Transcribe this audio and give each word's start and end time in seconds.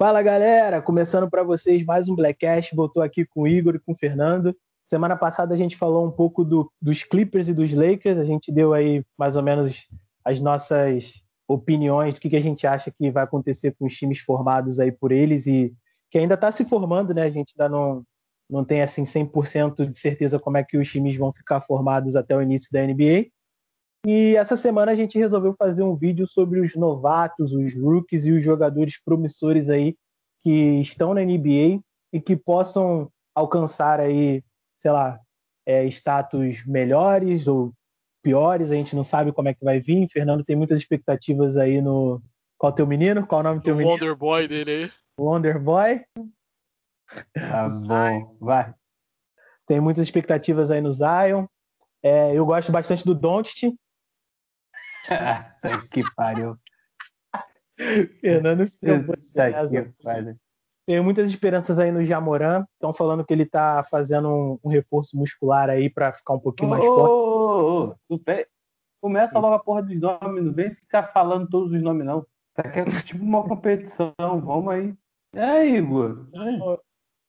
Fala 0.00 0.22
galera, 0.22 0.80
começando 0.80 1.28
para 1.28 1.42
vocês 1.42 1.84
mais 1.84 2.08
um 2.08 2.14
Blackcast. 2.14 2.74
Voltou 2.74 3.02
aqui 3.02 3.26
com 3.26 3.42
o 3.42 3.46
Igor 3.46 3.74
e 3.74 3.78
com 3.78 3.92
o 3.92 3.94
Fernando. 3.94 4.56
Semana 4.86 5.14
passada 5.14 5.52
a 5.52 5.58
gente 5.58 5.76
falou 5.76 6.06
um 6.06 6.10
pouco 6.10 6.42
do, 6.42 6.72
dos 6.80 7.02
Clippers 7.02 7.48
e 7.48 7.52
dos 7.52 7.74
Lakers. 7.74 8.16
A 8.16 8.24
gente 8.24 8.50
deu 8.50 8.72
aí 8.72 9.04
mais 9.18 9.36
ou 9.36 9.42
menos 9.42 9.86
as 10.24 10.40
nossas 10.40 11.22
opiniões 11.46 12.14
do 12.14 12.20
que, 12.20 12.30
que 12.30 12.36
a 12.36 12.40
gente 12.40 12.66
acha 12.66 12.90
que 12.90 13.10
vai 13.10 13.24
acontecer 13.24 13.76
com 13.78 13.84
os 13.84 13.94
times 13.94 14.20
formados 14.20 14.80
aí 14.80 14.90
por 14.90 15.12
eles 15.12 15.46
e 15.46 15.70
que 16.10 16.16
ainda 16.16 16.32
está 16.32 16.50
se 16.50 16.64
formando, 16.64 17.12
né? 17.12 17.24
A 17.24 17.30
gente 17.30 17.52
ainda 17.58 17.68
não, 17.68 18.02
não 18.48 18.64
tem 18.64 18.80
assim 18.80 19.04
100% 19.04 19.84
de 19.84 19.98
certeza 19.98 20.38
como 20.38 20.56
é 20.56 20.64
que 20.64 20.78
os 20.78 20.90
times 20.90 21.14
vão 21.14 21.30
ficar 21.30 21.60
formados 21.60 22.16
até 22.16 22.34
o 22.34 22.40
início 22.40 22.70
da 22.72 22.80
NBA. 22.80 23.26
E 24.06 24.34
essa 24.36 24.56
semana 24.56 24.92
a 24.92 24.94
gente 24.94 25.18
resolveu 25.18 25.54
fazer 25.58 25.82
um 25.82 25.94
vídeo 25.94 26.26
sobre 26.26 26.60
os 26.60 26.74
novatos, 26.74 27.52
os 27.52 27.74
rookies 27.74 28.24
e 28.24 28.32
os 28.32 28.42
jogadores 28.42 29.00
promissores 29.02 29.68
aí 29.68 29.94
que 30.42 30.80
estão 30.80 31.12
na 31.12 31.20
NBA 31.20 31.82
e 32.12 32.20
que 32.20 32.34
possam 32.36 33.10
alcançar 33.34 34.00
aí, 34.00 34.42
sei 34.78 34.90
lá, 34.90 35.20
é, 35.66 35.84
status 35.86 36.64
melhores 36.66 37.46
ou 37.46 37.72
piores, 38.22 38.70
a 38.70 38.74
gente 38.74 38.96
não 38.96 39.04
sabe 39.04 39.32
como 39.32 39.48
é 39.48 39.54
que 39.54 39.64
vai 39.64 39.80
vir. 39.80 40.08
Fernando 40.08 40.44
tem 40.44 40.56
muitas 40.56 40.78
expectativas 40.78 41.56
aí 41.56 41.80
no. 41.80 42.22
Qual 42.58 42.70
é 42.70 42.72
o 42.72 42.76
teu 42.76 42.86
menino? 42.86 43.26
Qual 43.26 43.40
é 43.40 43.44
o 43.44 43.48
nome 43.48 43.60
do 43.60 43.64
teu 43.64 43.74
menino? 43.74 43.92
Wonder 43.92 44.16
Boy 44.16 44.48
dele 44.48 44.70
aí. 44.70 44.92
Wonder 45.18 45.58
Boy. 45.58 46.02
Tá 47.34 47.66
bom, 47.68 48.36
vai. 48.40 48.74
Tem 49.66 49.80
muitas 49.80 50.04
expectativas 50.04 50.70
aí 50.70 50.80
no 50.80 50.92
Zion. 50.92 51.46
É, 52.02 52.34
eu 52.34 52.46
gosto 52.46 52.72
bastante 52.72 53.04
do 53.04 53.14
Doncic, 53.14 53.74
que 55.92 56.04
pariu. 56.14 56.56
Fernando 58.20 58.70
Tenho 60.86 61.04
muitas 61.04 61.30
esperanças 61.30 61.78
aí 61.78 61.92
no 61.92 62.04
Jamoran. 62.04 62.64
Estão 62.74 62.92
falando 62.92 63.24
que 63.24 63.32
ele 63.32 63.44
está 63.44 63.84
fazendo 63.84 64.28
um, 64.28 64.58
um, 64.64 64.68
reforço 64.68 65.16
muscular 65.16 65.70
aí 65.70 65.88
para 65.88 66.12
ficar 66.12 66.34
um 66.34 66.40
pouquinho 66.40 66.70
mais 66.70 66.84
forte. 66.84 67.10
Ô, 67.10 67.96
ô, 68.08 68.18
Começa 69.00 69.38
logo 69.38 69.54
a 69.54 69.58
porra 69.58 69.82
dos 69.82 69.98
nomes, 69.98 70.44
não 70.44 70.52
vem 70.52 70.74
ficar 70.74 71.04
falando 71.04 71.48
todos 71.48 71.72
os 71.72 71.82
nomes, 71.82 72.04
não. 72.04 72.18
Isso 72.18 72.58
aqui 72.58 72.80
é 72.80 72.84
tipo 73.02 73.24
uma 73.24 73.42
competição. 73.42 74.12
Vamos 74.18 74.68
aí. 74.68 74.94
É, 75.34 75.64
Igor. 75.66 76.26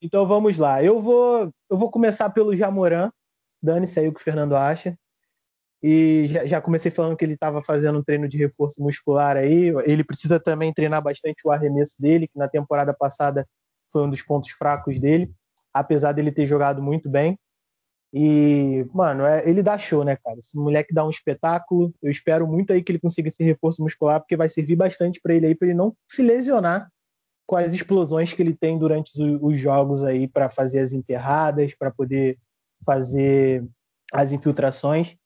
Então 0.02 0.26
vamos 0.26 0.58
lá. 0.58 0.84
Eu 0.84 1.00
vou, 1.00 1.54
eu 1.70 1.78
vou 1.78 1.90
começar 1.90 2.30
pelo 2.32 2.56
Jamoran. 2.56 3.12
Dane-se 3.62 4.00
aí 4.00 4.08
o 4.08 4.14
que 4.14 4.20
o 4.20 4.24
Fernando 4.24 4.56
acha. 4.56 4.98
E 5.84 6.28
já, 6.28 6.46
já 6.46 6.62
comecei 6.62 6.92
falando 6.92 7.18
que 7.18 7.26
ele 7.26 7.34
estava 7.34 7.64
fazendo 7.64 8.00
um 8.00 8.04
treino 8.04 8.28
de 8.28 8.38
reforço 8.38 8.82
muscular 8.82 9.36
aí. 9.36 9.70
Ele 9.86 10.04
precisa 10.04 10.40
também 10.40 10.72
treinar 10.72 11.02
bastante 11.02 11.42
o 11.46 11.52
arremesso 11.52 12.00
dele, 12.00 12.28
que 12.28 12.38
na 12.38 12.48
temporada 12.48 12.94
passada 12.94 13.48
foi 13.92 14.04
um 14.04 14.10
dos 14.10 14.22
pontos 14.22 14.52
fracos 14.52 15.00
dele, 15.00 15.32
apesar 15.74 16.12
dele 16.12 16.32
ter 16.32 16.46
jogado 16.46 16.82
muito 16.82 17.10
bem. 17.10 17.38
E, 18.14 18.86
mano, 18.94 19.26
é, 19.26 19.48
ele 19.50 19.64
dá 19.64 19.78
show, 19.78 20.04
né, 20.04 20.18
cara? 20.18 20.38
Esse 20.38 20.58
moleque 20.58 20.94
dá 20.94 21.06
um 21.06 21.10
espetáculo. 21.10 21.94
Eu 22.02 22.12
espero 22.12 22.46
muito 22.46 22.72
aí 22.72 22.84
que 22.84 22.92
ele 22.92 23.00
consiga 23.00 23.30
esse 23.30 23.44
reforço 23.44 23.82
muscular, 23.82 24.20
porque 24.20 24.36
vai 24.36 24.50
servir 24.50 24.76
bastante 24.76 25.20
para 25.22 25.34
ele 25.34 25.48
aí, 25.48 25.56
para 25.56 25.70
ele 25.70 25.78
não 25.78 25.96
se 26.10 26.22
lesionar 26.22 26.92
com 27.48 27.56
as 27.56 27.74
explosões 27.74 28.34
que 28.34 28.42
ele 28.42 28.54
tem 28.54 28.78
durante 28.78 29.12
os 29.42 29.60
jogos 29.60 30.04
aí, 30.04 30.28
para 30.28 30.50
fazer 30.50 30.80
as 30.80 30.94
enterradas, 30.94 31.74
para 31.74 31.90
poder 31.90 32.38
fazer 32.86 33.66
as 34.14 34.32
infiltrações 34.32 35.18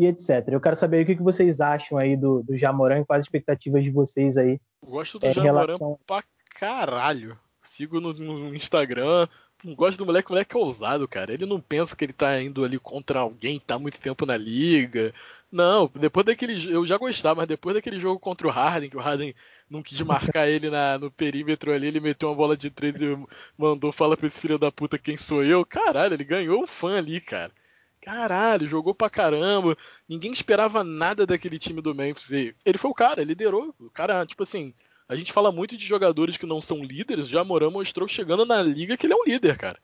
e 0.00 0.06
etc. 0.06 0.48
Eu 0.48 0.60
quero 0.60 0.76
saber 0.76 1.02
o 1.02 1.06
que 1.06 1.22
vocês 1.22 1.60
acham 1.60 1.98
aí 1.98 2.16
do, 2.16 2.42
do 2.42 2.56
Jamoran, 2.56 3.04
quais 3.04 3.20
as 3.20 3.26
expectativas 3.26 3.84
de 3.84 3.90
vocês 3.90 4.38
aí. 4.38 4.58
Gosto 4.82 5.18
do 5.18 5.26
é, 5.26 5.32
Jamoran 5.34 5.66
relação... 5.66 5.98
pra 6.06 6.24
caralho. 6.58 7.38
Sigo 7.62 8.00
no, 8.00 8.14
no 8.14 8.54
Instagram, 8.54 9.28
gosto 9.76 9.98
do 9.98 10.06
moleque, 10.06 10.30
o 10.30 10.32
moleque 10.32 10.56
é 10.56 10.58
ousado, 10.58 11.06
cara. 11.06 11.34
Ele 11.34 11.44
não 11.44 11.60
pensa 11.60 11.94
que 11.94 12.02
ele 12.02 12.14
tá 12.14 12.40
indo 12.40 12.64
ali 12.64 12.78
contra 12.78 13.20
alguém 13.20 13.60
tá 13.60 13.78
muito 13.78 14.00
tempo 14.00 14.24
na 14.24 14.38
liga. 14.38 15.12
Não, 15.52 15.90
depois 15.94 16.24
daquele. 16.24 16.72
Eu 16.72 16.86
já 16.86 16.96
gostava, 16.96 17.42
mas 17.42 17.48
depois 17.48 17.74
daquele 17.74 18.00
jogo 18.00 18.18
contra 18.18 18.46
o 18.46 18.50
Harden, 18.50 18.88
que 18.88 18.96
o 18.96 19.00
Harden 19.00 19.34
não 19.68 19.82
quis 19.82 20.00
marcar 20.00 20.48
ele 20.48 20.70
na, 20.70 20.96
no 20.96 21.10
perímetro 21.10 21.72
ali, 21.72 21.88
ele 21.88 22.00
meteu 22.00 22.30
uma 22.30 22.34
bola 22.34 22.56
de 22.56 22.70
três 22.70 22.94
e 22.94 23.18
mandou 23.58 23.92
fala 23.92 24.16
pra 24.16 24.26
esse 24.26 24.40
filho 24.40 24.58
da 24.58 24.72
puta 24.72 24.98
quem 24.98 25.18
sou 25.18 25.44
eu. 25.44 25.62
Caralho, 25.66 26.14
ele 26.14 26.24
ganhou 26.24 26.62
um 26.62 26.66
fã 26.66 26.96
ali, 26.96 27.20
cara. 27.20 27.52
Caralho, 28.00 28.66
jogou 28.66 28.94
pra 28.94 29.10
caramba. 29.10 29.76
Ninguém 30.08 30.32
esperava 30.32 30.82
nada 30.82 31.26
daquele 31.26 31.58
time 31.58 31.82
do 31.82 31.94
Memphis. 31.94 32.30
E 32.30 32.54
ele 32.64 32.78
foi 32.78 32.90
o 32.90 32.94
cara, 32.94 33.22
liderou. 33.22 33.74
O 33.78 33.90
cara, 33.90 34.24
tipo 34.24 34.42
assim, 34.42 34.72
a 35.08 35.14
gente 35.14 35.32
fala 35.32 35.52
muito 35.52 35.76
de 35.76 35.86
jogadores 35.86 36.36
que 36.36 36.46
não 36.46 36.60
são 36.60 36.82
líderes. 36.82 37.28
Já 37.28 37.44
Moran 37.44 37.70
mostrou 37.70 38.08
chegando 38.08 38.46
na 38.46 38.62
liga 38.62 38.96
que 38.96 39.06
ele 39.06 39.12
é 39.12 39.16
um 39.16 39.24
líder, 39.24 39.58
cara. 39.58 39.78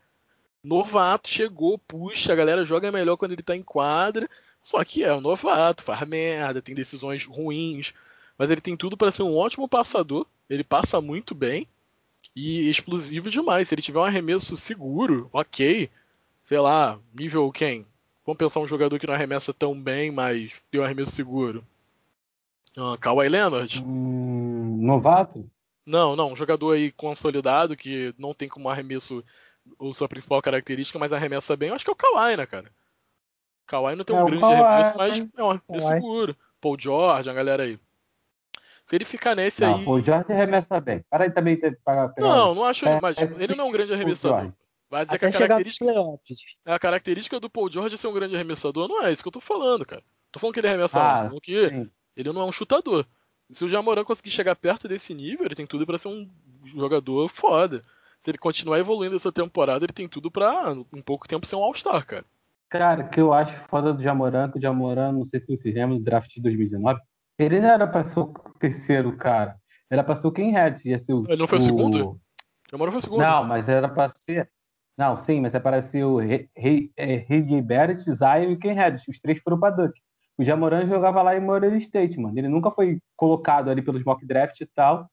Novato, 0.65 1.29
chegou, 1.29 1.79
puxa, 1.79 2.33
a 2.33 2.37
galera 2.37 2.65
joga 2.65 2.91
melhor 2.91 3.17
quando 3.17 3.33
ele 3.33 3.43
tá 3.43 3.55
em 3.55 3.63
quadra. 3.63 4.29
Só 4.63 4.83
que 4.85 5.05
é 5.05 5.13
um 5.15 5.21
novato, 5.21 5.83
faz 5.83 6.01
merda, 6.09 6.63
tem 6.63 6.75
decisões 6.75 7.25
ruins. 7.25 7.93
Mas 8.39 8.51
ele 8.51 8.61
tem 8.61 8.77
tudo 8.77 8.97
para 8.97 9.13
ser 9.13 9.23
um 9.23 9.37
ótimo 9.37 9.69
passador. 9.69 10.27
Ele 10.49 10.65
passa 10.65 11.01
muito 11.01 11.35
bem. 11.35 11.69
E 12.35 12.69
explosivo 12.71 13.31
demais. 13.31 13.69
Se 13.69 13.75
ele 13.75 13.83
tiver 13.83 14.01
um 14.01 14.05
arremesso 14.05 14.57
seguro, 14.57 15.29
ok. 15.33 15.91
Sei 16.45 16.59
lá, 16.59 16.99
nível 17.15 17.51
quem? 17.53 17.87
Vamos 18.27 18.39
pensar 18.39 18.59
um 18.59 18.67
jogador 18.67 18.99
que 18.99 19.07
não 19.07 19.15
arremessa 19.15 19.55
tão 19.55 19.81
bem, 19.81 20.11
mas 20.11 20.53
tem 20.69 20.81
um 20.81 20.85
arremesso 20.85 21.13
seguro. 21.13 21.65
Uh, 22.77 22.99
Kawhi 22.99 23.29
Leonard? 23.29 23.81
Hum, 23.83 24.79
novato? 24.83 25.49
Não, 25.87 26.17
não. 26.17 26.33
Um 26.33 26.37
jogador 26.37 26.73
aí 26.73 26.91
consolidado 26.91 27.77
que 27.77 28.13
não 28.19 28.35
tem 28.35 28.49
como 28.49 28.69
arremesso 28.69 29.25
ou 29.79 29.95
sua 29.95 30.09
principal 30.09 30.43
característica, 30.43 30.99
mas 30.99 31.13
arremessa 31.13 31.57
bem. 31.57 31.69
Eu 31.69 31.77
acho 31.77 31.85
que 31.85 31.91
é 31.91 31.93
o 31.93 31.97
Kawhi, 31.97 32.37
né, 32.37 32.47
cara? 32.47 32.67
Kawhi 33.65 33.95
não 33.95 34.05
tem 34.05 34.17
um 34.17 34.21
é, 34.21 34.25
grande 34.25 34.41
Kawhi, 34.41 34.55
arremesso, 34.55 34.95
mas 34.97 35.29
é 35.37 35.43
um 35.45 35.51
arremesso 35.51 35.89
seguro. 35.89 36.37
Paul 36.61 36.77
George, 36.79 37.31
a 37.31 37.33
galera 37.33 37.63
aí. 37.63 37.79
Se 38.89 38.97
ele 38.97 39.05
ficar 39.05 39.37
nesse 39.37 39.61
não, 39.61 39.77
aí. 39.77 39.85
Paul 39.85 40.01
George 40.01 40.33
arremessa 40.33 40.81
bem. 40.81 41.05
Para 41.09 41.25
aí 41.25 41.31
também 41.31 41.57
para 41.57 42.09
pegar. 42.09 42.27
Não, 42.27 42.55
não 42.57 42.65
acho. 42.65 42.89
É, 42.89 43.01
mas 43.01 43.17
ele 43.39 43.55
não 43.55 43.67
é 43.67 43.69
um 43.69 43.73
grande 43.73 43.93
arremessador. 43.93 44.51
Vai 44.89 45.05
dizer 45.05 45.17
Até 45.17 45.31
que 45.31 45.37
a 45.37 45.49
característica, 45.49 45.93
a 46.65 46.79
característica 46.79 47.41
do 47.41 47.51
Paul 47.51 47.71
George 47.71 47.99
ser 47.99 48.07
um 48.07 48.13
grande 48.13 48.35
arremessador 48.35 48.87
não 48.89 49.03
é 49.03 49.13
isso 49.13 49.23
que 49.23 49.29
eu 49.29 49.33
tô 49.33 49.41
falando, 49.41 49.85
cara. 49.85 50.03
Tô 50.31 50.39
falando 50.39 50.55
que 50.55 50.61
ele 50.61 50.69
arremessa 50.69 51.01
ah, 51.01 51.17
falando 51.19 51.41
que 51.41 51.69
sim. 51.69 51.91
ele 52.17 52.33
não 52.33 52.43
é 52.43 52.45
um 52.45 52.53
chutador. 52.53 53.07
Se 53.51 53.65
o 53.65 53.69
Jamoran 53.69 54.05
conseguir 54.05 54.31
chegar 54.31 54.55
perto 54.57 54.89
desse 54.89 55.15
nível, 55.15 55.47
ele 55.47 55.55
tem 55.55 55.67
tudo 55.67 55.87
para 55.87 55.99
ser 55.99 56.09
um 56.09 56.29
jogador 56.65 57.29
foda. 57.29 57.81
Se 58.23 58.31
ele 58.31 58.39
continuar 58.39 58.79
evoluindo 58.79 59.17
essa 59.17 59.33
temporada, 59.33 59.85
ele 59.85 59.93
tem 59.93 60.09
tudo 60.09 60.31
para 60.31 60.75
em 60.93 61.03
pouco 61.03 61.29
tempo 61.29 61.47
ser 61.47 61.57
um 61.57 61.63
All-Star, 61.63 62.05
cara. 62.05 62.25
Cara, 62.69 63.05
o 63.05 63.09
que 63.09 63.21
eu 63.21 63.33
acho 63.33 63.55
foda 63.69 63.95
do 63.95 64.03
Jamoran, 64.03 64.51
que 64.51 64.59
o 64.59 64.61
Jamoran, 64.61 65.13
não 65.13 65.25
sei 65.25 65.39
se 65.39 65.47
vocês 65.47 65.75
lembram 65.75 65.99
do 65.99 66.05
draft 66.05 66.33
de 66.35 66.43
2019, 66.43 67.01
ele 67.39 67.61
não 67.61 67.69
era 67.69 67.87
pra 67.87 68.03
ser 68.03 68.19
o 68.19 68.35
terceiro 68.59 69.17
cara. 69.17 69.57
Era 69.89 70.03
pra 70.03 70.17
ser 70.17 70.27
o 70.27 70.33
Ken 70.33 70.51
Red. 70.51 70.75
Ia 70.85 70.99
ser 70.99 71.13
o, 71.13 71.25
ele 71.29 71.37
não 71.37 71.47
foi 71.47 71.59
o, 71.59 71.61
o 71.61 71.65
segundo? 71.65 72.21
Jamoran 72.71 72.91
foi 72.91 72.99
o 72.99 73.03
segundo. 73.03 73.21
Não, 73.21 73.45
mas 73.45 73.69
era 73.69 73.89
pra 73.89 74.11
ser. 74.11 74.51
Não, 74.97 75.17
sim, 75.17 75.41
mas 75.41 75.55
apareceu 75.55 76.13
o 76.15 76.19
Rei 76.19 76.49
é, 76.97 77.63
Barrett, 77.63 78.01
Zion 78.01 78.51
e 78.51 78.57
Ken 78.57 78.73
Reddish. 78.73 79.09
Os 79.09 79.21
três 79.21 79.39
foram 79.41 79.61
para 79.61 79.75
Duck. 79.75 80.01
O 80.39 80.45
Jamoran 80.45 80.87
jogava 80.87 81.23
lá 81.23 81.37
em 81.37 81.41
Morelia 81.41 81.79
State, 81.79 82.19
mano. 82.19 82.39
Ele 82.39 82.49
nunca 82.49 82.71
foi 82.71 82.99
colocado 83.17 83.71
ali 83.71 83.83
pelos 83.83 84.05
mock 84.05 84.25
draft 84.27 84.61
e 84.61 84.67
tal. 84.67 85.09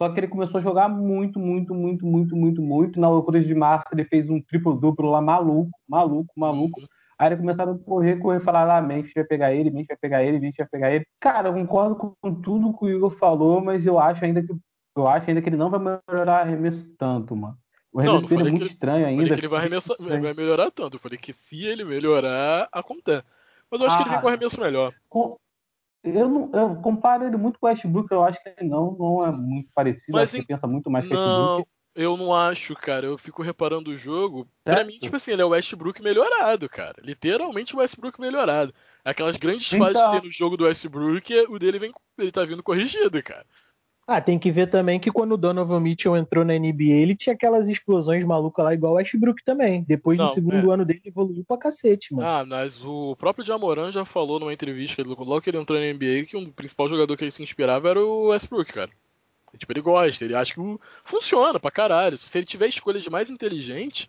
Só 0.00 0.08
que 0.08 0.20
ele 0.20 0.28
começou 0.28 0.58
a 0.58 0.62
jogar 0.62 0.88
muito, 0.88 1.40
muito, 1.40 1.74
muito, 1.74 2.06
muito, 2.06 2.36
muito, 2.36 2.62
muito. 2.62 3.00
Na 3.00 3.08
loucura 3.08 3.40
de 3.40 3.54
março, 3.54 3.88
ele 3.92 4.04
fez 4.04 4.28
um 4.30 4.40
triplo-duplo 4.40 5.10
lá 5.10 5.20
maluco, 5.20 5.70
maluco, 5.88 6.32
maluco. 6.36 6.80
Aí 7.18 7.28
eles 7.28 7.40
começaram 7.40 7.72
a 7.72 7.78
correr, 7.78 8.16
correr, 8.18 8.38
falar, 8.38 8.76
ah, 8.76 8.80
Memphis 8.80 9.12
vai 9.12 9.24
pegar 9.24 9.52
ele, 9.52 9.70
Memphis 9.70 9.88
vai 9.88 9.96
pegar 9.96 10.22
ele, 10.22 10.38
Memphis 10.38 10.58
vai 10.58 10.68
pegar 10.68 10.92
ele. 10.92 11.04
Cara, 11.20 11.48
eu 11.48 11.54
concordo 11.54 11.96
com 11.96 12.34
tudo 12.34 12.76
que 12.78 12.84
o 12.84 12.88
Igor 12.88 13.10
falou, 13.10 13.60
mas 13.60 13.84
eu 13.84 13.98
acho 13.98 14.24
ainda 14.24 14.40
que 14.40 14.52
eu 14.96 15.06
acho 15.06 15.28
ainda 15.28 15.42
que 15.42 15.48
ele 15.48 15.56
não 15.56 15.70
vai 15.70 15.80
melhorar 16.08 16.40
arremesso 16.42 16.88
tanto, 16.96 17.34
mano. 17.34 17.56
O 17.98 18.00
arremesso 18.00 18.20
não, 18.20 18.28
dele 18.28 18.40
é 18.40 18.50
muito 18.50 18.62
ele, 18.62 18.70
estranho 18.70 19.06
ainda. 19.06 19.22
Falei 19.22 19.34
que 19.34 19.40
ele 19.40 19.48
vai, 19.48 19.58
arremessar, 19.58 19.96
vai 19.98 20.34
melhorar 20.34 20.70
tanto. 20.70 20.96
Eu 20.96 21.00
falei 21.00 21.18
que 21.18 21.32
se 21.32 21.66
ele 21.66 21.84
melhorar, 21.84 22.68
acontece. 22.70 23.24
Mas 23.70 23.80
eu 23.80 23.86
acho 23.86 23.96
ah, 23.96 23.98
que 23.98 24.04
ele 24.04 24.10
vem 24.10 24.20
com 24.20 24.28
arremesso 24.28 24.60
melhor. 24.60 24.94
Com, 25.08 25.36
eu, 26.04 26.28
não, 26.28 26.50
eu 26.52 26.76
comparo 26.76 27.26
ele 27.26 27.36
muito 27.36 27.58
com 27.58 27.66
o 27.66 27.68
Westbrook, 27.68 28.12
eu 28.12 28.22
acho 28.22 28.40
que 28.40 28.54
ele 28.56 28.68
não, 28.68 28.92
não 28.92 29.22
é 29.22 29.32
muito 29.32 29.68
parecido. 29.74 30.12
Mas 30.12 30.32
em, 30.32 30.44
pensa 30.44 30.66
muito 30.66 30.88
mais 30.88 31.06
que 31.06 31.12
o 31.12 31.18
Westbrook. 31.18 31.68
Eu 31.94 32.16
não 32.16 32.32
acho, 32.32 32.76
cara. 32.76 33.06
Eu 33.06 33.18
fico 33.18 33.42
reparando 33.42 33.90
o 33.90 33.96
jogo. 33.96 34.46
Certo. 34.64 34.76
Pra 34.76 34.84
mim, 34.84 34.98
tipo 35.00 35.16
assim, 35.16 35.32
ele 35.32 35.42
é 35.42 35.44
o 35.44 35.48
Westbrook 35.48 36.00
melhorado, 36.00 36.68
cara. 36.68 36.94
Literalmente 37.02 37.74
o 37.74 37.80
Westbrook 37.80 38.20
melhorado. 38.20 38.72
Aquelas 39.04 39.36
grandes 39.36 39.72
então... 39.72 39.84
fases 39.84 40.00
que 40.00 40.10
tem 40.10 40.22
no 40.22 40.30
jogo 40.30 40.56
do 40.56 40.64
Westbrook, 40.66 41.34
o 41.48 41.58
dele 41.58 41.80
vem, 41.80 41.92
ele 42.16 42.30
tá 42.30 42.44
vindo 42.44 42.62
corrigido, 42.62 43.20
cara. 43.24 43.44
Ah, 44.10 44.22
tem 44.22 44.38
que 44.38 44.50
ver 44.50 44.68
também 44.68 44.98
que 44.98 45.12
quando 45.12 45.32
o 45.32 45.36
Donovan 45.36 45.80
Mitchell 45.80 46.16
entrou 46.16 46.42
na 46.42 46.54
NBA, 46.54 46.94
ele 46.94 47.14
tinha 47.14 47.34
aquelas 47.34 47.68
explosões 47.68 48.24
malucas 48.24 48.64
lá, 48.64 48.72
igual 48.72 48.94
o 48.94 48.96
Westbrook 48.96 49.44
também. 49.44 49.84
Depois 49.86 50.16
Não, 50.16 50.28
do 50.28 50.32
segundo 50.32 50.70
é. 50.70 50.74
ano 50.74 50.82
dele, 50.82 51.02
evoluiu 51.04 51.44
pra 51.44 51.58
cacete, 51.58 52.14
mano. 52.14 52.26
Ah, 52.26 52.42
mas 52.42 52.82
o 52.82 53.14
próprio 53.16 53.44
Jamoran 53.44 53.92
já 53.92 54.06
falou 54.06 54.40
numa 54.40 54.50
entrevista, 54.50 55.02
logo 55.02 55.42
que 55.42 55.50
ele 55.50 55.58
entrou 55.58 55.78
na 55.78 55.92
NBA, 55.92 56.24
que 56.26 56.38
o 56.38 56.40
um 56.40 56.46
principal 56.50 56.88
jogador 56.88 57.14
que 57.18 57.24
ele 57.24 57.30
se 57.30 57.42
inspirava 57.42 57.90
era 57.90 58.00
o 58.00 58.28
Westbrook, 58.28 58.72
cara. 58.72 58.90
Tipo, 59.58 59.72
ele 59.74 59.82
gosta, 59.82 60.24
ele 60.24 60.34
acha 60.34 60.54
que 60.54 60.78
funciona 61.04 61.60
pra 61.60 61.70
caralho. 61.70 62.16
Se 62.16 62.38
ele 62.38 62.46
tiver 62.46 62.68
escolhas 62.68 63.06
mais 63.08 63.28
inteligentes, 63.28 64.08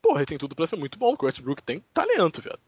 porra, 0.00 0.20
ele 0.20 0.26
tem 0.26 0.38
tudo 0.38 0.54
pra 0.54 0.68
ser 0.68 0.76
muito 0.76 0.96
bom, 0.96 1.10
porque 1.10 1.24
o 1.24 1.26
Westbrook 1.26 1.60
tem 1.60 1.82
talento, 1.92 2.40
velho. 2.40 2.58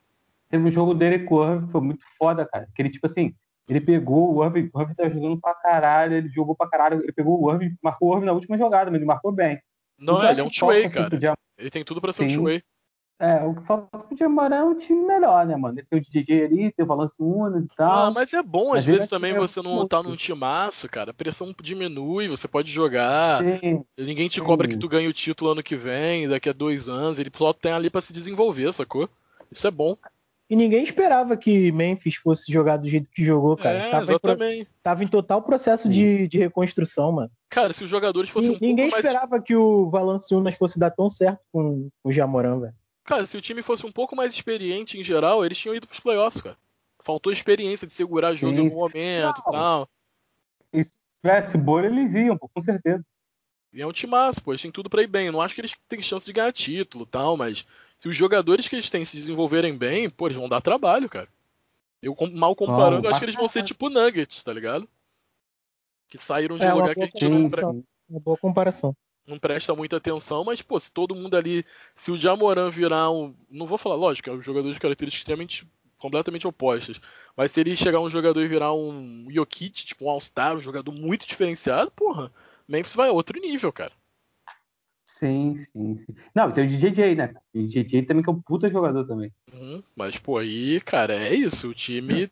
Teve 0.50 0.66
um 0.66 0.70
jogo 0.70 0.94
dele 0.94 1.20
com 1.20 1.68
foi 1.68 1.80
muito 1.80 2.04
foda, 2.18 2.44
cara. 2.44 2.68
Que 2.74 2.82
ele, 2.82 2.90
tipo 2.90 3.06
assim, 3.06 3.32
ele 3.68 3.80
pegou 3.80 4.34
o 4.34 4.44
Irving, 4.44 4.70
o 4.72 4.80
Irving 4.80 4.94
tá 4.94 5.08
jogando 5.08 5.40
pra 5.40 5.54
caralho, 5.54 6.14
ele 6.14 6.28
jogou 6.28 6.54
pra 6.54 6.68
caralho, 6.68 7.02
ele 7.02 7.12
pegou 7.12 7.42
o 7.42 7.52
Irving, 7.52 7.76
marcou 7.82 8.10
o 8.10 8.14
Irving 8.14 8.26
na 8.26 8.32
última 8.32 8.58
jogada, 8.58 8.90
mas 8.90 8.98
ele 8.98 9.06
marcou 9.06 9.32
bem. 9.32 9.60
Não, 9.98 10.22
ele 10.22 10.40
é 10.40 10.44
um 10.44 10.50
two-way, 10.50 10.90
cara. 10.90 11.10
Podia... 11.10 11.34
Ele 11.56 11.70
tem 11.70 11.84
tudo 11.84 12.00
pra 12.00 12.12
ser 12.12 12.24
um 12.24 12.28
two-way. 12.28 12.62
É, 13.22 13.40
o 13.44 13.54
que 13.54 13.62
falta 13.62 13.98
pro 13.98 14.16
Jamaré 14.16 14.56
é 14.56 14.64
um 14.64 14.76
time 14.76 15.06
melhor, 15.06 15.46
né, 15.46 15.54
mano? 15.54 15.78
Ele 15.78 15.86
tem 15.88 16.00
o 16.00 16.02
DJ 16.02 16.44
ali, 16.44 16.72
tem 16.72 16.84
o 16.84 16.88
Valance 16.88 17.14
Unas 17.20 17.64
e 17.64 17.68
tal. 17.68 18.06
Ah, 18.06 18.10
mas 18.10 18.32
é 18.32 18.42
bom, 18.42 18.74
às 18.74 18.84
vezes 18.84 19.06
também 19.06 19.32
você 19.32 19.62
não 19.62 19.86
tá 19.86 20.02
num 20.02 20.16
timaço, 20.16 20.88
cara. 20.88 21.12
A 21.12 21.14
pressão 21.14 21.54
diminui, 21.62 22.26
você 22.26 22.48
pode 22.48 22.72
jogar. 22.72 23.40
Sim, 23.40 23.84
Ninguém 23.96 24.28
te 24.28 24.40
sim. 24.40 24.44
cobra 24.44 24.66
que 24.66 24.76
tu 24.76 24.88
ganhe 24.88 25.06
o 25.06 25.12
título 25.12 25.52
ano 25.52 25.62
que 25.62 25.76
vem, 25.76 26.28
daqui 26.28 26.48
a 26.48 26.52
dois 26.52 26.88
anos. 26.88 27.20
Ele 27.20 27.30
só 27.32 27.52
tem 27.52 27.70
ali 27.70 27.88
para 27.88 28.00
se 28.00 28.12
desenvolver, 28.12 28.72
sacou? 28.72 29.08
Isso 29.52 29.68
é 29.68 29.70
bom. 29.70 29.96
E 30.52 30.56
ninguém 30.56 30.84
esperava 30.84 31.34
que 31.34 31.72
Memphis 31.72 32.16
fosse 32.16 32.52
jogar 32.52 32.76
do 32.76 32.86
jeito 32.86 33.08
que 33.08 33.24
jogou, 33.24 33.56
cara. 33.56 33.78
É, 33.78 33.90
tava, 33.90 34.04
exatamente. 34.04 34.60
Em, 34.60 34.66
tava 34.82 35.02
em 35.02 35.08
total 35.08 35.40
processo 35.40 35.88
de, 35.88 36.28
de, 36.28 36.36
reconstrução, 36.36 37.10
mano. 37.10 37.30
Cara, 37.48 37.72
se 37.72 37.82
os 37.82 37.88
jogadores 37.88 38.28
fossem 38.28 38.52
e, 38.52 38.56
um 38.56 38.58
Ninguém 38.60 38.88
esperava 38.88 39.30
mais... 39.30 39.44
que 39.44 39.56
o 39.56 39.88
Valanciunas 39.88 40.54
fosse 40.54 40.78
dar 40.78 40.90
tão 40.90 41.08
certo 41.08 41.40
com, 41.50 41.88
o 42.04 42.12
Jamoran, 42.12 42.60
velho. 42.60 42.74
Cara, 43.02 43.24
se 43.24 43.34
o 43.34 43.40
time 43.40 43.62
fosse 43.62 43.86
um 43.86 43.90
pouco 43.90 44.14
mais 44.14 44.30
experiente 44.30 44.98
em 44.98 45.02
geral, 45.02 45.42
eles 45.42 45.56
tinham 45.56 45.74
ido 45.74 45.86
pros 45.86 46.00
playoffs, 46.00 46.42
cara. 46.42 46.58
Faltou 47.02 47.32
experiência 47.32 47.86
de 47.86 47.94
segurar 47.94 48.34
jogo 48.34 48.54
Sim. 48.54 48.60
em 48.60 48.64
algum 48.66 48.76
momento 48.76 49.42
Não. 49.46 49.52
e 49.52 49.52
tal. 49.52 49.88
E 50.74 50.84
se 50.84 50.92
tivesse 51.22 51.56
bolha, 51.56 51.86
eles 51.86 52.14
iam, 52.14 52.36
pô, 52.36 52.46
com 52.46 52.60
certeza. 52.60 53.02
E 53.72 53.80
é 53.80 53.86
um 53.86 53.92
timaço, 53.92 54.42
pô, 54.42 54.52
eles 54.52 54.60
têm 54.60 54.70
tudo 54.70 54.90
para 54.90 55.02
ir 55.02 55.06
bem. 55.06 55.28
Eu 55.28 55.32
não 55.32 55.40
acho 55.40 55.54
que 55.54 55.62
eles 55.62 55.74
têm 55.88 56.02
chance 56.02 56.26
de 56.26 56.32
ganhar 56.34 56.52
título 56.52 57.06
tal, 57.06 57.38
mas 57.38 57.66
se 58.02 58.08
os 58.08 58.16
jogadores 58.16 58.66
que 58.66 58.74
eles 58.74 58.90
têm 58.90 59.04
se 59.04 59.16
desenvolverem 59.16 59.78
bem, 59.78 60.10
pô, 60.10 60.26
eles 60.26 60.36
vão 60.36 60.48
dar 60.48 60.60
trabalho, 60.60 61.08
cara. 61.08 61.28
Eu, 62.02 62.16
mal 62.32 62.52
comparando, 62.56 63.06
oh, 63.06 63.08
acho 63.08 63.20
que 63.20 63.26
eles 63.26 63.36
vão 63.36 63.46
ser 63.46 63.62
tipo 63.62 63.88
Nuggets, 63.88 64.42
tá 64.42 64.52
ligado? 64.52 64.88
Que 66.08 66.18
saíram 66.18 66.58
de 66.58 66.64
é, 66.64 66.74
um 66.74 66.78
lugar 66.78 66.96
que 66.96 67.02
a 67.02 67.04
gente 67.04 67.28
não. 67.28 67.84
Uma 68.10 68.18
boa 68.18 68.36
comparação 68.36 68.92
não 69.24 69.38
presta 69.38 69.72
muita 69.76 69.98
atenção, 69.98 70.42
mas, 70.42 70.60
pô, 70.60 70.80
se 70.80 70.90
todo 70.90 71.14
mundo 71.14 71.36
ali. 71.36 71.64
Se 71.94 72.10
o 72.10 72.18
Jamoran 72.18 72.70
virar 72.70 73.08
um. 73.12 73.36
Não 73.48 73.66
vou 73.66 73.78
falar, 73.78 73.94
lógico, 73.94 74.28
é 74.28 74.32
um 74.32 74.42
jogador 74.42 74.72
de 74.72 74.80
características 74.80 75.20
extremamente. 75.20 75.64
completamente 75.96 76.48
opostas. 76.48 77.00
Mas 77.36 77.52
se 77.52 77.60
ele 77.60 77.76
chegar 77.76 78.00
um 78.00 78.10
jogador 78.10 78.42
e 78.42 78.48
virar 78.48 78.74
um 78.74 79.28
Jokic, 79.30 79.86
tipo 79.86 80.06
um 80.06 80.10
All-Star, 80.10 80.56
um 80.56 80.60
jogador 80.60 80.90
muito 80.90 81.24
diferenciado, 81.24 81.92
porra, 81.92 82.32
Memphis 82.66 82.96
vai 82.96 83.10
a 83.10 83.12
outro 83.12 83.40
nível, 83.40 83.72
cara. 83.72 83.92
Sim, 85.22 85.56
sim, 85.72 85.96
sim. 85.98 86.14
Não, 86.34 86.50
tem 86.50 86.64
o 86.64 86.68
DJJ, 86.68 87.14
né? 87.14 87.32
O 87.54 87.58
DJJ 87.58 88.02
também 88.02 88.24
que 88.24 88.28
é 88.28 88.32
um 88.32 88.42
puta 88.42 88.68
jogador 88.68 89.06
também. 89.06 89.30
Uhum, 89.52 89.80
mas, 89.94 90.18
pô, 90.18 90.38
aí, 90.38 90.80
cara, 90.80 91.14
é 91.14 91.32
isso. 91.32 91.68
O 91.68 91.74
time 91.74 92.28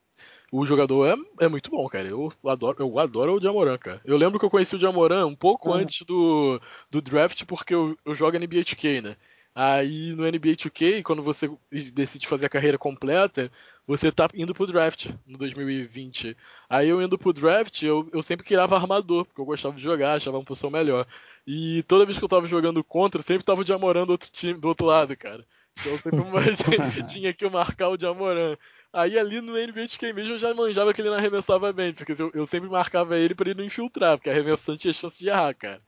o 0.50 0.66
jogador 0.66 1.06
é, 1.06 1.44
é 1.44 1.48
muito 1.48 1.70
bom, 1.70 1.86
cara. 1.88 2.08
Eu 2.08 2.32
adoro, 2.44 2.76
eu 2.80 2.98
adoro 2.98 3.36
o 3.36 3.40
Jamoran, 3.40 3.78
cara. 3.78 4.00
Eu 4.04 4.16
lembro 4.16 4.40
que 4.40 4.44
eu 4.44 4.50
conheci 4.50 4.74
o 4.74 4.80
Jamoran 4.80 5.24
um 5.26 5.36
pouco 5.36 5.68
uhum. 5.68 5.76
antes 5.76 6.04
do, 6.04 6.60
do 6.90 7.00
draft, 7.00 7.44
porque 7.44 7.72
eu, 7.72 7.96
eu 8.04 8.12
jogo 8.12 8.36
NBA 8.36 8.64
2K, 8.64 9.00
né? 9.02 9.16
Aí 9.62 10.14
no 10.16 10.24
NBA 10.24 10.56
2K, 10.56 11.02
quando 11.02 11.22
você 11.22 11.50
decide 11.92 12.26
fazer 12.26 12.46
a 12.46 12.48
carreira 12.48 12.78
completa, 12.78 13.52
você 13.86 14.10
tá 14.10 14.26
indo 14.32 14.54
pro 14.54 14.66
draft 14.66 15.10
no 15.26 15.36
2020. 15.36 16.34
Aí 16.66 16.88
eu 16.88 17.02
indo 17.02 17.18
pro 17.18 17.30
draft, 17.30 17.82
eu, 17.82 18.08
eu 18.10 18.22
sempre 18.22 18.46
criava 18.46 18.74
armador, 18.74 19.26
porque 19.26 19.38
eu 19.38 19.44
gostava 19.44 19.76
de 19.76 19.82
jogar, 19.82 20.14
achava 20.14 20.38
uma 20.38 20.44
posição 20.46 20.70
melhor. 20.70 21.06
E 21.46 21.82
toda 21.82 22.06
vez 22.06 22.18
que 22.18 22.24
eu 22.24 22.28
tava 22.28 22.46
jogando 22.46 22.82
contra, 22.82 23.20
sempre 23.20 23.44
tava 23.44 23.60
o 23.60 23.66
Jamoran 23.66 24.06
do 24.06 24.12
outro 24.12 24.30
time, 24.30 24.58
do 24.58 24.66
outro 24.66 24.86
lado, 24.86 25.14
cara. 25.14 25.44
Então 25.78 25.92
eu 25.92 26.56
sempre 26.56 27.02
tinha 27.04 27.34
que 27.34 27.46
marcar 27.50 27.90
o 27.90 28.00
Jamoran. 28.00 28.56
Aí 28.90 29.18
ali 29.18 29.42
no 29.42 29.52
NBA 29.58 29.84
2K 29.84 30.14
mesmo 30.14 30.32
eu 30.32 30.38
já 30.38 30.54
manjava 30.54 30.94
que 30.94 31.02
ele 31.02 31.10
não 31.10 31.18
arremessava 31.18 31.70
bem, 31.70 31.92
porque 31.92 32.12
eu, 32.12 32.30
eu 32.32 32.46
sempre 32.46 32.70
marcava 32.70 33.18
ele 33.18 33.34
para 33.34 33.50
ele 33.50 33.58
não 33.58 33.66
infiltrar, 33.66 34.16
porque 34.16 34.30
arremessante 34.30 34.78
tinha 34.78 34.94
chance 34.94 35.18
de 35.18 35.28
errar, 35.28 35.52
cara. 35.52 35.82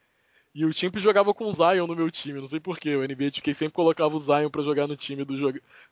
E 0.55 0.67
o 0.67 0.73
time 0.73 0.93
jogava 0.97 1.33
com 1.33 1.47
o 1.47 1.55
Zion 1.55 1.87
no 1.87 1.97
meu 1.97 2.11
time, 2.11 2.39
não 2.39 2.47
sei 2.47 2.61
porquê. 2.61 2.95
O 2.95 3.03
NBA 3.03 3.31
2K 3.31 3.55
sempre 3.55 3.73
colocava 3.73 4.15
o 4.15 4.21
Zion 4.21 4.51
para 4.51 4.63
jogar 4.63 4.87
no 4.87 4.95
time 4.95 5.25
do, 5.25 5.35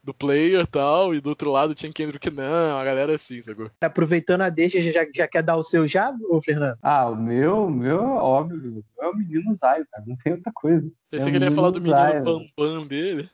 do 0.04 0.12
player 0.12 0.60
e 0.60 0.66
tal, 0.66 1.14
e 1.14 1.20
do 1.20 1.30
outro 1.30 1.50
lado 1.50 1.74
tinha 1.74 1.90
Kendrick 1.90 2.30
não, 2.30 2.78
a 2.78 2.84
galera 2.84 3.14
assim, 3.14 3.40
sacou? 3.40 3.70
Tá 3.80 3.86
aproveitando 3.86 4.42
a 4.42 4.50
deixa, 4.50 4.82
já, 4.82 5.06
já 5.14 5.26
quer 5.26 5.42
dar 5.42 5.56
o 5.56 5.62
seu 5.62 5.88
já, 5.88 6.14
ô 6.28 6.42
Fernando? 6.42 6.76
Ah, 6.82 7.08
o 7.08 7.16
meu, 7.16 7.64
o 7.64 7.70
meu, 7.70 8.02
óbvio, 8.02 8.84
é 9.00 9.06
o 9.06 9.16
menino 9.16 9.54
Zion, 9.54 9.84
cara, 9.90 10.04
não 10.06 10.16
tem 10.16 10.34
outra 10.34 10.52
coisa. 10.54 10.90
Pensei 11.10 11.28
é 11.28 11.30
que 11.30 11.36
ele 11.36 11.44
ia 11.46 11.52
falar 11.52 11.70
do 11.70 11.80
menino 11.80 12.50
Bambam 12.56 12.86
dele. 12.86 13.30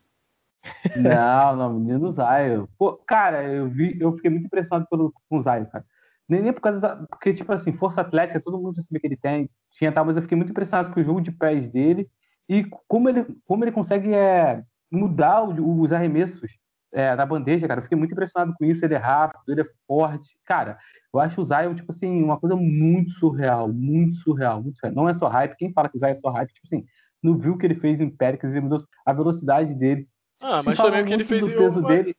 Não, 0.96 1.56
não, 1.56 1.74
menino 1.74 2.12
Zion. 2.12 2.66
Pô, 2.78 2.92
cara, 2.94 3.42
eu 3.42 3.68
vi, 3.68 3.96
eu 4.00 4.12
fiquei 4.12 4.30
muito 4.30 4.46
impressionado 4.46 4.86
pelo, 4.88 5.12
com 5.28 5.38
o 5.38 5.42
Zion, 5.42 5.64
cara. 5.66 5.84
Nem, 6.28 6.42
nem 6.42 6.52
por 6.52 6.60
causa 6.60 6.80
da. 6.80 6.96
Porque, 6.96 7.32
tipo 7.32 7.52
assim, 7.52 7.72
força 7.72 8.00
atlética, 8.00 8.40
todo 8.40 8.58
mundo 8.58 8.76
já 8.76 8.82
sabia 8.82 9.00
que 9.00 9.06
ele 9.06 9.16
tem, 9.16 9.48
tinha 9.72 9.92
tal, 9.92 10.04
mas 10.04 10.16
eu 10.16 10.22
fiquei 10.22 10.36
muito 10.36 10.50
impressionado 10.50 10.92
com 10.92 11.00
o 11.00 11.04
jogo 11.04 11.20
de 11.20 11.30
pés 11.30 11.68
dele 11.68 12.08
e 12.48 12.64
como 12.88 13.08
ele, 13.08 13.26
como 13.44 13.64
ele 13.64 13.72
consegue 13.72 14.12
é, 14.12 14.62
mudar 14.90 15.44
os 15.44 15.92
arremessos 15.92 16.50
é, 16.92 17.14
na 17.14 17.26
bandeja, 17.26 17.68
cara. 17.68 17.78
Eu 17.78 17.82
fiquei 17.82 17.98
muito 17.98 18.12
impressionado 18.12 18.54
com 18.58 18.64
isso. 18.64 18.84
Ele 18.84 18.94
é 18.94 18.98
rápido, 18.98 19.42
ele 19.48 19.62
é 19.62 19.66
forte. 19.86 20.38
Cara, 20.44 20.78
eu 21.12 21.20
acho 21.20 21.40
o 21.40 21.44
Zion, 21.44 21.74
tipo 21.74 21.92
assim, 21.92 22.22
uma 22.22 22.38
coisa 22.38 22.56
muito 22.56 23.10
surreal, 23.12 23.72
muito 23.72 24.16
surreal, 24.16 24.62
muito 24.62 24.78
surreal. 24.78 24.94
Não 24.94 25.08
é 25.08 25.14
só 25.14 25.28
hype. 25.28 25.56
Quem 25.56 25.72
fala 25.72 25.88
que 25.88 25.96
o 25.96 26.00
Zion 26.00 26.10
é 26.10 26.14
só 26.14 26.30
hype, 26.30 26.52
tipo 26.52 26.66
assim, 26.66 26.84
não 27.22 27.36
viu 27.36 27.54
o 27.54 27.58
que 27.58 27.66
ele 27.66 27.74
fez 27.74 28.00
em 28.00 28.08
Péricles, 28.08 28.52
ele 28.52 28.62
mudou 28.62 28.84
a 29.04 29.12
velocidade 29.12 29.74
dele. 29.74 30.08
Ah, 30.40 30.62
mas 30.62 30.78
também 30.78 31.02
o 31.02 31.06
que 31.06 31.14
ele 31.14 31.24
fez 31.24 31.40
do 31.40 31.48
peso 31.48 31.78
eu, 31.80 31.86
dele. 31.86 32.16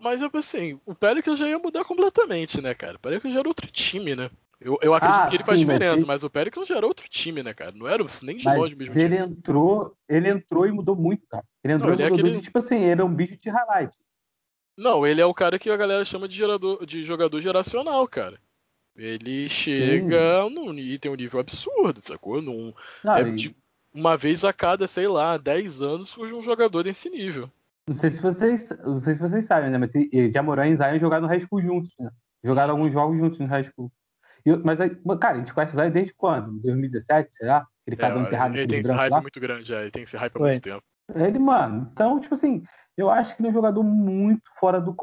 Mas, 0.00 0.22
assim, 0.22 0.78
o 0.84 0.94
Pelicans 0.94 1.38
já 1.38 1.48
ia 1.48 1.58
mudar 1.58 1.84
completamente, 1.84 2.60
né, 2.60 2.74
cara? 2.74 2.96
O 2.96 3.00
Pelicans 3.00 3.32
já 3.32 3.40
era 3.40 3.48
outro 3.48 3.66
time, 3.70 4.14
né? 4.14 4.30
Eu, 4.60 4.78
eu 4.80 4.94
acredito 4.94 5.20
ah, 5.20 5.26
que 5.26 5.36
ele 5.36 5.44
faz 5.44 5.58
sim, 5.58 5.66
diferença, 5.66 5.96
mas, 5.96 6.06
mas 6.06 6.24
o 6.24 6.30
Pelicans 6.30 6.66
já 6.66 6.76
era 6.76 6.86
outro 6.86 7.06
time, 7.08 7.42
né, 7.42 7.52
cara? 7.52 7.72
Não 7.72 7.86
era 7.86 8.04
nem 8.22 8.36
de 8.36 8.44
mas 8.44 8.58
longe 8.58 8.74
mesmo 8.74 8.98
ele 8.98 9.16
time. 9.16 9.18
entrou, 9.18 9.94
ele 10.08 10.30
entrou 10.30 10.66
e 10.66 10.72
mudou 10.72 10.96
muito, 10.96 11.26
cara. 11.26 11.44
Ele 11.62 11.74
entrou 11.74 11.90
não, 11.90 11.94
ele 11.94 12.02
e 12.02 12.06
é 12.06 12.10
mudou 12.10 12.26
é 12.26 12.28
aquele... 12.30 12.42
tipo 12.42 12.58
assim, 12.58 12.76
ele 12.76 13.00
é 13.00 13.04
um 13.04 13.14
bicho 13.14 13.36
de 13.36 13.50
highlight. 13.50 13.96
Não, 14.76 15.06
ele 15.06 15.20
é 15.20 15.26
o 15.26 15.34
cara 15.34 15.58
que 15.58 15.70
a 15.70 15.76
galera 15.76 16.04
chama 16.04 16.26
de, 16.26 16.36
gerador, 16.36 16.84
de 16.86 17.02
jogador 17.02 17.40
geracional, 17.40 18.06
cara. 18.08 18.38
Ele 18.96 19.48
chega 19.48 20.48
no, 20.48 20.72
e 20.78 20.98
tem 20.98 21.10
um 21.10 21.16
nível 21.16 21.40
absurdo, 21.40 22.00
sacou? 22.02 22.40
Num, 22.40 22.72
não, 23.04 23.14
é, 23.14 23.28
e... 23.28 23.54
uma 23.92 24.16
vez 24.16 24.42
a 24.42 24.54
cada, 24.54 24.86
sei 24.86 25.06
lá, 25.06 25.36
10 25.36 25.82
anos 25.82 26.08
surge 26.08 26.32
um 26.32 26.42
jogador 26.42 26.82
desse 26.82 27.10
nível. 27.10 27.50
Não 27.88 27.94
sei 27.94 28.10
se 28.10 28.20
vocês, 28.20 28.68
não 28.84 28.98
sei 28.98 29.14
se 29.14 29.20
vocês 29.20 29.44
sabem, 29.44 29.70
né? 29.70 29.78
Mas 29.78 29.92
Jamoran 30.32 30.68
e 30.68 30.76
Zion 30.76 30.98
jogaram 30.98 31.22
no 31.22 31.28
High 31.28 31.40
School 31.40 31.62
juntos, 31.62 31.92
né? 31.98 32.10
Jogaram 32.42 32.74
alguns 32.74 32.92
jogos 32.92 33.16
juntos 33.16 33.38
no 33.38 33.46
High 33.46 33.64
School. 33.64 33.92
Mas, 34.64 34.78
cara, 35.20 35.34
a 35.34 35.38
gente 35.38 35.54
conhece 35.54 35.74
o 35.74 35.78
Zion 35.78 35.90
desde 35.90 36.14
quando? 36.14 36.60
2017, 36.62 37.34
será? 37.34 37.66
Ele 37.86 37.96
tá 37.96 38.08
é, 38.08 38.12
dando 38.12 38.26
enterrado 38.26 38.56
Ele 38.56 38.66
tem 38.66 38.80
esse 38.80 38.92
hype 38.92 39.10
lá? 39.10 39.20
muito 39.20 39.40
grande, 39.40 39.72
é, 39.72 39.82
ele 39.82 39.90
tem 39.90 40.02
esse 40.02 40.16
hype 40.16 40.36
há 40.36 40.38
muito 40.38 40.60
tempo. 40.60 40.82
Ele, 41.14 41.38
mano, 41.38 41.88
então, 41.92 42.20
tipo 42.20 42.34
assim, 42.34 42.64
eu 42.96 43.08
acho 43.08 43.36
que 43.36 43.42
ele 43.42 43.48
é 43.48 43.50
um 43.50 43.54
jogador 43.54 43.82
muito 43.84 44.42
fora 44.58 44.80
do, 44.80 44.94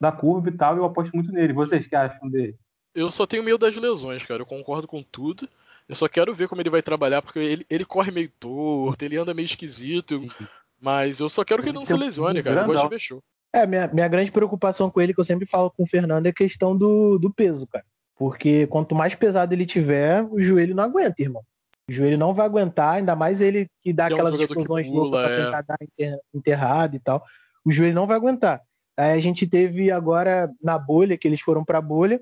da 0.00 0.12
curva 0.12 0.48
e 0.50 0.56
tal, 0.56 0.76
eu 0.76 0.84
aposto 0.84 1.12
muito 1.14 1.32
nele. 1.32 1.52
Vocês 1.52 1.86
que 1.86 1.96
acham 1.96 2.28
dele? 2.28 2.56
Eu 2.94 3.10
só 3.10 3.26
tenho 3.26 3.42
medo 3.42 3.58
das 3.58 3.76
lesões, 3.76 4.24
cara. 4.26 4.42
Eu 4.42 4.46
concordo 4.46 4.86
com 4.86 5.02
tudo. 5.02 5.48
Eu 5.88 5.94
só 5.94 6.08
quero 6.08 6.34
ver 6.34 6.48
como 6.48 6.60
ele 6.60 6.70
vai 6.70 6.82
trabalhar, 6.82 7.22
porque 7.22 7.38
ele, 7.38 7.66
ele 7.70 7.84
corre 7.84 8.10
meio 8.10 8.28
torto, 8.38 9.02
ele 9.04 9.16
anda 9.16 9.32
meio 9.32 9.46
esquisito. 9.46 10.20
Mas 10.82 11.20
eu 11.20 11.28
só 11.28 11.44
quero 11.44 11.62
que 11.62 11.68
ele 11.68 11.78
não 11.78 11.84
se 11.84 11.94
lesione, 11.94 12.42
cara. 12.42 12.62
Eu 12.62 12.66
gosto 12.66 12.82
de 12.82 12.90
ver 12.90 12.98
show. 12.98 13.22
É, 13.54 13.64
minha, 13.66 13.86
minha 13.86 14.08
grande 14.08 14.32
preocupação 14.32 14.90
com 14.90 15.00
ele, 15.00 15.14
que 15.14 15.20
eu 15.20 15.24
sempre 15.24 15.46
falo 15.46 15.70
com 15.70 15.84
o 15.84 15.86
Fernando, 15.86 16.26
é 16.26 16.30
a 16.30 16.34
questão 16.34 16.76
do, 16.76 17.18
do 17.18 17.32
peso, 17.32 17.66
cara. 17.68 17.84
Porque 18.16 18.66
quanto 18.66 18.94
mais 18.94 19.14
pesado 19.14 19.54
ele 19.54 19.64
tiver, 19.64 20.24
o 20.24 20.40
joelho 20.42 20.74
não 20.74 20.82
aguenta, 20.82 21.22
irmão. 21.22 21.42
O 21.88 21.92
joelho 21.92 22.18
não 22.18 22.34
vai 22.34 22.46
aguentar, 22.46 22.94
ainda 22.94 23.14
mais 23.14 23.40
ele 23.40 23.68
que 23.80 23.92
dá 23.92 24.08
que 24.08 24.14
aquelas 24.14 24.32
é 24.32 24.36
um 24.36 24.40
explosões 24.40 24.88
loucas 24.88 25.20
pra 25.20 25.30
é. 25.30 25.44
tentar 25.44 25.62
dar 25.62 25.78
enterrado 26.34 26.96
e 26.96 26.98
tal. 26.98 27.22
O 27.64 27.70
joelho 27.70 27.94
não 27.94 28.06
vai 28.06 28.16
aguentar. 28.16 28.60
Aí 28.96 29.18
a 29.18 29.22
gente 29.22 29.46
teve 29.46 29.90
agora 29.90 30.50
na 30.60 30.78
bolha, 30.78 31.16
que 31.16 31.28
eles 31.28 31.40
foram 31.40 31.64
pra 31.64 31.80
bolha, 31.80 32.20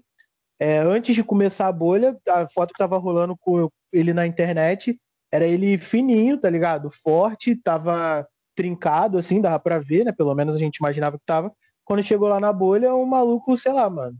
é, 0.58 0.78
antes 0.78 1.14
de 1.14 1.24
começar 1.24 1.68
a 1.68 1.72
bolha, 1.72 2.14
a 2.28 2.46
foto 2.46 2.72
que 2.72 2.78
tava 2.78 2.98
rolando 2.98 3.34
com 3.34 3.70
ele 3.90 4.12
na 4.12 4.26
internet 4.26 5.00
era 5.32 5.46
ele 5.46 5.78
fininho, 5.78 6.36
tá 6.36 6.50
ligado? 6.50 6.90
Forte, 6.90 7.56
tava 7.56 8.26
trincado, 8.62 9.18
assim, 9.18 9.40
dava 9.40 9.58
pra 9.58 9.78
ver, 9.78 10.04
né? 10.04 10.12
Pelo 10.12 10.34
menos 10.34 10.54
a 10.54 10.58
gente 10.58 10.76
imaginava 10.76 11.18
que 11.18 11.24
tava. 11.24 11.52
Quando 11.84 12.02
chegou 12.02 12.28
lá 12.28 12.38
na 12.38 12.52
bolha, 12.52 12.94
o 12.94 13.04
maluco, 13.06 13.56
sei 13.56 13.72
lá, 13.72 13.88
mano. 13.88 14.16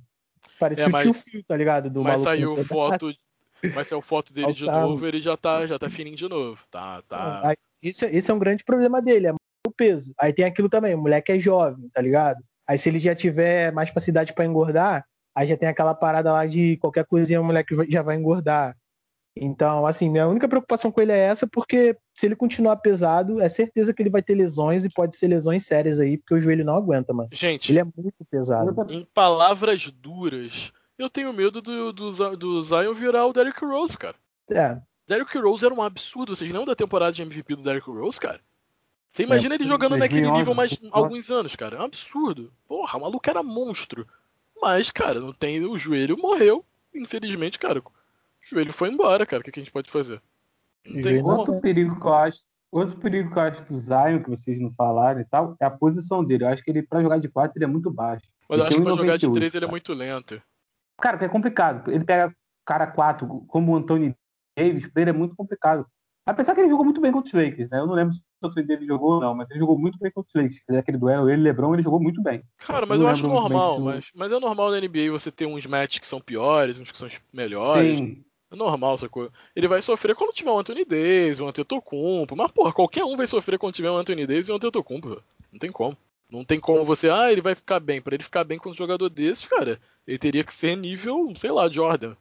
Parecia 0.59 0.85
é, 0.85 0.89
mas, 0.89 1.07
o 1.07 1.13
tio 1.13 1.23
Fio, 1.23 1.45
tá 1.45 1.57
ligado? 1.57 1.91
Do 1.91 2.03
mas 2.03 2.13
maluco 2.13 2.31
saiu 2.31 2.65
foto. 2.65 3.11
Mas 3.75 3.89
saiu 3.89 4.01
foto 4.01 4.33
dele 4.33 4.53
de 4.53 4.65
novo, 4.65 5.07
ele 5.07 5.21
já 5.21 5.37
tá, 5.37 5.67
já 5.67 5.79
tá 5.79 5.89
fininho 5.89 6.17
de 6.17 6.29
novo. 6.29 6.59
Tá, 6.71 7.03
tá. 7.03 7.55
Esse, 7.83 8.07
esse 8.07 8.31
é 8.31 8.35
um 8.35 8.39
grande 8.39 8.65
problema 8.65 9.03
dele, 9.03 9.27
é 9.29 9.33
o 9.33 9.71
peso. 9.71 10.13
Aí 10.19 10.33
tem 10.33 10.45
aquilo 10.45 10.69
também, 10.69 10.95
o 10.95 10.99
moleque 10.99 11.33
é 11.33 11.39
jovem, 11.39 11.89
tá 11.91 12.01
ligado? 12.01 12.43
Aí 12.67 12.79
se 12.79 12.89
ele 12.89 12.99
já 12.99 13.15
tiver 13.15 13.71
mais 13.73 13.91
facilidade 13.91 14.33
para 14.33 14.47
engordar, 14.47 15.05
Aí 15.35 15.47
já 15.47 15.57
tem 15.57 15.69
aquela 15.69 15.95
parada 15.95 16.33
lá 16.33 16.47
de 16.47 16.77
qualquer 16.79 17.07
coisinha 17.07 17.41
o 17.41 17.45
moleque 17.45 17.75
já 17.89 18.03
vai 18.03 18.17
engordar. 18.17 18.77
Então, 19.43 19.87
assim, 19.87 20.11
minha 20.11 20.29
única 20.29 20.47
preocupação 20.47 20.93
com 20.93 21.01
ele 21.01 21.13
é 21.13 21.19
essa, 21.19 21.47
porque 21.47 21.97
se 22.13 22.27
ele 22.27 22.37
continuar 22.37 22.77
pesado, 22.77 23.41
é 23.41 23.49
certeza 23.49 23.95
que 23.95 24.03
ele 24.03 24.11
vai 24.11 24.23
ter 24.23 24.35
lesões 24.35 24.85
e 24.85 24.91
pode 24.91 25.17
ser 25.17 25.29
lesões 25.29 25.65
sérias 25.65 25.99
aí, 25.99 26.19
porque 26.19 26.35
o 26.35 26.39
joelho 26.39 26.63
não 26.63 26.77
aguenta, 26.77 27.15
mano. 27.15 27.31
Gente, 27.33 27.73
ele 27.73 27.79
é 27.79 27.85
muito 27.85 28.23
pesado. 28.31 28.77
Em 28.93 29.03
palavras 29.15 29.91
duras, 29.91 30.71
eu 30.99 31.09
tenho 31.09 31.33
medo 31.33 31.63
do, 31.63 31.91
do, 31.91 32.37
do 32.37 32.63
Zion 32.63 32.93
virar 32.93 33.25
o 33.25 33.33
Derrick 33.33 33.65
Rose, 33.65 33.97
cara. 33.97 34.17
É. 34.51 34.79
Derrick 35.09 35.39
Rose 35.39 35.65
era 35.65 35.75
um 35.75 35.81
absurdo. 35.81 36.37
Vocês 36.37 36.51
lembram 36.51 36.67
da 36.67 36.77
temporada 36.77 37.11
de 37.11 37.23
MVP 37.23 37.57
do 37.57 37.63
Derrick 37.63 37.89
Rose, 37.91 38.21
cara? 38.21 38.41
Você 39.11 39.23
imagina 39.23 39.55
é, 39.55 39.57
ele 39.57 39.65
jogando 39.65 39.97
naquele 39.97 40.31
nível 40.31 40.55
mais 40.55 40.79
alguns 40.93 41.31
anos, 41.31 41.57
cara. 41.57 41.79
É 41.79 41.81
um 41.81 41.85
absurdo. 41.85 42.53
Porra, 42.69 42.99
o 42.99 43.01
maluco 43.01 43.31
era 43.31 43.43
monstro. 43.43 44.07
Mas, 44.61 44.91
cara, 44.91 45.19
não 45.19 45.33
tem. 45.33 45.65
O 45.65 45.79
joelho 45.79 46.19
morreu. 46.19 46.63
Infelizmente, 46.95 47.59
cara. 47.59 47.83
O 48.47 48.55
joelho 48.55 48.73
foi 48.73 48.89
embora, 48.89 49.27
cara. 49.27 49.41
O 49.41 49.45
que, 49.45 49.59
a 49.59 49.63
gente 49.63 49.73
pode 49.73 49.91
fazer? 49.91 50.21
Não 50.87 51.03
tem 51.03 51.23
outro 51.23 51.61
perigo 51.61 52.01
que 52.01 52.07
eu 52.07 52.15
acho. 52.15 52.41
Outro 52.73 52.97
perigo 52.99 53.33
que 53.33 53.39
eu 53.39 53.43
acho 53.43 53.65
do 53.65 53.81
Zion, 53.81 54.23
que 54.23 54.31
vocês 54.31 54.61
não 54.61 54.73
falaram 54.73 55.21
e 55.21 55.25
tal, 55.25 55.57
é 55.61 55.65
a 55.65 55.71
posição 55.71 56.25
dele. 56.25 56.45
Eu 56.45 56.49
acho 56.49 56.63
que 56.63 56.71
ele, 56.71 56.83
pra 56.83 57.03
jogar 57.03 57.19
de 57.19 57.29
4, 57.29 57.57
ele 57.57 57.65
é 57.65 57.69
muito 57.69 57.91
baixo. 57.91 58.25
Mas 58.49 58.59
eu 58.59 58.67
acho 58.67 58.77
que 58.77 58.83
pra 58.83 58.93
jogar 58.93 59.17
de 59.17 59.33
3 59.33 59.55
ele 59.55 59.65
é 59.65 59.69
muito 59.69 59.93
lento. 59.93 60.41
Cara, 61.01 61.19
que 61.19 61.25
é 61.25 61.29
complicado. 61.29 61.91
Ele 61.91 62.05
pega 62.05 62.35
cara 62.65 62.87
4, 62.87 63.27
como 63.49 63.73
o 63.73 63.77
Anthony 63.77 64.15
Davis, 64.57 64.87
pra 64.87 65.03
ele 65.03 65.11
é 65.11 65.15
muito 65.15 65.35
complicado. 65.35 65.85
Apesar 66.25 66.55
que 66.55 66.61
ele 66.61 66.69
jogou 66.69 66.85
muito 66.85 67.01
bem 67.01 67.11
contra 67.11 67.27
os 67.27 67.45
Lakers, 67.45 67.71
né? 67.71 67.81
Eu 67.81 67.87
não 67.87 67.95
lembro 67.95 68.15
se 68.15 68.21
o 68.21 68.47
Anthony 68.47 68.67
Davis 68.67 68.87
jogou 68.87 69.15
ou 69.15 69.21
não, 69.21 69.35
mas 69.35 69.51
ele 69.51 69.59
jogou 69.59 69.77
muito 69.77 69.99
bem 69.99 70.13
contra 70.13 70.29
os 70.29 70.43
Lakers. 70.43 70.79
Aquele 70.79 70.99
duelo, 70.99 71.29
ele 71.29 71.41
e 71.41 71.45
LeBron, 71.45 71.75
ele 71.75 71.83
jogou 71.83 72.01
muito 72.01 72.23
bem. 72.23 72.43
Cara, 72.59 72.87
mas 72.87 73.01
eu, 73.01 73.07
eu 73.07 73.13
acho 73.13 73.27
normal. 73.27 73.81
Mas, 73.81 74.11
mas 74.15 74.31
é 74.31 74.39
normal 74.39 74.71
na 74.71 74.81
NBA 74.81 75.11
você 75.11 75.33
ter 75.33 75.47
uns 75.47 75.67
matches 75.67 75.99
que 75.99 76.07
são 76.07 76.21
piores, 76.21 76.79
uns 76.79 76.93
que 76.93 76.99
são 76.99 77.09
melhores. 77.33 77.99
Sim. 77.99 78.25
É 78.51 78.57
normal 78.57 78.95
essa 78.95 79.09
coisa. 79.09 79.33
Ele 79.55 79.69
vai 79.69 79.81
sofrer 79.81 80.15
quando 80.15 80.33
tiver 80.33 80.51
um 80.51 80.59
Anthony 80.59 80.85
Davis, 80.85 81.39
um 81.39 81.49
Antetokounmpo. 81.49 82.35
Mas, 82.35 82.51
porra, 82.51 82.73
qualquer 82.73 83.05
um 83.05 83.17
vai 83.17 83.27
sofrer 83.27 83.59
quando 83.59 83.75
tiver 83.75 83.91
um 83.91 83.97
Anthony 83.97 84.27
Davis 84.27 84.49
e 84.49 84.53
um 84.53 84.57
Antetokounmpo. 84.57 85.23
Não 85.53 85.59
tem 85.59 85.71
como. 85.71 85.97
Não 86.31 86.45
tem 86.45 86.61
como 86.61 86.85
você, 86.85 87.11
ah, 87.11 87.31
ele 87.31 87.41
vai 87.41 87.55
ficar 87.55 87.81
bem. 87.81 88.01
Para 88.01 88.15
ele 88.15 88.23
ficar 88.23 88.45
bem 88.45 88.59
com 88.59 88.71
um 88.71 88.75
jogador 88.75 89.09
desses, 89.09 89.47
cara, 89.47 89.81
ele 90.07 90.19
teria 90.19 90.45
que 90.45 90.55
ser 90.55 90.77
nível, 90.77 91.33
sei 91.37 91.51
lá, 91.51 91.69
Jordan. 91.69 92.15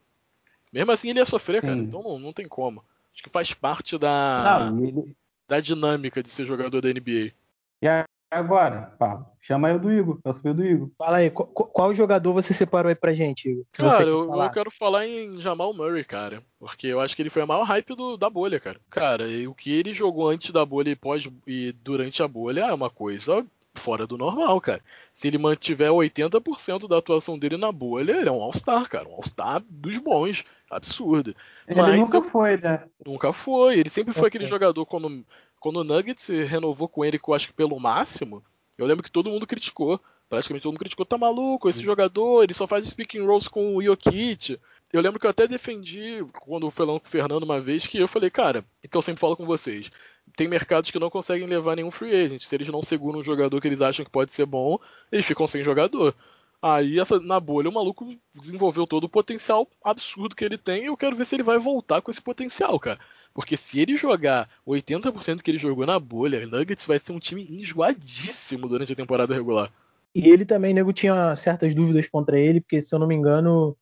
Mesmo 0.71 0.91
assim 0.91 1.09
ele 1.09 1.19
ia 1.19 1.25
sofrer, 1.25 1.62
cara. 1.62 1.75
Sim. 1.75 1.81
Então 1.81 2.01
não, 2.01 2.19
não 2.19 2.33
tem 2.33 2.48
como. 2.48 2.83
Acho 3.13 3.24
que 3.24 3.29
faz 3.29 3.53
parte 3.53 3.98
da, 3.98 4.71
não, 4.71 4.83
ele... 4.83 5.15
da 5.48 5.59
dinâmica 5.59 6.24
de 6.24 6.29
ser 6.29 6.45
jogador 6.45 6.81
da 6.81 6.89
NBA. 6.89 7.33
E 7.81 7.88
agora, 8.29 8.93
Pablo? 8.98 9.25
Chama 9.41 9.69
eu 9.69 9.79
do 9.79 9.91
Igor. 9.91 10.19
Eu 10.24 10.33
sou 10.33 10.53
do 10.53 10.65
Igor. 10.65 10.89
Fala 10.98 11.17
aí, 11.17 11.29
qual, 11.29 11.48
qual, 11.48 11.93
jogador 11.95 12.33
você 12.33 12.53
separou 12.53 12.89
aí 12.89 12.95
pra 12.95 13.13
gente, 13.13 13.50
Igor? 13.50 13.65
Cara, 13.71 14.03
eu, 14.03 14.33
eu, 14.33 14.50
quero 14.51 14.69
falar 14.69 15.07
em 15.07 15.41
Jamal 15.41 15.74
Murray, 15.74 16.03
cara. 16.03 16.43
Porque 16.59 16.88
eu 16.88 17.00
acho 17.00 17.15
que 17.15 17.21
ele 17.21 17.29
foi 17.29 17.41
a 17.41 17.48
maior 17.48 17.63
hype 17.63 17.95
do, 17.95 18.17
da 18.17 18.29
bolha, 18.29 18.59
cara. 18.59 18.79
Cara, 18.89 19.25
o 19.48 19.53
que 19.53 19.71
ele 19.77 19.93
jogou 19.93 20.29
antes 20.29 20.51
da 20.51 20.65
bolha 20.65 20.89
e 20.89 20.95
pós 20.95 21.27
e 21.48 21.71
durante 21.83 22.21
a 22.21 22.27
bolha 22.27 22.65
é 22.65 22.74
uma 22.74 22.89
coisa 22.89 23.45
fora 23.74 24.05
do 24.05 24.17
normal, 24.17 24.59
cara. 24.62 24.81
Se 25.13 25.27
ele 25.27 25.38
mantiver 25.38 25.89
80% 25.89 26.88
da 26.88 26.98
atuação 26.98 27.39
dele 27.39 27.57
na 27.57 27.71
bolha, 27.71 28.12
ele 28.12 28.29
é 28.29 28.31
um 28.31 28.41
All-Star, 28.41 28.88
cara. 28.89 29.07
Um 29.07 29.13
All-Star 29.13 29.63
dos 29.69 29.98
bons. 29.98 30.43
Absurdo. 30.69 31.36
Ele 31.67 31.81
Mas 31.81 31.98
nunca 31.98 32.21
foi, 32.21 32.57
né? 32.57 32.83
Nunca 33.03 33.33
foi. 33.33 33.79
Ele 33.79 33.89
sempre 33.89 34.13
foi 34.13 34.27
aquele 34.27 34.45
jogador 34.45 34.86
quando, 34.86 35.25
quando 35.59 35.77
o 35.77 35.83
Nuggets 35.83 36.27
renovou 36.27 36.87
com 36.87 37.03
ele, 37.03 37.19
eu 37.25 37.33
acho 37.33 37.47
que 37.47 37.53
pelo 37.53 37.79
máximo. 37.79 38.43
Eu 38.77 38.85
lembro 38.85 39.03
que 39.03 39.11
todo 39.11 39.29
mundo 39.29 39.45
criticou. 39.45 39.99
Praticamente 40.29 40.61
todo 40.63 40.73
mundo 40.73 40.79
criticou, 40.79 41.05
tá 41.05 41.17
maluco, 41.17 41.67
esse 41.67 41.81
jogador, 41.83 42.43
ele 42.43 42.53
só 42.53 42.67
faz 42.67 42.85
speaking 42.85 43.25
roles 43.25 43.47
com 43.47 43.75
o 43.75 43.81
Jokic. 43.81 44.59
Eu 44.93 45.01
lembro 45.01 45.19
que 45.19 45.25
eu 45.25 45.29
até 45.31 45.47
defendi, 45.47 46.23
quando 46.41 46.69
falando 46.69 46.99
com 46.99 47.07
o 47.07 47.09
Fernando 47.09 47.43
uma 47.43 47.59
vez, 47.59 47.87
que 47.87 47.97
eu 47.97 48.07
falei, 48.07 48.29
cara, 48.29 48.63
e 48.83 48.87
que 48.87 48.95
eu 48.95 49.01
sempre 49.01 49.19
falo 49.19 49.35
com 49.35 49.45
vocês, 49.45 49.91
tem 50.35 50.47
mercados 50.47 50.91
que 50.91 50.99
não 50.99 51.09
conseguem 51.09 51.47
levar 51.47 51.75
nenhum 51.75 51.89
free 51.89 52.15
agent. 52.15 52.41
Se 52.41 52.55
eles 52.55 52.69
não 52.69 52.81
seguram 52.81 53.19
um 53.19 53.23
jogador 53.23 53.59
que 53.59 53.67
eles 53.67 53.81
acham 53.81 54.05
que 54.05 54.11
pode 54.11 54.31
ser 54.31 54.45
bom, 54.45 54.79
eles 55.11 55.25
ficam 55.25 55.47
sem 55.47 55.63
jogador. 55.63 56.15
Aí 56.61 56.99
essa, 56.99 57.19
na 57.19 57.39
bolha 57.39 57.69
o 57.69 57.73
maluco 57.73 58.15
desenvolveu 58.33 58.85
todo 58.85 59.05
o 59.05 59.09
potencial 59.09 59.67
absurdo 59.83 60.35
que 60.35 60.43
ele 60.43 60.57
tem 60.57 60.83
e 60.83 60.87
eu 60.87 60.97
quero 60.97 61.15
ver 61.15 61.25
se 61.25 61.35
ele 61.35 61.43
vai 61.43 61.57
voltar 61.57 62.01
com 62.01 62.11
esse 62.11 62.21
potencial, 62.21 62.79
cara. 62.79 62.99
Porque 63.33 63.55
se 63.55 63.79
ele 63.79 63.95
jogar 63.95 64.50
80% 64.67 65.41
que 65.41 65.51
ele 65.51 65.57
jogou 65.57 65.86
na 65.86 66.00
bolha, 66.00 66.45
Nuggets 66.45 66.86
vai 66.86 67.00
ser 67.00 67.12
um 67.12 67.19
time 67.19 67.45
enjoadíssimo 67.50 68.67
durante 68.67 68.93
a 68.93 68.95
temporada 68.95 69.33
regular. 69.33 69.71
E 70.13 70.27
ele 70.27 70.45
também, 70.45 70.74
nego, 70.74 70.91
tinha 70.91 71.36
certas 71.36 71.74
dúvidas 71.74 72.07
contra 72.07 72.39
ele, 72.39 72.59
porque 72.59 72.81
se 72.81 72.93
eu 72.93 73.00
não 73.00 73.07
me 73.07 73.15
engano, 73.15 73.77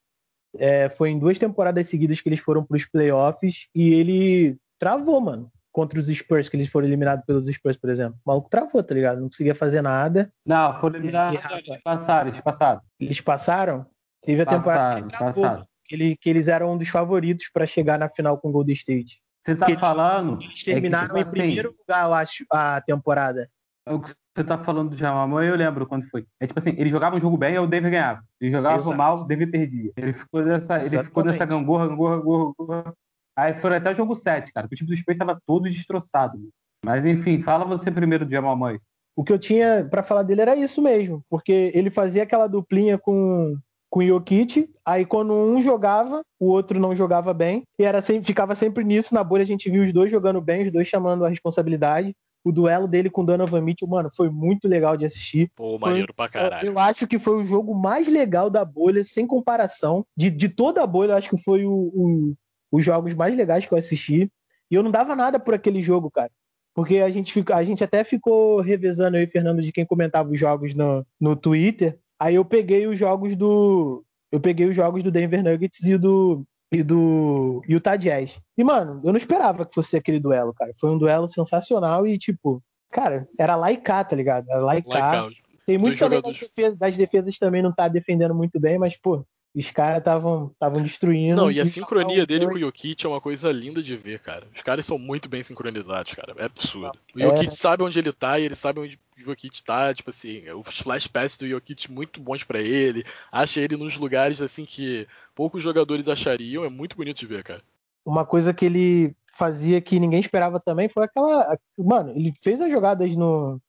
é, 0.58 0.90
foi 0.90 1.10
em 1.10 1.20
duas 1.20 1.40
temporadas 1.40 1.88
seguidas 1.88 2.20
que 2.20 2.28
eles 2.28 2.40
foram 2.40 2.64
para 2.64 2.76
os 2.76 2.86
playoffs 2.86 3.68
e 3.74 3.94
ele 3.94 4.58
travou, 4.78 5.22
mano 5.22 5.52
contra 5.78 6.00
os 6.00 6.08
Spurs, 6.08 6.50
que 6.50 6.58
eles 6.58 6.70
foram 6.70 6.88
eliminados 6.88 7.24
pelos 7.24 7.46
Spurs, 7.46 7.78
por 7.78 7.92
exemplo. 7.92 8.18
O 8.26 8.30
maluco 8.32 8.50
travou, 8.50 8.82
tá 8.82 8.96
ligado? 8.96 9.22
Não 9.22 9.30
conseguia 9.30 9.54
fazer 9.54 9.84
nada. 9.84 10.34
Não, 10.44 10.82
foram 10.82 10.96
eliminados. 10.96 11.40
Eles 11.52 11.82
passaram, 11.84 12.30
eles 12.30 12.42
passaram. 12.42 12.82
Eles 13.00 13.22
passaram? 13.22 13.86
Teve 14.24 14.42
a 14.42 14.46
temporada 14.48 15.04
que, 15.04 15.10
travou, 15.10 15.68
que, 15.86 15.96
ele, 15.96 16.18
que 16.18 16.30
eles 16.32 16.48
eram 16.48 16.74
um 16.74 16.78
dos 16.80 16.90
favoritos 16.90 17.48
para 17.54 17.68
chegar 17.68 18.00
na 18.00 18.10
final 18.10 18.40
com 18.40 18.50
o 18.50 18.52
Golden 18.52 18.74
State. 18.74 19.22
Você 19.48 19.56
tá 19.56 19.70
eles, 19.70 19.80
falando. 19.80 20.38
Eles 20.42 20.62
terminaram 20.62 21.06
é 21.06 21.08
que, 21.08 21.14
tipo, 21.14 21.18
em 21.20 21.22
assim, 21.22 21.32
primeiro 21.32 21.72
lugar, 21.80 22.06
eu 22.06 22.14
acho, 22.14 22.46
a 22.52 22.82
temporada. 22.82 23.50
O 23.88 24.02
que 24.02 24.14
você 24.36 24.44
tá 24.44 24.58
falando 24.58 24.90
do 24.90 24.98
Jamal 24.98 25.42
eu 25.42 25.56
lembro 25.56 25.88
quando 25.88 26.06
foi. 26.10 26.26
É 26.38 26.46
tipo 26.46 26.60
assim, 26.60 26.72
ele 26.78 26.90
jogava 26.90 27.16
um 27.16 27.20
jogo 27.20 27.38
bem 27.38 27.56
e 27.56 27.60
o 27.60 27.66
David 27.66 27.92
ganhava. 27.92 28.22
Ele 28.42 28.52
jogava 28.52 28.76
Exato. 28.76 28.98
mal, 28.98 29.16
o 29.16 29.24
David 29.24 29.50
perdia. 29.50 29.94
Ele 29.96 30.12
ficou 30.12 30.44
nessa, 30.44 30.84
ele 30.84 31.02
ficou 31.02 31.24
nessa 31.24 31.46
gangorra, 31.46 31.88
gangorra, 31.88 32.18
gangorra, 32.18 32.94
Aí 33.38 33.54
foram 33.54 33.78
até 33.78 33.90
o 33.90 33.96
jogo 33.96 34.16
7, 34.16 34.52
cara. 34.52 34.68
O 34.68 34.70
time 34.70 34.90
do 34.90 34.98
Spurs 34.98 35.16
estava 35.16 35.40
todo 35.48 35.64
destroçado. 35.64 36.38
Mas 36.84 37.06
enfim, 37.06 37.42
fala 37.42 37.64
você 37.64 37.90
primeiro 37.90 38.30
Jamal 38.30 38.58
Murray. 38.58 38.82
O 39.16 39.24
que 39.24 39.32
eu 39.32 39.40
tinha 39.40 39.88
para 39.90 40.04
falar 40.04 40.24
dele 40.24 40.42
era 40.42 40.58
isso 40.58 40.82
mesmo, 40.82 41.24
porque 41.30 41.72
ele 41.74 41.90
fazia 41.90 42.24
aquela 42.24 42.48
duplinha 42.48 42.98
com 42.98 43.58
com 43.98 44.04
o 44.04 44.08
Jokic, 44.08 44.70
aí 44.86 45.06
quando 45.06 45.34
um 45.34 45.60
jogava, 45.60 46.22
o 46.40 46.52
outro 46.52 46.80
não 46.80 46.96
jogava 46.96 47.34
bem, 47.34 47.64
e 47.80 47.84
era 47.84 48.00
sempre, 48.00 48.28
ficava 48.28 48.54
sempre 48.54 48.84
nisso, 48.84 49.14
na 49.14 49.24
bolha 49.24 49.42
a 49.42 49.46
gente 49.46 49.72
viu 49.72 49.82
os 49.82 49.92
dois 49.92 50.12
jogando 50.12 50.40
bem, 50.40 50.64
os 50.64 50.72
dois 50.72 50.88
chamando 50.88 51.26
a 51.26 51.30
responsabilidade. 51.30 52.16
O 52.44 52.52
duelo 52.52 52.88
dele 52.88 53.10
com 53.10 53.24
o 53.24 53.26
Donovan 53.26 53.60
Mitchell, 53.60 53.90
mano, 53.90 54.10
foi 54.16 54.30
muito 54.30 54.68
legal 54.68 54.96
de 54.96 55.06
assistir. 55.06 55.52
Pô, 55.56 55.78
maneiro 55.80 56.14
pra 56.14 56.30
caralho. 56.30 56.68
Eu 56.68 56.80
acho 56.80 57.08
que 57.08 57.18
foi 57.18 57.38
o 57.38 57.44
jogo 57.44 57.74
mais 57.74 58.08
legal 58.08 58.50
da 58.50 58.64
bolha, 58.64 59.04
sem 59.04 59.26
comparação. 59.26 60.06
De, 60.16 60.30
de 60.30 60.48
toda 60.48 60.82
a 60.82 60.88
bolha, 60.88 61.14
eu 61.14 61.18
acho 61.18 61.30
que 61.32 61.44
foi 61.44 61.66
o, 61.66 61.74
o, 61.74 62.34
os 62.72 62.86
jogos 62.86 63.16
mais 63.16 63.36
legais 63.36 63.66
que 63.66 63.74
eu 63.74 63.78
assisti. 63.78 64.32
E 64.72 64.76
eu 64.76 64.84
não 64.84 64.92
dava 64.92 65.14
nada 65.16 65.40
por 65.40 65.56
aquele 65.56 65.82
jogo, 65.82 66.10
cara. 66.10 66.32
Porque 66.74 67.00
a 67.00 67.10
gente, 67.10 67.44
a 67.52 67.64
gente 67.64 67.84
até 67.84 68.04
ficou 68.04 68.62
revezando 68.62 69.18
e 69.18 69.28
Fernando 69.28 69.62
de 69.62 69.72
quem 69.72 69.86
comentava 69.86 70.30
os 70.30 70.40
jogos 70.40 70.74
no, 70.74 71.06
no 71.20 71.36
Twitter. 71.36 72.00
Aí 72.20 72.36
eu 72.36 72.46
peguei 72.46 72.88
os 72.88 72.98
jogos 72.98 73.36
do. 73.36 74.04
Eu 74.32 74.40
peguei 74.40 74.66
os 74.66 74.76
jogos 74.76 75.04
do 75.04 75.12
Denver 75.12 75.44
Nuggets 75.44 75.84
e 75.84 75.98
do. 75.98 76.46
E 76.70 76.84
do 76.84 77.62
Utah 77.66 77.96
Jazz. 77.96 78.38
E, 78.58 78.64
mano, 78.64 79.00
eu 79.02 79.14
não 79.14 79.18
esperava 79.18 79.66
que 79.66 79.74
fosse 79.74 79.96
aquele 79.96 80.20
duelo, 80.20 80.54
cara. 80.54 80.74
Foi 80.78 80.90
um 80.90 80.98
duelo 80.98 81.26
sensacional 81.30 82.06
e, 82.06 82.18
tipo, 82.18 82.62
cara, 82.92 83.26
era 83.40 83.56
lá 83.56 83.72
e 83.72 83.78
cá, 83.78 84.04
tá 84.04 84.18
ligado? 84.18 84.50
Era 84.50 84.60
lá 84.60 84.76
e 84.76 84.84
cá. 84.84 85.30
Tem 85.66 85.78
muito 85.78 85.98
também 85.98 86.22
das 86.22 86.38
defesas, 86.38 86.78
das 86.78 86.98
defesas 86.98 87.38
também 87.38 87.62
não 87.62 87.74
tá 87.74 87.88
defendendo 87.88 88.36
muito 88.36 88.60
bem, 88.60 88.78
mas, 88.78 88.98
pô, 88.98 89.26
os 89.56 89.72
caras 89.72 90.00
estavam 90.00 90.54
destruindo. 90.84 91.42
Não, 91.42 91.52
e 91.52 91.60
a 91.60 91.66
sincronia 91.66 92.26
dele 92.26 92.46
com 92.46 92.54
o 92.54 92.60
Jokic 92.60 93.06
é 93.06 93.10
uma 93.10 93.22
coisa 93.22 93.52
linda 93.52 93.82
de 93.82 93.96
ver, 93.96 94.20
cara. 94.20 94.48
Os 94.56 94.62
caras 94.62 94.86
são 94.86 95.00
muito 95.00 95.28
bem 95.28 95.42
sincronizados, 95.42 96.14
cara. 96.14 96.34
É 96.38 96.46
absurdo. 96.46 96.98
O 97.16 97.20
Jokic 97.20 97.48
é... 97.48 97.52
sabe 97.52 97.84
onde 97.84 97.98
ele 97.98 98.14
tá 98.14 98.38
e 98.38 98.44
ele 98.44 98.56
sabe 98.56 98.80
onde 98.80 99.00
o 99.18 99.22
Jokic 99.22 99.64
tá. 99.64 99.94
Tipo 99.94 100.10
assim, 100.12 100.44
os 100.52 100.80
flash 100.80 101.08
passes 101.08 101.38
do 101.38 101.48
Jokic 101.48 101.92
muito 101.92 102.22
bons 102.22 102.44
para 102.44 102.62
ele. 102.62 103.04
Acha 103.32 103.60
ele 103.60 103.76
nos 103.76 103.98
lugares 103.98 104.42
assim 104.42 104.64
que 104.64 105.08
poucos 105.34 105.64
jogadores 105.64 106.08
achariam. 106.08 106.64
É 106.64 106.70
muito 106.70 106.96
bonito 106.96 107.18
de 107.18 107.26
ver, 107.26 107.44
cara. 107.44 107.64
Uma 108.06 108.26
coisa 108.26 108.54
que 108.54 108.66
ele 108.66 109.16
fazia 109.34 109.82
que 109.82 110.00
ninguém 110.00 110.20
esperava 110.20 110.60
também 110.60 110.88
foi 110.88 111.06
aquela. 111.06 111.58
Mano, 111.78 112.12
ele 112.12 112.32
fez 112.44 112.62
as 112.62 112.72
jogadas 112.72 113.16
no, 113.16 113.60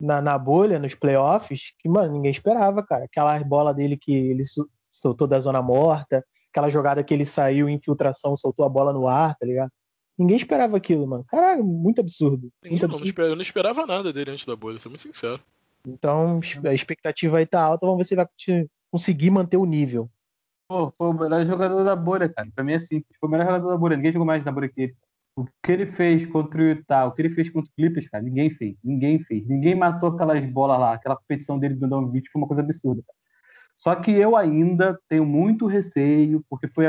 na, 0.00 0.22
na 0.22 0.38
bolha, 0.38 0.78
nos 0.78 0.94
playoffs, 0.94 1.72
que, 1.78 1.88
mano, 1.88 2.12
ninguém 2.12 2.30
esperava, 2.30 2.82
cara. 2.84 3.04
Aquela 3.04 3.38
bola 3.44 3.74
dele 3.74 3.96
que 3.96 4.12
ele 4.12 4.44
soltou 4.98 5.26
da 5.26 5.40
zona 5.40 5.62
morta, 5.62 6.24
aquela 6.50 6.68
jogada 6.68 7.02
que 7.02 7.12
ele 7.12 7.24
saiu 7.24 7.68
em 7.68 7.74
infiltração, 7.74 8.36
soltou 8.36 8.64
a 8.64 8.68
bola 8.68 8.92
no 8.92 9.08
ar, 9.08 9.36
tá 9.36 9.46
ligado? 9.46 9.70
Ninguém 10.18 10.36
esperava 10.36 10.76
aquilo, 10.76 11.06
mano. 11.06 11.24
Caralho, 11.28 11.64
muito 11.64 12.00
absurdo. 12.00 12.50
Muito 12.68 12.84
absurdo. 12.84 13.22
Eu 13.22 13.36
não 13.36 13.42
esperava 13.42 13.86
nada 13.86 14.12
dele 14.12 14.32
antes 14.32 14.44
da 14.44 14.56
bolha, 14.56 14.78
sou 14.78 14.90
muito 14.90 15.02
sincero. 15.02 15.40
Então, 15.86 16.40
a 16.64 16.74
expectativa 16.74 17.38
aí 17.38 17.46
tá 17.46 17.62
alta, 17.62 17.86
vamos 17.86 17.98
ver 17.98 18.04
se 18.04 18.14
ele 18.14 18.24
vai 18.24 18.68
conseguir 18.90 19.30
manter 19.30 19.56
o 19.56 19.64
nível. 19.64 20.10
Pô, 20.68 20.90
foi 20.90 21.08
o 21.08 21.12
melhor 21.14 21.44
jogador 21.46 21.82
da 21.82 21.96
bolha, 21.96 22.28
cara. 22.28 22.48
Pra 22.54 22.62
mim 22.62 22.72
é 22.72 22.78
simples. 22.78 23.16
Foi 23.18 23.28
o 23.28 23.32
melhor 23.32 23.46
jogador 23.46 23.68
da 23.70 23.76
bolha. 23.76 23.96
Ninguém 23.96 24.12
jogou 24.12 24.26
mais 24.26 24.44
na 24.44 24.52
bolha 24.52 24.68
que 24.68 24.82
ele. 24.82 24.96
O 25.34 25.46
que 25.62 25.72
ele 25.72 25.86
fez 25.86 26.26
contra 26.26 26.60
o 26.60 26.64
Utah, 26.64 27.06
o 27.06 27.12
que 27.12 27.22
ele 27.22 27.30
fez 27.30 27.48
contra 27.48 27.70
o 27.70 27.74
Clippers, 27.74 28.08
cara, 28.08 28.24
ninguém 28.24 28.50
fez. 28.50 28.76
Ninguém 28.82 29.20
fez. 29.20 29.46
Ninguém 29.46 29.74
matou 29.74 30.10
aquelas 30.10 30.44
bolas 30.44 30.78
lá. 30.78 30.94
Aquela 30.94 31.16
competição 31.16 31.58
dele 31.58 31.74
do 31.74 31.88
Donovan 31.88 32.10
foi 32.10 32.22
uma 32.34 32.46
coisa 32.48 32.60
absurda, 32.60 33.02
cara. 33.06 33.17
Só 33.78 33.94
que 33.94 34.10
eu 34.10 34.36
ainda 34.36 34.98
tenho 35.08 35.24
muito 35.24 35.66
receio, 35.66 36.44
porque 36.50 36.68
foi 36.68 36.86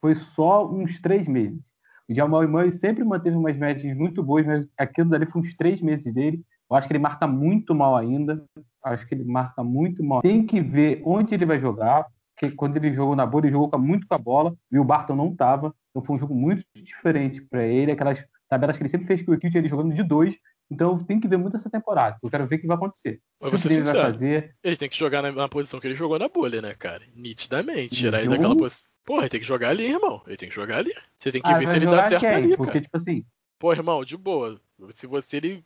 foi 0.00 0.14
só 0.14 0.68
uns 0.68 0.98
três 1.00 1.28
meses. 1.28 1.62
O 2.08 2.14
Jamal 2.14 2.48
Murray 2.48 2.72
sempre 2.72 3.04
manteve 3.04 3.36
umas 3.36 3.56
médias 3.56 3.96
muito 3.96 4.22
boas, 4.22 4.46
mas 4.46 4.66
aquilo 4.76 5.10
dali 5.10 5.26
foi 5.26 5.42
uns 5.42 5.54
três 5.54 5.80
meses 5.80 6.12
dele. 6.12 6.42
Eu 6.68 6.76
acho 6.76 6.88
que 6.88 6.92
ele 6.92 7.02
marca 7.02 7.26
muito 7.26 7.74
mal 7.74 7.96
ainda. 7.96 8.42
Acho 8.84 9.06
que 9.06 9.14
ele 9.14 9.24
marca 9.24 9.62
muito 9.62 10.02
mal. 10.02 10.22
Tem 10.22 10.44
que 10.44 10.60
ver 10.60 11.02
onde 11.04 11.34
ele 11.34 11.44
vai 11.44 11.60
jogar, 11.60 12.06
porque 12.34 12.54
quando 12.56 12.76
ele 12.78 12.94
jogou 12.94 13.14
na 13.14 13.26
bola, 13.26 13.46
ele 13.46 13.52
jogou 13.52 13.78
muito 13.78 14.06
com 14.08 14.14
a 14.14 14.18
bola. 14.18 14.54
E 14.72 14.78
o 14.78 14.84
Barton 14.84 15.14
não 15.14 15.28
estava. 15.28 15.74
Então 15.90 16.02
foi 16.02 16.16
um 16.16 16.18
jogo 16.18 16.34
muito 16.34 16.64
diferente 16.74 17.42
para 17.42 17.64
ele. 17.64 17.92
Aquelas 17.92 18.24
tabelas 18.48 18.76
que 18.76 18.82
ele 18.82 18.88
sempre 18.88 19.06
fez 19.06 19.22
com 19.22 19.32
o 19.32 19.34
Equipe, 19.34 19.56
ele 19.56 19.68
jogando 19.68 19.94
de 19.94 20.02
dois. 20.02 20.36
Então 20.70 20.98
tem 21.02 21.18
que 21.18 21.26
ver 21.26 21.36
muito 21.36 21.56
essa 21.56 21.68
temporada. 21.68 22.16
Eu 22.22 22.30
quero 22.30 22.46
ver 22.46 22.56
o 22.56 22.60
que 22.60 22.66
vai 22.66 22.76
acontecer. 22.76 23.20
Mas 23.40 23.50
você 23.50 23.74
ele 23.74 23.82
vai 23.82 23.94
fazer. 23.94 24.54
Ele 24.62 24.76
tem 24.76 24.88
que 24.88 24.96
jogar 24.96 25.20
na, 25.20 25.32
na, 25.32 25.48
posição 25.48 25.80
que 25.80 25.86
ele 25.86 25.96
jogou 25.96 26.18
na 26.18 26.28
bolha, 26.28 26.62
né, 26.62 26.74
cara? 26.74 27.02
Nitidamente. 27.14 27.96
Tirar 27.96 28.20
ele 28.20 28.28
daquela 28.28 28.56
posição. 28.56 28.88
Porra, 29.04 29.22
ele 29.22 29.30
tem 29.30 29.40
que 29.40 29.46
jogar 29.46 29.70
ali, 29.70 29.86
irmão. 29.86 30.22
Ele 30.26 30.36
tem 30.36 30.48
que 30.48 30.54
jogar 30.54 30.78
ali. 30.78 30.94
Você 31.18 31.32
tem 31.32 31.42
que 31.42 31.48
ah, 31.48 31.58
ver 31.58 31.66
se 31.66 31.76
ele 31.76 31.86
dá 31.86 32.02
certo 32.02 32.20
quem? 32.20 32.30
ali, 32.30 32.56
Porque, 32.56 32.72
cara. 32.72 32.82
tipo 32.82 32.96
assim... 32.96 33.24
Pô, 33.58 33.72
irmão, 33.72 34.04
de 34.04 34.16
boa. 34.16 34.60
Se 34.94 35.06
você 35.06 35.38
ele 35.38 35.64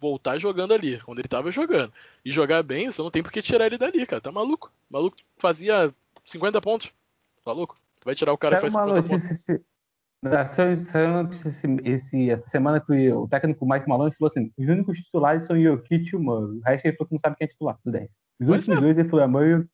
voltar 0.00 0.38
jogando 0.38 0.72
ali, 0.72 0.98
quando 1.00 1.18
ele 1.18 1.28
tava 1.28 1.50
jogando, 1.50 1.92
e 2.24 2.30
jogar 2.30 2.62
bem, 2.62 2.90
você 2.90 3.02
não 3.02 3.10
tem 3.10 3.22
por 3.22 3.32
que 3.32 3.42
tirar 3.42 3.66
ele 3.66 3.78
dali, 3.78 4.06
cara. 4.06 4.20
Tá 4.20 4.32
maluco? 4.32 4.72
O 4.90 4.94
maluco 4.94 5.16
fazia 5.36 5.92
50 6.24 6.60
pontos. 6.60 6.90
Tá 7.44 7.52
louco? 7.52 7.76
Tu 8.00 8.04
vai 8.04 8.14
tirar 8.14 8.32
o 8.32 8.38
cara 8.38 8.56
que 8.56 8.62
faz 8.62 8.72
50 8.72 9.02
pontos. 9.02 9.22
Se, 9.22 9.36
se, 9.36 9.64
esse, 11.46 11.66
esse, 11.84 12.30
essa 12.30 12.48
semana 12.48 12.80
que 12.80 13.12
o 13.12 13.28
técnico 13.28 13.68
Mike 13.68 13.88
Malone 13.88 14.14
falou 14.18 14.30
assim: 14.30 14.52
os 14.56 14.68
únicos 14.68 14.98
titulares 14.98 15.46
são 15.46 15.60
Jokic 15.60 16.10
e 16.12 16.16
o 16.16 16.20
Murray. 16.20 16.58
O 16.58 16.62
resto 16.62 16.86
ele 16.86 16.96
falou 16.96 17.08
que 17.08 17.14
não 17.14 17.18
sabe 17.18 17.36
quem 17.36 17.44
é 17.44 17.48
titular 17.48 17.78
do 17.84 17.92
10. 17.92 18.08
Os 18.40 18.48
últimos 18.48 18.78
é. 18.78 18.80
dois 18.80 18.98
ele 18.98 19.08
falou 19.08 19.24
é 19.24 19.28
Murray. 19.28 19.64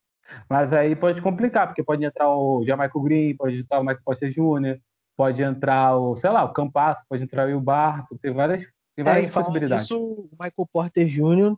Mas 0.49 0.71
aí 0.71 0.95
pode 0.95 1.21
complicar, 1.21 1.67
porque 1.67 1.83
pode 1.83 2.03
entrar 2.03 2.29
o 2.29 2.63
Jamaico 2.65 3.01
Green, 3.01 3.35
pode 3.35 3.59
entrar 3.59 3.79
o 3.79 3.83
Michael 3.83 4.01
Porter 4.05 4.31
Jr., 4.31 4.79
pode 5.17 5.41
entrar 5.43 5.97
o, 5.97 6.15
sei 6.15 6.29
lá, 6.29 6.43
o 6.43 6.53
Campasso, 6.53 7.03
pode 7.09 7.23
entrar 7.23 7.53
o 7.53 7.59
Barco, 7.59 8.17
tem 8.19 8.33
várias, 8.33 8.65
tem 8.95 9.03
várias 9.03 9.29
é, 9.29 9.31
possibilidades. 9.31 9.85
Isso, 9.85 10.01
o 10.01 10.29
Michael 10.31 10.69
Porter 10.71 11.05
Jr., 11.05 11.55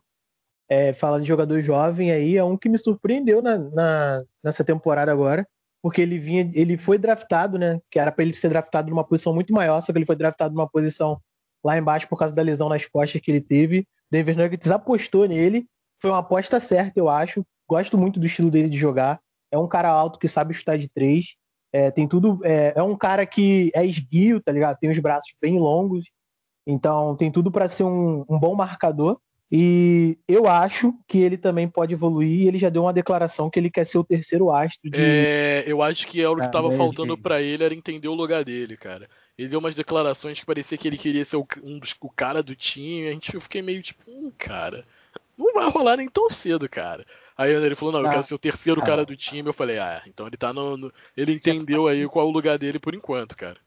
é, 0.68 0.92
falando 0.92 1.22
de 1.22 1.28
jogador 1.28 1.60
jovem 1.60 2.10
aí, 2.10 2.36
é 2.36 2.42
um 2.42 2.56
que 2.56 2.68
me 2.68 2.76
surpreendeu 2.76 3.40
na, 3.40 3.56
na, 3.56 4.24
nessa 4.42 4.64
temporada 4.64 5.12
agora 5.12 5.46
porque 5.86 6.02
ele 6.02 6.18
vinha, 6.18 6.50
ele 6.52 6.76
foi 6.76 6.98
draftado, 6.98 7.56
né? 7.56 7.80
Que 7.88 8.00
era 8.00 8.10
para 8.10 8.24
ele 8.24 8.34
ser 8.34 8.48
draftado 8.48 8.90
numa 8.90 9.04
posição 9.04 9.32
muito 9.32 9.52
maior, 9.52 9.80
só 9.80 9.92
que 9.92 9.98
ele 9.98 10.04
foi 10.04 10.16
draftado 10.16 10.52
numa 10.52 10.68
posição 10.68 11.22
lá 11.64 11.78
embaixo 11.78 12.08
por 12.08 12.18
causa 12.18 12.34
da 12.34 12.42
lesão 12.42 12.68
nas 12.68 12.84
costas 12.86 13.20
que 13.20 13.30
ele 13.30 13.40
teve. 13.40 13.86
Denver 14.10 14.36
Nuggets 14.36 14.68
apostou 14.68 15.28
nele, 15.28 15.64
foi 16.02 16.10
uma 16.10 16.18
aposta 16.18 16.58
certa, 16.58 16.98
eu 16.98 17.08
acho. 17.08 17.46
Gosto 17.68 17.96
muito 17.96 18.18
do 18.18 18.26
estilo 18.26 18.50
dele 18.50 18.68
de 18.68 18.76
jogar. 18.76 19.20
É 19.48 19.56
um 19.56 19.68
cara 19.68 19.88
alto 19.88 20.18
que 20.18 20.26
sabe 20.26 20.52
chutar 20.54 20.76
de 20.76 20.88
três. 20.88 21.36
É, 21.72 21.88
tem 21.92 22.08
tudo. 22.08 22.40
É, 22.42 22.72
é, 22.74 22.82
um 22.82 22.96
cara 22.96 23.24
que 23.24 23.70
é 23.72 23.86
esguio, 23.86 24.42
tá 24.42 24.50
ligado? 24.50 24.78
Tem 24.78 24.90
os 24.90 24.98
braços 24.98 25.36
bem 25.40 25.56
longos. 25.56 26.10
Então 26.66 27.16
tem 27.16 27.30
tudo 27.30 27.48
para 27.48 27.68
ser 27.68 27.84
um, 27.84 28.24
um 28.28 28.40
bom 28.40 28.56
marcador. 28.56 29.20
E 29.50 30.18
eu 30.26 30.48
acho 30.48 30.92
que 31.06 31.18
ele 31.18 31.36
também 31.36 31.68
pode 31.68 31.94
evoluir. 31.94 32.48
Ele 32.48 32.58
já 32.58 32.68
deu 32.68 32.82
uma 32.82 32.92
declaração 32.92 33.48
que 33.48 33.58
ele 33.58 33.70
quer 33.70 33.84
ser 33.84 33.98
o 33.98 34.04
terceiro 34.04 34.50
astro. 34.50 34.90
De... 34.90 34.98
É, 35.00 35.64
eu 35.66 35.82
acho 35.82 36.06
que 36.06 36.20
é 36.20 36.28
o 36.28 36.36
que 36.36 36.44
estava 36.44 36.68
ah, 36.68 36.76
faltando 36.76 37.16
para 37.16 37.40
ele 37.40 37.62
era 37.62 37.74
entender 37.74 38.08
o 38.08 38.14
lugar 38.14 38.44
dele, 38.44 38.76
cara. 38.76 39.08
Ele 39.38 39.48
deu 39.48 39.60
umas 39.60 39.74
declarações 39.74 40.40
que 40.40 40.46
parecia 40.46 40.76
que 40.76 40.88
ele 40.88 40.98
queria 40.98 41.24
ser 41.24 41.36
o, 41.36 41.46
um 41.62 41.78
dos, 41.78 41.94
o 42.00 42.10
cara 42.10 42.42
do 42.42 42.56
time. 42.56 43.08
A 43.08 43.12
gente 43.12 43.34
eu 43.34 43.40
fiquei 43.40 43.62
meio 43.62 43.82
tipo, 43.82 44.02
hum, 44.08 44.32
cara, 44.36 44.84
não 45.38 45.52
vai 45.52 45.70
rolar 45.70 45.96
nem 45.96 46.08
tão 46.08 46.28
cedo, 46.28 46.68
cara. 46.68 47.06
Aí 47.36 47.52
ele 47.52 47.74
falou, 47.74 47.92
não, 47.92 48.00
eu 48.00 48.08
quero 48.08 48.20
ah. 48.20 48.24
ser 48.24 48.34
o 48.34 48.38
terceiro 48.38 48.82
cara 48.82 49.04
do 49.04 49.14
time. 49.14 49.48
Eu 49.48 49.52
falei, 49.52 49.78
ah, 49.78 50.02
então 50.06 50.26
ele 50.26 50.36
tá 50.36 50.52
no. 50.52 50.76
no... 50.76 50.92
Ele 51.16 51.34
entendeu 51.34 51.86
aí 51.86 52.08
qual 52.08 52.26
é 52.26 52.28
o 52.28 52.32
lugar 52.32 52.58
dele 52.58 52.78
por 52.78 52.94
enquanto, 52.94 53.36
cara. 53.36 53.58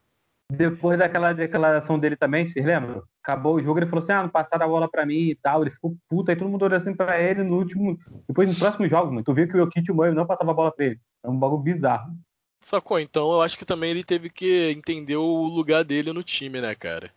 Depois 0.51 0.97
daquela 0.97 1.31
declaração 1.31 1.99
dele 1.99 2.15
também, 2.15 2.45
vocês 2.45 2.65
lembram? 2.65 3.03
Acabou 3.21 3.55
o 3.55 3.61
jogo, 3.61 3.79
ele 3.79 3.85
falou 3.85 4.03
assim: 4.03 4.11
ah, 4.11 4.23
não 4.23 4.29
passaram 4.29 4.65
a 4.65 4.69
bola 4.69 4.89
pra 4.89 5.05
mim 5.05 5.29
e 5.29 5.35
tal. 5.35 5.61
Ele 5.61 5.71
ficou 5.71 5.95
puto, 6.09 6.31
aí 6.31 6.37
todo 6.37 6.49
mundo 6.49 6.63
olhou 6.63 6.77
assim 6.77 6.95
pra 6.95 7.21
ele 7.21 7.43
no 7.43 7.57
último. 7.57 7.97
Depois, 8.27 8.49
no 8.49 8.55
próximo 8.55 8.87
jogo, 8.87 9.11
mano, 9.11 9.23
tu 9.23 9.33
viu 9.33 9.47
que 9.47 9.55
o 9.55 9.59
Jokic 9.59 9.87
e 9.87 9.91
o 9.91 9.95
Murray 9.95 10.13
não 10.13 10.25
passava 10.25 10.49
a 10.49 10.53
bola 10.53 10.71
pra 10.71 10.85
ele. 10.85 10.99
É 11.23 11.29
um 11.29 11.37
bagulho 11.37 11.61
bizarro. 11.61 12.17
Sacou? 12.61 12.99
Então 12.99 13.31
eu 13.31 13.41
acho 13.41 13.57
que 13.57 13.65
também 13.65 13.91
ele 13.91 14.03
teve 14.03 14.29
que 14.29 14.71
entender 14.71 15.15
o 15.15 15.43
lugar 15.43 15.83
dele 15.83 16.11
no 16.11 16.23
time, 16.23 16.59
né, 16.59 16.73
cara? 16.73 17.11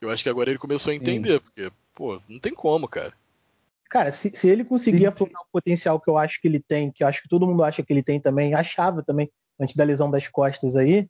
Eu 0.00 0.10
acho 0.10 0.22
que 0.22 0.28
agora 0.28 0.50
ele 0.50 0.58
começou 0.58 0.92
a 0.92 0.94
entender, 0.94 1.34
Sim. 1.34 1.40
porque, 1.40 1.72
pô, 1.94 2.20
não 2.28 2.38
tem 2.38 2.54
como, 2.54 2.86
cara. 2.86 3.12
Cara, 3.90 4.10
se, 4.10 4.30
se 4.34 4.48
ele 4.48 4.64
conseguir 4.64 5.06
aflorar 5.06 5.42
o 5.42 5.52
potencial 5.52 6.00
que 6.00 6.08
eu 6.08 6.18
acho 6.18 6.40
que 6.40 6.48
ele 6.48 6.60
tem, 6.60 6.90
que 6.90 7.02
eu 7.02 7.08
acho 7.08 7.22
que 7.22 7.28
todo 7.28 7.46
mundo 7.46 7.62
acha 7.62 7.82
que 7.82 7.92
ele 7.92 8.02
tem 8.02 8.20
também, 8.20 8.54
achava 8.54 9.02
também, 9.02 9.30
antes 9.60 9.76
da 9.76 9.84
lesão 9.84 10.10
das 10.10 10.28
costas 10.28 10.76
aí, 10.76 11.08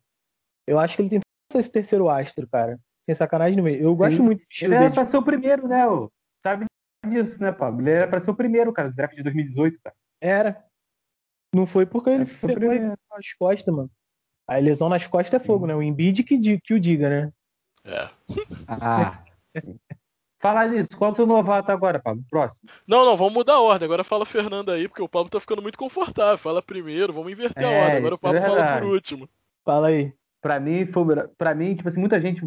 eu 0.65 0.79
acho 0.79 0.95
que 0.95 1.01
ele 1.01 1.09
tem 1.09 1.21
esse 1.59 1.71
terceiro 1.71 2.09
astro, 2.09 2.47
cara. 2.47 2.79
Sem 3.05 3.15
sacanagem 3.15 3.55
no 3.55 3.63
meio. 3.63 3.81
Eu 3.81 3.95
gosto 3.95 4.17
Sim. 4.17 4.23
muito 4.23 4.39
do 4.39 4.47
estilo 4.49 4.73
Ele 4.73 4.75
era 4.75 4.89
dele. 4.89 4.95
pra 4.95 5.05
ser 5.05 5.17
o 5.17 5.23
primeiro, 5.23 5.67
né? 5.67 5.87
Ô? 5.87 6.11
Sabe 6.43 6.65
disso, 7.07 7.41
né, 7.41 7.51
Pablo? 7.51 7.81
Ele 7.81 7.91
era 7.91 8.07
pra 8.07 8.19
ser 8.19 8.31
o 8.31 8.35
primeiro, 8.35 8.73
cara, 8.73 8.89
do 8.89 8.95
draft 8.95 9.15
de 9.15 9.23
2018, 9.23 9.79
cara. 9.81 9.95
Era. 10.21 10.65
Não 11.53 11.65
foi 11.65 11.85
porque 11.85 12.09
ele 12.09 12.25
ferrou 12.25 12.73
nas 13.09 13.33
costas, 13.39 13.73
mano. 13.73 13.89
A 14.47 14.57
lesão 14.57 14.89
nas 14.89 15.07
costas 15.07 15.41
é 15.41 15.43
fogo, 15.43 15.65
Sim. 15.65 15.67
né? 15.67 15.75
O 15.75 15.81
Embiid 15.81 16.23
que, 16.23 16.59
que 16.59 16.73
o 16.73 16.79
diga, 16.79 17.09
né? 17.09 17.31
É. 17.85 18.09
Ah. 18.67 19.23
Fala 20.39 20.67
nisso, 20.67 20.95
qual 20.95 21.09
é 21.09 21.13
o 21.13 21.15
teu 21.15 21.25
novato 21.25 21.71
agora, 21.71 21.99
Pablo? 21.99 22.23
Próximo. 22.29 22.69
Não, 22.85 23.03
não, 23.03 23.17
vamos 23.17 23.33
mudar 23.33 23.53
a 23.53 23.61
ordem. 23.61 23.85
Agora 23.85 24.03
fala 24.03 24.25
Fernando 24.25 24.71
aí, 24.71 24.87
porque 24.87 25.01
o 25.01 25.09
Pablo 25.09 25.29
tá 25.29 25.39
ficando 25.39 25.63
muito 25.63 25.79
confortável. 25.79 26.37
Fala 26.37 26.61
primeiro, 26.61 27.11
vamos 27.11 27.31
inverter 27.31 27.63
é, 27.63 27.65
a 27.65 27.83
ordem. 27.83 27.97
Agora 27.97 28.15
o 28.15 28.19
Pablo 28.19 28.37
é 28.37 28.41
fala 28.41 28.79
por 28.79 28.83
último. 28.83 29.27
Fala 29.65 29.87
aí 29.87 30.13
para 30.41 30.59
mim 30.59 30.85
foi 30.85 31.05
para 31.37 31.55
mim 31.55 31.75
tipo 31.75 31.87
assim 31.87 31.99
muita 31.99 32.19
gente 32.19 32.41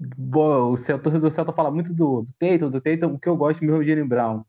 o 0.00 0.76
seu 0.76 0.98
torcedor 0.98 1.30
do 1.30 1.34
Celta 1.34 1.52
fala 1.52 1.70
muito 1.70 1.92
do, 1.92 2.22
do 2.22 2.32
Tatum, 2.38 2.70
do 2.70 2.80
Tatum, 2.80 3.14
o 3.14 3.18
que 3.18 3.28
eu 3.28 3.36
gosto 3.36 3.60
mesmo 3.60 3.76
é 3.76 3.78
o 3.80 3.84
Jalen 3.84 4.06
Brown. 4.06 4.44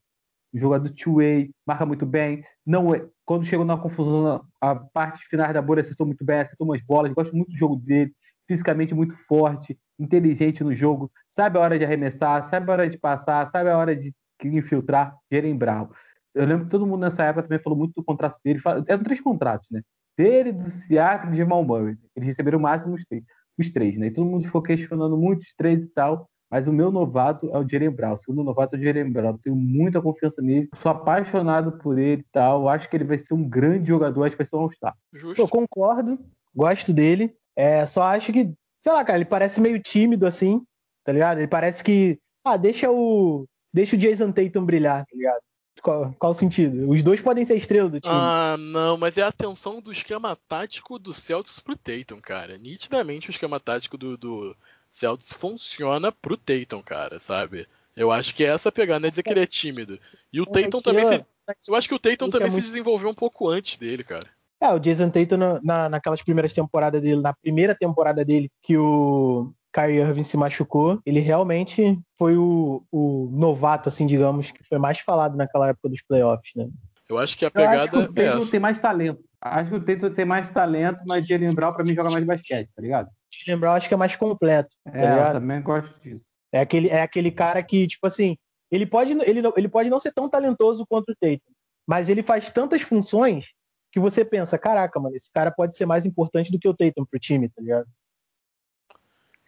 Jogador 0.53 0.89
two-way, 0.89 1.51
marca 1.65 1.85
muito 1.85 2.05
bem. 2.05 2.43
Não 2.65 2.93
é, 2.93 3.05
quando 3.25 3.45
chegou 3.45 3.65
na 3.65 3.77
confusão, 3.77 4.43
a 4.61 4.75
parte 4.75 5.25
final 5.27 5.51
da 5.51 5.61
bolha 5.61 5.81
acertou 5.81 6.05
muito 6.05 6.23
bem, 6.23 6.39
acertou 6.39 6.67
umas 6.67 6.81
bolas. 6.83 7.11
Gosto 7.13 7.35
muito 7.35 7.51
do 7.51 7.57
jogo 7.57 7.75
dele, 7.77 8.13
fisicamente 8.47 8.93
muito 8.93 9.15
forte, 9.27 9.77
inteligente 9.99 10.63
no 10.63 10.73
jogo, 10.73 11.11
sabe 11.29 11.57
a 11.57 11.61
hora 11.61 11.77
de 11.77 11.85
arremessar, 11.85 12.43
sabe 12.49 12.69
a 12.69 12.73
hora 12.73 12.89
de 12.89 12.97
passar, 12.97 13.47
sabe 13.47 13.69
a 13.69 13.77
hora 13.77 13.95
de 13.95 14.13
infiltrar. 14.43 15.15
Jalen 15.31 15.57
Brown. 15.57 15.89
Eu 16.33 16.45
lembro 16.45 16.65
que 16.65 16.71
todo 16.71 16.85
mundo 16.85 17.01
nessa 17.01 17.23
época 17.23 17.43
também 17.43 17.59
falou 17.59 17.77
muito 17.77 17.93
do 17.95 18.03
contrato 18.03 18.39
dele. 18.43 18.59
Eram 18.87 19.03
três 19.03 19.19
contratos, 19.19 19.69
né? 19.71 19.81
Dele, 20.19 20.51
do 20.51 20.69
Siakam 20.69 21.29
e 21.29 21.31
de 21.31 21.37
Jamal 21.37 21.63
Murray. 21.63 21.97
Eles 22.13 22.27
receberam 22.27 22.59
o 22.59 22.61
máximo 22.61 22.93
os 22.93 23.05
três, 23.05 23.23
os 23.57 23.71
três, 23.71 23.97
né? 23.97 24.07
E 24.07 24.11
todo 24.11 24.29
mundo 24.29 24.43
ficou 24.43 24.61
questionando 24.61 25.17
muito 25.17 25.43
os 25.43 25.53
três 25.55 25.81
e 25.81 25.87
tal. 25.87 26.29
Mas 26.51 26.67
o 26.67 26.73
meu 26.73 26.91
novato 26.91 27.47
é 27.53 27.57
o 27.57 27.67
Jalen 27.67 27.91
Brown. 27.91 28.13
O 28.13 28.17
segundo 28.17 28.43
novato 28.43 28.75
é 28.75 28.79
o 28.79 28.83
Jalen 28.83 29.11
Brown. 29.11 29.37
tenho 29.37 29.55
muita 29.55 30.01
confiança 30.01 30.41
nele. 30.41 30.67
Sou 30.81 30.91
apaixonado 30.91 31.73
por 31.77 31.97
ele 31.97 32.21
e 32.21 32.25
tal. 32.33 32.67
Acho 32.67 32.89
que 32.89 32.97
ele 32.97 33.03
vai 33.03 33.19
ser 33.19 33.33
um 33.33 33.47
grande 33.47 33.87
jogador. 33.87 34.23
Acho 34.23 34.31
que 34.31 34.43
vai 34.43 34.47
ser 34.47 34.55
um 34.55 34.61
All-Star. 34.61 34.95
Eu 35.37 35.47
concordo. 35.47 36.19
Gosto 36.53 36.91
dele. 36.91 37.33
É, 37.55 37.85
só 37.85 38.03
acho 38.03 38.33
que, 38.33 38.51
sei 38.83 38.91
lá, 38.91 39.05
cara, 39.05 39.19
ele 39.19 39.25
parece 39.25 39.61
meio 39.61 39.79
tímido 39.79 40.25
assim, 40.25 40.61
tá 41.05 41.13
ligado? 41.13 41.37
Ele 41.37 41.47
parece 41.47 41.83
que, 41.83 42.19
ah, 42.43 42.57
deixa 42.57 42.89
o, 42.89 43.45
deixa 43.71 43.95
o 43.95 43.99
Jason 43.99 44.31
Tatum 44.31 44.65
brilhar, 44.65 45.05
tá 45.05 45.15
ligado? 45.15 45.41
Qual, 45.81 46.13
qual 46.17 46.33
sentido? 46.33 46.89
Os 46.89 47.01
dois 47.01 47.21
podem 47.21 47.45
ser 47.45 47.55
estrela 47.55 47.89
do 47.89 47.99
time. 47.99 48.13
Ah, 48.15 48.55
não, 48.57 48.97
mas 48.97 49.17
é 49.17 49.21
a 49.21 49.27
atenção 49.27 49.81
do 49.81 49.91
esquema 49.91 50.37
tático 50.47 50.99
do 50.99 51.13
Celtics 51.13 51.59
pro 51.59 51.75
Tatum, 51.75 52.19
cara. 52.21 52.57
Nitidamente 52.57 53.29
o 53.29 53.31
esquema 53.31 53.59
tático 53.59 53.97
do, 53.97 54.17
do 54.17 54.55
Celtics 54.91 55.33
funciona 55.33 56.11
pro 56.11 56.37
Tatum, 56.37 56.81
cara, 56.81 57.19
sabe? 57.19 57.67
Eu 57.95 58.11
acho 58.11 58.33
que 58.33 58.43
é 58.43 58.47
essa 58.47 58.71
pegada, 58.71 58.99
não 58.99 59.07
é 59.07 59.09
dizer 59.09 59.23
que 59.23 59.29
ele 59.29 59.41
é 59.41 59.45
tímido. 59.45 59.99
E 60.31 60.39
o 60.39 60.43
é, 60.43 60.63
Tatum 60.63 60.81
também 60.81 61.05
se, 61.05 61.25
Eu 61.67 61.75
acho 61.75 61.87
que 61.87 61.95
o 61.95 61.99
Tatum 61.99 62.29
também 62.29 62.47
é 62.47 62.51
se 62.51 62.61
desenvolveu 62.61 63.09
um 63.09 63.15
pouco 63.15 63.49
antes 63.49 63.77
dele, 63.77 64.03
cara. 64.03 64.27
É, 64.61 64.73
o 64.73 64.79
Jason 64.79 65.09
Tatum 65.09 65.37
na, 65.63 65.87
naquelas 65.89 66.21
primeiras 66.21 66.53
temporadas 66.53 67.01
dele, 67.01 67.21
na 67.21 67.33
primeira 67.33 67.73
temporada 67.73 68.25
dele, 68.25 68.51
que 68.61 68.77
o 68.77 69.53
Kyrie 69.73 69.99
Irving 69.99 70.23
se 70.23 70.37
machucou, 70.37 70.99
ele 71.05 71.19
realmente 71.19 71.99
foi 72.17 72.35
o, 72.35 72.83
o, 72.91 73.29
novato, 73.31 73.89
assim, 73.89 74.05
digamos, 74.05 74.51
que 74.51 74.63
foi 74.67 74.79
mais 74.79 74.99
falado 74.99 75.37
naquela 75.37 75.69
época 75.69 75.89
dos 75.89 76.01
playoffs, 76.01 76.51
né? 76.55 76.67
Eu 77.07 77.17
acho 77.17 77.37
que 77.37 77.45
a 77.45 77.51
pegada 77.51 77.83
acho 77.83 77.91
que 77.91 77.97
o 77.97 78.13
Tatum 78.13 78.43
é 78.43 78.51
tem 78.51 78.59
mais 78.59 78.79
talento. 78.79 79.23
Acho 79.41 79.69
que 79.71 79.75
o 79.77 79.83
Tatum 79.83 80.13
tem 80.13 80.25
mais 80.25 80.49
talento, 80.51 81.03
mas 81.07 81.27
Jalen 81.27 81.53
Brown 81.53 81.73
pra 81.73 81.83
mim 81.83 81.93
joga 81.93 82.11
mais 82.11 82.23
basquete, 82.23 82.71
tá 82.75 82.81
ligado? 82.81 83.09
Jalen 83.45 83.59
Brown 83.59 83.73
acho 83.73 83.87
que 83.87 83.93
é 83.93 83.97
mais 83.97 84.15
completo. 84.15 84.69
Tá 84.83 84.91
é, 84.97 85.01
ligado? 85.01 85.35
eu 85.35 85.41
também 85.41 85.61
gosto 85.61 85.99
disso. 86.01 86.27
É 86.51 86.59
aquele, 86.59 86.89
é 86.89 87.01
aquele 87.01 87.31
cara 87.31 87.61
que, 87.63 87.87
tipo 87.87 88.05
assim, 88.05 88.37
ele 88.71 88.85
pode, 88.85 89.13
ele, 89.13 89.41
ele 89.55 89.69
pode 89.69 89.89
não 89.89 89.99
ser 89.99 90.11
tão 90.11 90.29
talentoso 90.29 90.85
quanto 90.87 91.11
o 91.11 91.15
Tatum, 91.15 91.51
mas 91.87 92.09
ele 92.09 92.21
faz 92.21 92.51
tantas 92.51 92.81
funções 92.81 93.53
que 93.91 93.99
você 93.99 94.23
pensa, 94.23 94.57
caraca, 94.57 94.99
mano, 94.99 95.15
esse 95.15 95.31
cara 95.31 95.51
pode 95.51 95.75
ser 95.75 95.85
mais 95.85 96.05
importante 96.05 96.51
do 96.51 96.59
que 96.59 96.67
o 96.67 96.75
Tatum 96.75 97.05
pro 97.05 97.19
time, 97.19 97.49
tá 97.49 97.61
ligado? 97.61 97.87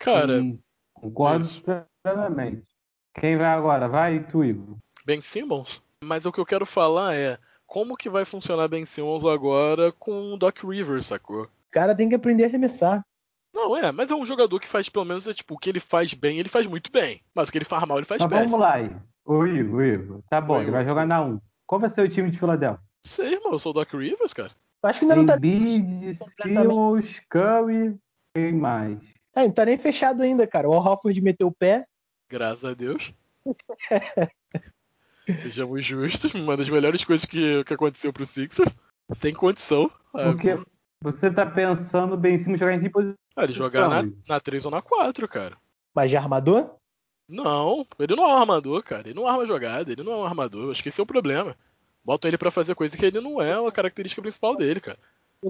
Cara, 0.02 0.40
Sim, 0.40 0.60
concordo 0.94 1.48
plenamente. 2.04 2.66
Quem 3.20 3.38
vai 3.38 3.48
agora? 3.48 3.88
Vai 3.88 4.26
tu, 4.26 4.44
Igor. 4.44 4.78
Ben 5.06 5.22
Simmons? 5.22 5.82
Mas 6.04 6.26
o 6.26 6.32
que 6.32 6.40
eu 6.40 6.46
quero 6.46 6.66
falar 6.66 7.16
é 7.16 7.38
como 7.68 7.96
que 7.96 8.10
vai 8.10 8.26
funcionar 8.26 8.68
Ben 8.68 8.86
Simmons 8.86 9.24
agora 9.24 9.92
com 9.92 10.34
o 10.34 10.38
Doc 10.38 10.64
Rivers, 10.64 11.06
sacou? 11.06 11.44
O 11.44 11.50
cara 11.72 11.96
tem 11.96 12.10
que 12.10 12.16
aprender 12.16 12.46
a 12.46 12.48
arremessar. 12.48 13.06
Não, 13.54 13.78
é, 13.78 13.92
mas 13.92 14.10
é 14.10 14.16
um 14.16 14.26
jogador 14.26 14.60
que 14.60 14.68
faz, 14.68 14.90
pelo 14.90 15.06
menos, 15.06 15.28
é 15.28 15.34
tipo, 15.34 15.54
o 15.54 15.58
que 15.58 15.70
ele 15.70 15.80
faz 15.80 16.14
bem, 16.14 16.40
ele 16.40 16.50
faz 16.50 16.66
muito 16.66 16.92
bem. 16.92 17.22
Mas 17.36 17.50
o 17.50 17.52
que 17.52 17.58
ele 17.58 17.66
faz 17.66 17.86
mal, 17.86 17.98
ele 17.98 18.06
faz 18.06 18.22
mas 18.22 18.30
péssimo. 18.30 18.58
Vamos 18.58 18.66
lá, 18.66 19.02
o 19.26 19.46
Ivo, 19.46 20.24
Tá 20.30 20.42
bom, 20.42 20.56
Oi, 20.56 20.64
ele 20.64 20.72
vai 20.72 20.86
jogar 20.86 21.06
na 21.06 21.22
1. 21.22 21.40
Qual 21.68 21.80
vai 21.80 21.90
ser 21.90 22.02
o 22.02 22.10
time 22.10 22.32
de 22.32 22.40
Philadelphia? 22.40 22.84
Sei, 23.06 23.34
irmão, 23.34 23.54
eu 23.54 23.60
sou 23.60 23.72
o 23.72 23.74
Doc 23.74 23.94
Rivers, 23.94 24.34
cara. 24.34 24.52
Acho 24.84 25.00
que 25.00 25.06
ainda 25.06 25.16
não 25.16 25.26
tá. 25.26 25.36
Embiid, 25.36 26.16
Simmons, 26.16 27.22
Curry, 27.30 27.98
quem 28.34 28.54
mais? 28.54 29.00
É, 29.36 29.44
não 29.44 29.52
tá 29.52 29.66
nem 29.66 29.78
fechado 29.78 30.24
ainda, 30.24 30.46
cara. 30.46 30.70
O 30.70 30.74
Al 30.74 30.86
Hofford 30.86 31.22
meteu 31.22 31.48
o 31.48 31.54
pé. 31.54 31.86
Graças 32.30 32.66
a 32.66 32.74
Deus. 32.74 33.14
Sejamos 35.44 35.86
justos, 35.86 36.34
uma 36.34 36.58
das 36.58 36.68
melhores 36.68 37.04
coisas 37.04 37.26
que, 37.26 37.64
que 37.64 37.74
aconteceu 37.74 38.12
pro 38.12 38.26
Sixers. 38.26 38.74
Sem 39.20 39.34
condição. 39.34 39.90
Porque 40.12 40.58
você 41.02 41.32
tá 41.32 41.46
pensando 41.46 42.18
bem 42.18 42.36
em 42.36 42.40
cima 42.40 42.58
jogar 42.58 42.74
em 42.74 42.82
que 42.82 42.90
posição? 42.90 43.16
Ah, 43.36 43.44
ele 43.44 43.54
jogar 43.54 43.88
na, 43.88 44.12
na 44.28 44.40
3 44.40 44.66
ou 44.66 44.72
na 44.72 44.82
4, 44.82 45.28
cara. 45.28 45.58
Mas 45.94 46.10
de 46.10 46.18
armador? 46.18 46.76
Não, 47.28 47.86
ele 47.98 48.16
não 48.16 48.26
é 48.26 48.28
um 48.28 48.38
armador, 48.38 48.84
cara. 48.84 49.08
Ele 49.08 49.20
não 49.20 49.28
arma 49.28 49.46
jogada, 49.46 49.92
ele 49.92 50.04
não 50.04 50.12
é 50.12 50.16
um 50.18 50.24
armador. 50.26 50.72
Acho 50.72 50.84
que 50.84 50.90
esse 50.90 51.00
é 51.00 51.04
o 51.04 51.08
problema. 51.08 51.56
Botam 52.04 52.28
ele 52.30 52.38
para 52.38 52.52
fazer 52.52 52.76
coisa 52.76 52.98
que 52.98 53.06
ele 53.06 53.22
não 53.22 53.42
é 53.42 53.54
a 53.54 53.72
característica 53.72 54.22
principal 54.22 54.56
dele, 54.56 54.80
cara. 54.80 55.00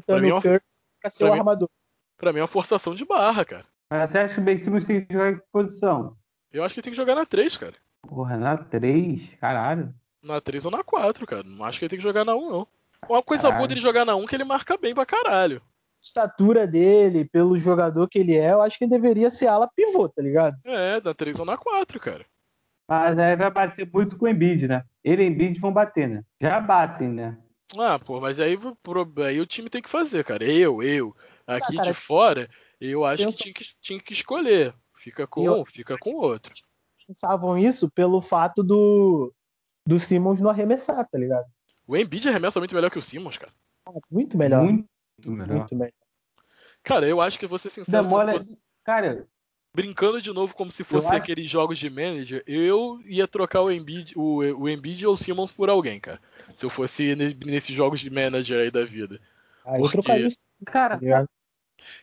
Pra 0.06 0.20
mim, 0.20 0.30
é 0.30 0.34
uma... 0.34 0.42
pra 0.42 1.10
ser 1.10 1.24
pra 1.24 1.28
o 1.28 1.34
mim... 1.34 1.40
armador. 1.40 1.70
Pra 2.18 2.32
mim 2.32 2.40
é 2.40 2.42
uma 2.42 2.48
forçação 2.48 2.94
de 2.94 3.04
barra, 3.04 3.44
cara. 3.44 3.66
Mas 3.92 4.10
você 4.10 4.20
acha 4.20 4.36
que 4.36 4.40
o 4.40 4.44
Ben 4.44 4.58
Simmons 4.58 4.86
tem 4.86 5.04
que 5.04 5.14
jogar 5.14 5.32
em 5.32 5.36
que 5.36 5.44
posição? 5.52 6.16
Eu 6.50 6.64
acho 6.64 6.74
que 6.74 6.82
tem 6.82 6.94
que 6.94 6.98
jogar 6.98 7.14
na 7.14 7.26
3, 7.26 7.58
cara. 7.58 7.74
Porra, 8.02 8.38
na 8.38 8.56
3? 8.56 9.36
Caralho. 9.36 9.94
Na 10.24 10.40
3 10.40 10.64
ou 10.64 10.72
na 10.72 10.82
4, 10.82 11.28
cara. 11.28 11.44
Não 11.44 11.66
acho 11.66 11.78
que 11.78 11.84
ele 11.84 11.90
tem 11.90 12.00
que 12.00 12.04
jogar 12.04 12.24
na 12.24 12.34
1, 12.34 12.50
não. 12.50 12.68
Uma 13.10 13.22
coisa 13.22 13.44
caralho. 13.44 13.58
boa 13.58 13.68
dele 13.68 13.82
jogar 13.82 14.06
na 14.06 14.16
1 14.16 14.24
é 14.24 14.28
que 14.28 14.36
ele 14.36 14.46
marca 14.46 14.78
bem 14.78 14.96
pra 14.96 15.06
caralho. 15.06 15.62
Estatura 16.02 16.66
dele, 16.66 17.26
pelo 17.26 17.58
jogador 17.58 18.08
que 18.08 18.20
ele 18.20 18.34
é, 18.34 18.54
eu 18.54 18.62
acho 18.62 18.78
que 18.78 18.86
ele 18.86 18.92
deveria 18.92 19.30
ser 19.30 19.48
ala 19.48 19.68
pivô, 19.68 20.08
tá 20.08 20.22
ligado? 20.22 20.58
É, 20.64 21.02
na 21.02 21.14
3 21.14 21.38
ou 21.42 21.46
na 21.46 21.58
4, 21.58 22.00
cara. 22.00 22.26
Mas 22.88 23.20
aí 23.20 23.36
vai 23.36 23.52
bater 23.52 23.90
muito 23.92 24.18
com 24.18 24.24
o 24.24 24.30
Embiid, 24.30 24.70
né? 24.70 24.86
Ele 25.04 25.24
e 25.24 25.28
o 25.28 25.32
Embiid 25.32 25.60
vão 25.60 25.74
bater, 25.74 26.08
né? 26.08 26.24
Já 26.40 26.62
batem, 26.62 27.10
né? 27.10 27.38
Ah, 27.78 28.00
pô, 28.00 28.22
mas 28.22 28.40
aí, 28.40 28.58
aí 29.28 29.42
o 29.42 29.46
time 29.46 29.70
tem 29.70 29.82
que 29.82 29.90
fazer, 29.90 30.24
cara. 30.24 30.46
Eu, 30.46 30.82
eu, 30.82 31.16
aqui 31.46 31.74
ah, 31.74 31.84
cara, 31.84 31.90
de 31.90 31.94
fora, 31.94 32.50
eu 32.90 33.06
acho 33.06 33.28
que 33.28 33.34
tinha, 33.34 33.54
que 33.54 33.66
tinha 33.80 34.00
que 34.00 34.14
escolher. 34.14 34.74
Fica 34.96 35.26
com 35.28 35.50
um, 35.50 35.66
fica 35.66 35.98
com 35.98 36.16
outro. 36.16 36.54
Pensavam 37.08 37.58
isso 37.58 37.90
pelo 37.90 38.22
fato 38.22 38.64
do, 38.64 39.34
do 39.86 40.00
Simmons 40.00 40.40
não 40.40 40.50
arremessar, 40.50 41.08
tá 41.10 41.18
ligado? 41.18 41.46
O 41.88 41.96
Embiid 41.96 42.28
arremessa 42.30 42.60
muito 42.60 42.76
melhor 42.76 42.90
que 42.90 43.00
o 43.00 43.02
Simmons, 43.02 43.38
cara. 43.38 43.52
Muito 44.10 44.38
melhor. 44.38 44.64
Muito 44.64 44.86
melhor. 45.26 45.58
Muito 45.58 45.76
melhor. 45.76 45.94
Cara, 46.84 47.08
eu 47.08 47.22
acho 47.22 47.38
que 47.38 47.48
vou 47.48 47.60
ser 47.60 47.70
sincero. 47.70 48.04
Demora... 48.04 48.34
Fosse... 48.34 48.58
Cara, 48.84 49.28
brincando 49.74 50.22
de 50.22 50.32
novo 50.32 50.56
como 50.56 50.72
se 50.72 50.84
fosse 50.84 51.08
acho... 51.08 51.18
aqueles 51.18 51.50
jogos 51.50 51.78
de 51.78 51.90
manager, 51.90 52.44
eu 52.46 53.00
ia 53.06 53.28
trocar 53.28 53.62
o 53.62 53.72
Embiid, 53.72 54.14
o, 54.18 54.38
o 54.40 54.70
Embiid 54.70 55.06
ou 55.06 55.14
o 55.14 55.18
Simmons 55.18 55.52
por 55.52 55.70
alguém, 55.70 56.00
cara. 56.00 56.20
Se 56.56 56.66
eu 56.66 56.70
fosse 56.70 57.16
nesses 57.16 57.76
jogos 57.76 58.00
de 58.00 58.10
manager 58.10 58.60
aí 58.60 58.72
da 58.72 58.84
vida. 58.84 59.20
Ah, 59.64 59.78
Porque... 59.78 59.86
eu 59.86 59.90
trocaria. 59.90 60.30
Cara, 60.66 61.00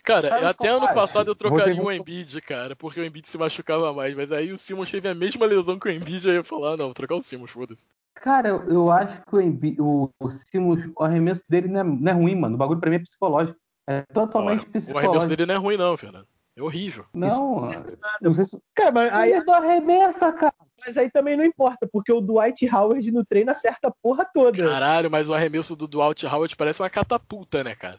Cara, 0.03 0.49
até 0.49 0.69
ano 0.69 0.89
passado 0.95 1.31
eu 1.31 1.35
trocaria 1.35 1.83
o 1.83 1.93
Embiid, 1.93 2.41
cara, 2.41 2.75
porque 2.75 3.01
o 3.01 3.05
Embiid 3.05 3.27
se 3.27 3.39
machucava 3.39 3.93
mais, 3.93 4.15
mas 4.15 4.33
aí 4.33 4.53
o 4.53 4.59
Simmons 4.59 4.91
teve 4.91 5.09
a 5.09 5.15
mesma 5.15 5.47
lesão 5.47 5.79
que 5.79 5.89
o 5.89 5.91
Embiid, 5.91 6.29
aí 6.29 6.35
eu 6.35 6.39
ia 6.39 6.45
falar, 6.45 6.73
ah, 6.73 6.77
não, 6.77 6.87
vou 6.87 6.95
trocar 6.95 7.17
o 7.17 7.23
Simmons, 7.23 7.51
foda-se. 7.51 7.87
Cara, 8.15 8.49
eu 8.49 8.91
acho 8.91 9.23
que 9.23 9.37
o, 9.37 9.41
Embiid, 9.41 9.81
o, 9.81 10.11
o 10.19 10.31
Simmons, 10.31 10.89
o 10.97 11.05
arremesso 11.05 11.45
dele 11.49 11.69
não 11.69 11.81
é, 11.81 11.85
não 11.85 12.13
é 12.13 12.15
ruim, 12.15 12.35
mano. 12.35 12.55
O 12.57 12.59
bagulho 12.59 12.81
pra 12.81 12.91
mim 12.91 12.97
é 12.97 13.01
psicológico. 13.01 13.59
É 13.87 14.03
totalmente 14.13 14.65
não, 14.65 14.73
psicológico. 14.73 14.97
O 14.97 14.99
arremesso 14.99 15.29
dele 15.29 15.47
não 15.47 15.55
é 15.55 15.59
ruim, 15.59 15.77
não, 15.77 15.97
Fernando. 15.97 16.27
É 16.57 16.63
horrível. 16.63 17.05
Não, 17.15 17.29
Isso, 17.29 17.73
é 17.73 17.97
não 18.21 18.35
sei 18.35 18.45
se... 18.45 18.59
Cara, 18.75 18.91
mas 18.91 19.13
aí 19.13 19.33
é 19.33 19.45
do 19.45 19.53
arremessa, 19.53 20.33
cara. 20.33 20.55
Mas 20.85 20.97
aí 20.97 21.11
também 21.11 21.37
não 21.37 21.45
importa, 21.45 21.89
porque 21.91 22.13
o 22.13 22.21
Dwight 22.21 22.69
Howard 22.73 23.11
no 23.11 23.25
treino 23.25 23.51
acerta 23.51 23.89
a 23.89 23.93
porra 24.03 24.25
toda. 24.25 24.59
Caralho, 24.59 25.11
mas 25.11 25.29
o 25.29 25.35
arremesso 25.35 25.75
do 25.75 25.89
Dwight 25.89 26.27
Howard 26.27 26.57
parece 26.57 26.81
uma 26.81 26.91
catapulta, 26.91 27.65
né, 27.65 27.75
cara? 27.75 27.99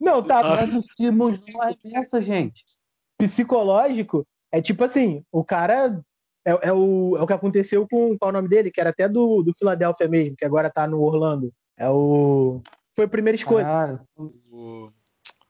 Não, 0.00 0.22
tá, 0.22 0.40
ah. 0.40 0.56
mas 0.56 0.74
o 0.74 0.82
Simmons 0.96 1.40
não 1.46 1.62
arremessa, 1.62 2.20
gente. 2.20 2.64
Psicológico 3.16 4.26
é 4.52 4.60
tipo 4.60 4.84
assim, 4.84 5.24
o 5.30 5.44
cara 5.44 6.00
é, 6.44 6.68
é, 6.68 6.72
o, 6.72 7.16
é 7.16 7.22
o 7.22 7.26
que 7.26 7.32
aconteceu 7.32 7.86
com 7.88 8.16
qual 8.18 8.30
é 8.30 8.32
o 8.32 8.36
nome 8.36 8.48
dele, 8.48 8.70
que 8.70 8.80
era 8.80 8.90
até 8.90 9.08
do, 9.08 9.42
do 9.42 9.54
Philadelphia 9.54 10.08
mesmo, 10.08 10.36
que 10.36 10.44
agora 10.44 10.70
tá 10.70 10.86
no 10.86 11.02
Orlando. 11.02 11.52
É 11.76 11.88
o. 11.88 12.60
Foi 12.94 13.04
a 13.04 13.08
primeira 13.08 13.36
escolha. 13.36 13.64
Caralho. 13.64 14.00
O... 14.16 14.90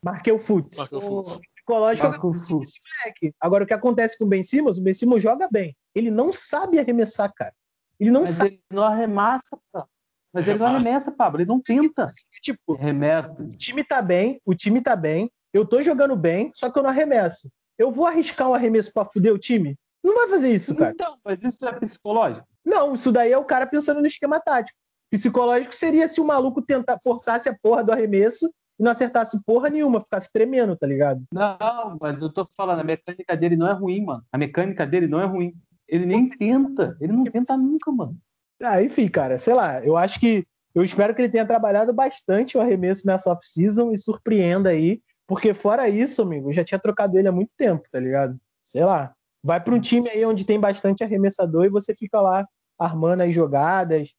Marqueu 0.03 0.39
Futs. 0.39 0.77
Marqueu 0.77 1.01
Futs 1.01 1.39
psicológico 1.69 2.35
esse 2.35 2.53
moleque. 2.53 3.35
Agora, 3.39 3.65
o 3.65 3.67
que 3.67 3.75
acontece 3.75 4.17
com 4.17 4.25
o 4.25 4.29
Ben 4.29 4.43
Simmons? 4.43 4.79
O 4.79 4.83
Ben 4.83 4.95
Simmons 4.95 5.23
joga 5.23 5.49
bem. 5.51 5.77
Ele 5.99 6.11
não 6.11 6.33
sabe 6.33 6.79
arremessar, 6.79 7.33
cara. 7.35 7.55
Ele 7.99 8.11
não 8.11 8.23
Mas 8.23 8.31
sabe. 8.31 8.51
Ele 8.51 8.63
não 8.71 8.85
arremessa, 8.85 9.59
cara. 9.73 9.87
Mas 10.33 10.47
ele 10.47 10.59
não 10.59 10.67
arremessa, 10.67 11.11
Pablo. 11.11 11.41
Ele 11.41 11.49
não 11.49 11.61
tenta. 11.61 12.13
Tipo, 12.41 12.75
arremessa. 12.75 13.43
o 13.43 13.49
time 13.49 13.83
tá 13.83 14.01
bem, 14.01 14.41
o 14.45 14.55
time 14.55 14.81
tá 14.81 14.95
bem, 14.95 15.31
eu 15.53 15.67
tô 15.67 15.83
jogando 15.83 16.15
bem, 16.15 16.53
só 16.55 16.71
que 16.71 16.79
eu 16.79 16.83
não 16.83 16.91
arremesso. 16.91 17.51
Eu 17.77 17.91
vou 17.91 18.07
arriscar 18.07 18.49
um 18.49 18.55
arremesso 18.55 18.93
pra 18.93 19.05
fuder 19.05 19.33
o 19.33 19.39
time? 19.39 19.77
Não 20.03 20.15
vai 20.15 20.29
fazer 20.29 20.53
isso, 20.53 20.75
cara. 20.77 20.93
Então, 20.93 21.17
mas 21.25 21.43
isso 21.43 21.67
é 21.67 21.73
psicológico? 21.73 22.47
Não, 22.65 22.95
isso 22.95 23.11
daí 23.11 23.33
é 23.33 23.39
o 23.39 23.45
cara 23.45 23.67
pensando 23.67 24.01
no 24.01 24.07
esquema 24.07 24.39
tático. 24.39 24.79
Psicológico 25.11 25.75
seria 25.75 26.07
se 26.07 26.21
o 26.21 26.25
maluco 26.25 26.63
tentar 26.63 26.99
forçasse 27.03 27.49
a 27.49 27.57
porra 27.61 27.83
do 27.83 27.93
arremesso 27.93 28.47
e 28.79 28.83
não 28.83 28.93
acertasse 28.93 29.43
porra 29.45 29.71
nenhuma, 29.71 30.01
ficasse 30.01 30.31
tremendo, 30.33 30.77
tá 30.77 30.87
ligado? 30.87 31.25
Não, 31.33 31.97
mas 32.01 32.21
eu 32.21 32.33
tô 32.33 32.45
falando, 32.45 32.81
a 32.81 32.85
mecânica 32.85 33.37
dele 33.37 33.57
não 33.57 33.69
é 33.69 33.73
ruim, 33.73 34.05
mano. 34.05 34.23
A 34.31 34.39
mecânica 34.39 34.87
dele 34.87 35.09
não 35.09 35.21
é 35.21 35.25
ruim. 35.25 35.55
Ele 35.89 36.07
nem 36.07 36.29
tenta. 36.29 36.97
Ele 37.01 37.13
não 37.13 37.25
tenta 37.25 37.57
nunca, 37.57 37.91
mano. 37.91 38.17
Ah, 38.63 38.83
enfim, 38.83 39.09
cara, 39.09 39.39
sei 39.39 39.55
lá, 39.55 39.85
eu 39.85 39.97
acho 39.97 40.21
que. 40.21 40.47
Eu 40.75 40.85
espero 40.85 41.15
que 41.15 41.23
ele 41.23 41.33
tenha 41.33 41.47
trabalhado 41.47 41.93
bastante 41.93 42.57
o 42.57 42.61
arremesso 42.61 43.07
nessa 43.07 43.31
off-season 43.31 43.93
e 43.93 43.99
surpreenda 43.99 44.71
aí. 44.71 45.01
Porque 45.27 45.53
fora 45.53 45.89
isso, 45.89 46.23
amigo, 46.23 46.51
eu 46.51 46.55
já 46.55 46.65
tinha 46.65 46.79
trocado 46.79 47.19
ele 47.19 47.29
há 47.29 47.33
muito 47.33 47.51
tempo, 47.57 47.87
tá 47.91 47.99
ligado? 47.99 48.39
Sei 48.63 48.85
lá. 48.85 49.13
Vai 49.43 49.63
para 49.63 49.75
um 49.75 49.81
time 49.81 50.09
aí 50.09 50.25
onde 50.25 50.45
tem 50.45 50.59
bastante 50.59 51.03
arremessador 51.03 51.65
e 51.65 51.71
você 51.71 51.95
fica 51.95 52.21
lá 52.21 52.47
armando 52.79 53.23
as 53.23 53.35
jogadas. 53.35 54.13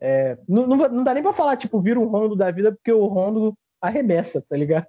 É, 0.00 0.36
não, 0.48 0.66
não, 0.66 0.76
não, 0.76 1.04
dá 1.04 1.14
nem 1.14 1.22
pra 1.22 1.32
falar, 1.32 1.56
tipo, 1.56 1.80
vira 1.80 2.00
um 2.00 2.06
Rondo 2.06 2.34
da 2.34 2.50
vida, 2.50 2.72
porque 2.72 2.92
o 2.92 3.06
Rondo 3.06 3.56
arremessa, 3.80 4.44
tá 4.48 4.56
ligado? 4.56 4.86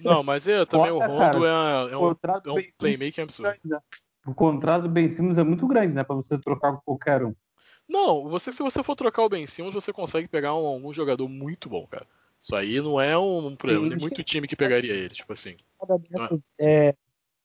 Não, 0.00 0.22
mas 0.22 0.46
é, 0.46 0.64
também 0.64 0.90
Nossa, 0.90 1.04
o 1.04 1.08
Rondo 1.08 1.18
cara, 1.18 1.38
é, 1.38 1.92
é, 1.92 1.96
um, 1.96 2.10
é 2.10 2.52
um 2.52 2.72
playmaker 2.78 3.24
absurdo. 3.24 3.50
O 4.26 4.34
contrato 4.34 4.82
do 4.82 4.88
Ben 4.88 5.10
Simmons 5.10 5.38
é 5.38 5.42
muito 5.42 5.66
grande, 5.66 5.92
né? 5.92 6.04
Pra 6.04 6.14
você 6.14 6.38
trocar 6.38 6.72
com 6.72 6.80
qualquer 6.84 7.24
um. 7.24 7.34
Não, 7.88 8.28
você, 8.28 8.52
se 8.52 8.62
você 8.62 8.82
for 8.82 8.94
trocar 8.94 9.22
o 9.24 9.28
Ben 9.28 9.46
Simmons, 9.46 9.74
você 9.74 9.92
consegue 9.92 10.28
pegar 10.28 10.54
um, 10.54 10.86
um 10.86 10.92
jogador 10.92 11.28
muito 11.28 11.68
bom, 11.68 11.86
cara. 11.86 12.06
Isso 12.40 12.56
aí 12.56 12.80
não 12.80 13.00
é 13.00 13.16
um 13.16 13.54
problema. 13.54 13.88
Tem 13.88 13.98
muito 13.98 14.22
time 14.22 14.48
que 14.48 14.56
pegaria 14.56 14.92
ele, 14.92 15.08
tipo 15.08 15.32
assim. 15.32 15.56
É, 16.58 16.94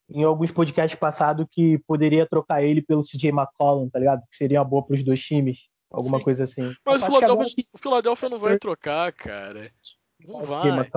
em 0.10 0.24
alguns 0.24 0.52
podcasts 0.52 1.00
passados 1.00 1.46
que 1.52 1.78
poderia 1.80 2.26
trocar 2.26 2.64
ele 2.64 2.82
pelo 2.82 3.04
CJ 3.04 3.30
McCollum, 3.30 3.90
tá 3.90 4.00
ligado? 4.00 4.22
Que 4.30 4.36
seria 4.36 4.60
uma 4.60 4.66
boa 4.66 4.84
pros 4.84 5.04
dois 5.04 5.22
times. 5.22 5.70
Alguma 5.92 6.18
Sim. 6.18 6.24
coisa 6.24 6.44
assim. 6.44 6.76
Mas 6.86 7.02
o 7.02 7.06
Philadelphia, 7.06 7.64
o 7.74 7.78
Philadelphia 7.78 8.30
não 8.30 8.40
vai 8.40 8.58
trocar, 8.58 9.12
cara. 9.14 9.72
Não 10.26 10.44
vai. 10.44 10.90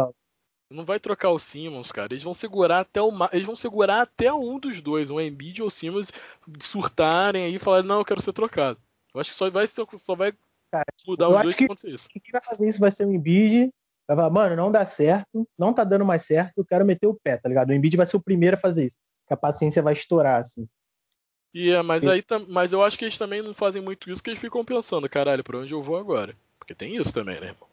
Não 0.71 0.85
vai 0.85 1.01
trocar 1.01 1.31
o 1.31 1.39
Simmons, 1.39 1.91
cara. 1.91 2.13
Eles 2.13 2.23
vão 2.23 2.33
segurar 2.33 2.81
até 2.81 3.03
o 3.03 3.11
eles 3.33 3.47
vão 3.47 3.57
segurar 3.57 4.03
até 4.03 4.33
um 4.33 4.59
dos 4.59 4.81
dois, 4.81 5.11
o 5.11 5.21
Embiid 5.21 5.63
ou 5.63 5.69
o 5.69 5.71
Simmons 5.71 6.13
surtarem 6.61 7.45
aí 7.45 7.57
e 7.57 7.59
falarem 7.59 7.89
não, 7.89 7.99
eu 7.99 8.05
quero 8.05 8.23
ser 8.23 8.33
trocado. 8.33 8.79
Eu 9.13 9.21
acho 9.21 9.31
que 9.31 9.37
só 9.37 9.51
vai 9.51 9.67
só 9.67 10.15
vai 10.15 10.33
cara, 10.71 10.85
mudar 11.07 11.29
os 11.29 11.43
dois 11.43 11.57
se 11.57 11.65
acontecer 11.65 11.91
isso. 11.91 12.09
Quem 12.09 12.23
vai 12.31 12.41
fazer 12.41 12.69
isso 12.69 12.79
vai 12.79 12.91
ser 12.91 13.05
o 13.05 13.13
Embiid. 13.13 13.71
Vai 14.07 14.17
falar, 14.17 14.31
mano, 14.31 14.57
não 14.57 14.73
dá 14.73 14.85
certo, 14.85 15.47
não 15.57 15.73
tá 15.73 15.85
dando 15.85 16.05
mais 16.05 16.25
certo, 16.25 16.59
eu 16.59 16.65
quero 16.65 16.85
meter 16.85 17.07
o 17.07 17.15
pé, 17.15 17.37
tá 17.37 17.49
ligado? 17.49 17.71
O 17.71 17.73
Embiid 17.73 17.97
vai 17.97 18.07
ser 18.07 18.17
o 18.17 18.23
primeiro 18.23 18.57
a 18.57 18.61
fazer 18.61 18.87
isso. 18.87 18.97
Que 19.27 19.35
a 19.35 19.37
paciência 19.37 19.83
vai 19.83 19.93
estourar, 19.93 20.41
assim. 20.41 20.69
E 21.55 21.71
é, 21.71 21.83
mas 21.83 22.05
aí 22.05 22.25
mas 22.49 22.73
eu 22.73 22.83
acho 22.83 22.99
que 22.99 23.05
eles 23.05 23.19
também 23.19 23.43
não 23.43 23.55
fazem 23.55 23.83
muito 23.83 24.11
isso, 24.11 24.23
que 24.23 24.31
eles 24.31 24.41
ficam 24.41 24.65
pensando, 24.65 25.09
caralho, 25.09 25.45
pra 25.45 25.59
onde 25.59 25.75
eu 25.75 25.83
vou 25.83 25.97
agora? 25.97 26.37
Porque 26.59 26.75
tem 26.75 26.97
isso 26.97 27.13
também, 27.13 27.41
né, 27.41 27.49
irmão? 27.49 27.70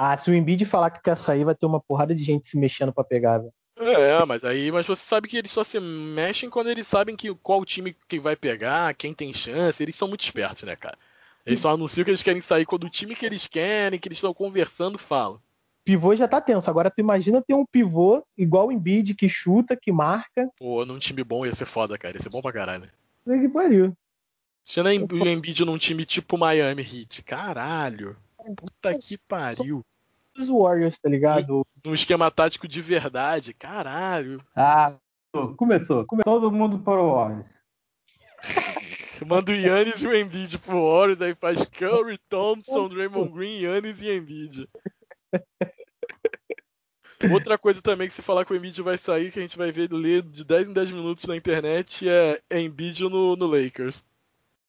Ah, 0.00 0.16
se 0.16 0.30
o 0.30 0.34
Embiid 0.34 0.64
falar 0.64 0.90
que 0.90 1.02
quer 1.02 1.16
sair, 1.16 1.44
vai 1.44 1.56
ter 1.56 1.66
uma 1.66 1.80
porrada 1.80 2.14
de 2.14 2.22
gente 2.22 2.48
se 2.48 2.56
mexendo 2.56 2.92
para 2.92 3.02
pegar, 3.02 3.38
velho. 3.38 3.52
É, 3.80 4.24
mas 4.24 4.44
aí, 4.44 4.70
mas 4.70 4.86
você 4.86 5.02
sabe 5.02 5.26
que 5.26 5.36
eles 5.36 5.50
só 5.50 5.64
se 5.64 5.80
mexem 5.80 6.48
quando 6.48 6.70
eles 6.70 6.86
sabem 6.86 7.16
que 7.16 7.34
qual 7.34 7.64
time 7.64 7.96
que 8.06 8.20
vai 8.20 8.36
pegar, 8.36 8.94
quem 8.94 9.12
tem 9.12 9.34
chance. 9.34 9.82
Eles 9.82 9.96
são 9.96 10.06
muito 10.06 10.22
espertos, 10.22 10.62
né, 10.62 10.76
cara? 10.76 10.96
Eles 11.44 11.58
só 11.58 11.72
anunciam 11.72 12.04
que 12.04 12.12
eles 12.12 12.22
querem 12.22 12.40
sair 12.40 12.64
quando 12.64 12.84
o 12.84 12.90
time 12.90 13.16
que 13.16 13.26
eles 13.26 13.48
querem, 13.48 13.98
que 13.98 14.06
eles 14.06 14.18
estão 14.18 14.32
conversando, 14.32 14.98
fala. 14.98 15.40
Pivô 15.84 16.14
já 16.14 16.28
tá 16.28 16.40
tenso. 16.40 16.70
Agora 16.70 16.90
tu 16.90 17.00
imagina 17.00 17.42
ter 17.42 17.54
um 17.54 17.66
pivô 17.66 18.22
igual 18.36 18.68
o 18.68 18.72
Embiid, 18.72 19.14
que 19.14 19.28
chuta, 19.28 19.74
que 19.74 19.90
marca. 19.90 20.48
Pô, 20.58 20.84
num 20.84 20.98
time 20.98 21.24
bom 21.24 21.44
ia 21.44 21.54
ser 21.54 21.66
foda, 21.66 21.98
cara. 21.98 22.16
Ia 22.16 22.22
ser 22.22 22.30
bom 22.30 22.40
pra 22.40 22.52
caralho. 22.52 22.88
Que 23.24 23.48
pariu. 23.48 23.96
Tinha 24.64 24.84
o 24.84 25.26
Embiid 25.26 25.64
num 25.64 25.78
time 25.78 26.04
tipo 26.04 26.38
Miami 26.38 26.82
Heat. 26.82 27.22
Caralho. 27.24 28.16
Puta 28.56 28.98
que 28.98 29.18
pariu. 29.28 29.84
dos 30.34 30.48
Warriors, 30.48 30.98
tá 30.98 31.08
ligado? 31.08 31.66
Num 31.84 31.94
esquema 31.94 32.30
tático 32.30 32.68
de 32.68 32.80
verdade, 32.80 33.52
caralho. 33.52 34.38
Ah, 34.54 34.94
começou. 35.56 36.04
Começou 36.06 36.40
todo 36.40 36.52
mundo 36.52 36.78
para 36.78 37.00
o 37.00 37.14
Warriors. 37.14 37.46
Manda 39.26 39.50
o 39.50 39.54
Yannis 39.54 40.00
e 40.02 40.06
o 40.06 40.14
Embiid 40.14 40.58
pro 40.58 40.92
Warriors, 40.92 41.20
aí 41.20 41.34
faz 41.34 41.64
Curry, 41.64 42.18
Thompson, 42.28 42.88
Draymond 42.88 43.32
Green, 43.32 43.60
Yannis 43.60 44.00
e 44.00 44.16
Embiid. 44.16 44.68
Outra 47.32 47.58
coisa 47.58 47.82
também 47.82 48.06
que 48.08 48.14
se 48.14 48.22
falar 48.22 48.44
que 48.44 48.52
o 48.52 48.56
Embiid 48.56 48.80
vai 48.80 48.96
sair, 48.96 49.32
que 49.32 49.40
a 49.40 49.42
gente 49.42 49.58
vai 49.58 49.72
ver 49.72 49.92
ler 49.92 50.22
de 50.22 50.44
10 50.44 50.68
em 50.68 50.72
10 50.72 50.92
minutos 50.92 51.24
na 51.24 51.36
internet, 51.36 52.08
é 52.08 52.40
Embiid 52.60 53.02
no, 53.02 53.34
no 53.34 53.46
Lakers. 53.46 54.04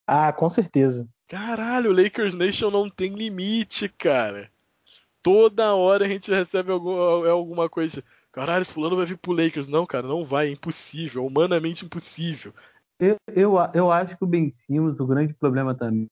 Ah, 0.08 0.34
com 0.34 0.50
certeza. 0.50 1.08
Caralho, 1.30 1.92
Lakers 1.92 2.34
Nation 2.34 2.72
não 2.72 2.90
tem 2.90 3.14
limite, 3.14 3.88
cara. 3.88 4.50
Toda 5.22 5.76
hora 5.76 6.06
a 6.06 6.08
gente 6.08 6.32
recebe 6.32 6.72
algum, 6.72 7.24
é 7.24 7.30
alguma 7.30 7.70
coisa. 7.70 8.04
Caralho, 8.32 8.64
esse 8.64 8.74
fulano 8.74 8.98
vai 8.98 9.06
vir 9.06 9.16
pro 9.16 9.32
Lakers. 9.32 9.68
Não, 9.68 9.86
cara, 9.86 10.08
não 10.08 10.26
vai, 10.26 10.48
é 10.48 10.52
impossível, 10.52 11.24
humanamente 11.24 11.86
impossível. 11.86 12.52
Eu, 13.00 13.16
eu, 13.28 13.56
eu 13.76 13.92
acho 13.92 14.18
que 14.18 14.24
o 14.24 14.28
Ben 14.28 14.50
Simmons, 14.50 15.00
o 15.00 15.06
grande 15.06 15.36
problema 15.36 15.76
também, 15.76 16.10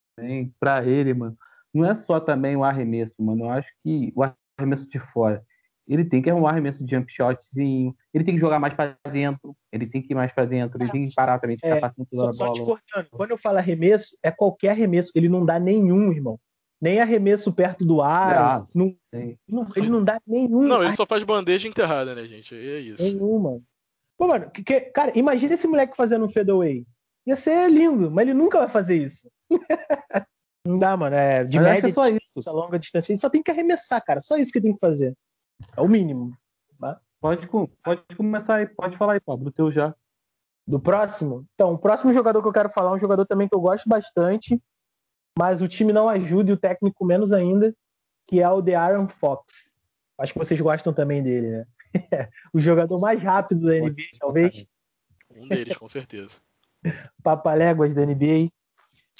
para 0.59 0.85
ele, 0.85 1.15
mano, 1.15 1.35
não 1.73 1.83
é 1.83 1.95
só 1.95 2.19
também 2.19 2.55
o 2.55 2.63
arremesso, 2.63 3.15
mano. 3.17 3.45
Eu 3.45 3.49
acho 3.49 3.69
que 3.83 4.13
o 4.15 4.23
arremesso 4.59 4.87
de 4.87 4.99
fora 4.99 5.43
ele 5.87 6.03
tem 6.05 6.21
que 6.21 6.29
arrumar 6.29 6.47
um 6.47 6.51
arremesso 6.51 6.83
de 6.83 6.95
jump 6.95 7.11
shotzinho, 7.11 7.95
ele 8.13 8.23
tem 8.23 8.35
que 8.35 8.41
jogar 8.41 8.59
mais 8.59 8.73
para 8.73 8.97
dentro, 9.09 9.55
ele 9.71 9.87
tem 9.87 10.01
que 10.01 10.13
ir 10.13 10.15
mais 10.15 10.31
para 10.31 10.45
dentro, 10.45 10.81
ele 10.81 10.91
tem 10.91 11.07
que 11.07 11.15
parar 11.15 11.39
também 11.39 11.55
de 11.55 11.61
ficar 11.61 11.77
é, 11.77 11.79
passando 11.79 12.05
toda 12.05 12.33
só, 12.33 12.43
a 12.43 12.47
bola. 12.47 12.55
Só 12.55 12.61
te 12.61 12.65
cortando, 12.65 13.07
quando 13.11 13.31
eu 13.31 13.37
falo 13.37 13.57
arremesso, 13.57 14.17
é 14.21 14.29
qualquer 14.29 14.71
arremesso, 14.71 15.11
ele 15.15 15.29
não 15.29 15.45
dá 15.45 15.59
nenhum, 15.59 16.11
irmão. 16.11 16.39
Nem 16.79 16.99
arremesso 16.99 17.51
perto 17.53 17.83
do 17.83 18.01
ar, 18.01 18.37
ah, 18.37 18.65
não, 18.75 18.95
não, 19.49 19.65
ele 19.75 19.89
não 19.89 20.03
dá 20.03 20.19
nenhum. 20.27 20.61
Não, 20.61 20.83
ele 20.83 20.95
só 20.95 21.07
faz 21.07 21.23
bandeja 21.23 21.67
enterrada, 21.67 22.13
né, 22.13 22.25
gente? 22.25 22.53
É 22.53 22.79
isso. 22.79 23.01
Nenhum, 23.01 23.39
mano. 23.39 23.63
Pô, 24.17 24.27
mano, 24.27 24.51
que, 24.51 24.81
cara, 24.81 25.11
imagina 25.17 25.53
esse 25.53 25.67
moleque 25.67 25.97
fazendo 25.97 26.25
um 26.25 26.29
fadeaway. 26.29 26.85
Ia 27.25 27.35
ser 27.35 27.69
lindo, 27.69 28.11
mas 28.11 28.27
ele 28.27 28.33
nunca 28.33 28.59
vai 28.59 28.67
fazer 28.67 28.97
isso. 28.97 29.29
não 30.65 30.77
dá, 30.77 30.95
mano. 30.95 31.15
É, 31.15 31.43
de 31.43 31.59
mas 31.59 31.67
média, 31.67 31.89
é 31.89 31.93
só 31.93 32.07
isso. 32.07 32.51
longa 32.51 32.77
distância, 32.77 33.11
ele 33.11 33.19
só 33.19 33.29
tem 33.29 33.41
que 33.41 33.51
arremessar, 33.51 34.03
cara. 34.03 34.21
Só 34.21 34.37
isso 34.37 34.51
que 34.51 34.59
ele 34.59 34.67
tem 34.67 34.73
que 34.73 34.79
fazer. 34.79 35.13
É 35.75 35.81
o 35.81 35.87
mínimo. 35.87 36.35
Tá? 36.79 36.99
Pode, 37.19 37.47
pode 37.47 38.01
começar 38.15 38.55
aí, 38.55 38.67
pode 38.67 38.97
falar 38.97 39.13
aí, 39.13 39.19
Pablo, 39.19 39.45
do 39.45 39.51
teu 39.51 39.71
já. 39.71 39.95
Do 40.65 40.79
próximo? 40.79 41.45
Então, 41.53 41.73
o 41.73 41.77
próximo 41.77 42.13
jogador 42.13 42.41
que 42.41 42.47
eu 42.47 42.53
quero 42.53 42.69
falar 42.69 42.91
é 42.91 42.93
um 42.93 42.99
jogador 42.99 43.25
também 43.25 43.47
que 43.47 43.55
eu 43.55 43.61
gosto 43.61 43.87
bastante, 43.87 44.61
mas 45.37 45.61
o 45.61 45.67
time 45.67 45.93
não 45.93 46.09
ajuda 46.09 46.51
e 46.51 46.53
o 46.53 46.57
técnico 46.57 47.05
menos 47.05 47.31
ainda, 47.31 47.73
que 48.27 48.41
é 48.41 48.49
o 48.49 48.61
The 48.61 48.71
Iron 48.89 49.07
Fox. 49.07 49.73
Acho 50.17 50.33
que 50.33 50.39
vocês 50.39 50.59
gostam 50.59 50.93
também 50.93 51.23
dele, 51.23 51.49
né? 51.49 51.65
o 52.53 52.59
jogador 52.59 52.99
mais 52.99 53.21
rápido 53.21 53.65
da 53.65 53.79
NBA, 53.79 54.17
talvez. 54.19 54.67
Um 55.31 55.47
deles, 55.47 55.77
com 55.77 55.87
certeza. 55.87 56.39
Papaléguas 57.23 57.93
da 57.93 58.05
NBA. 58.05 58.49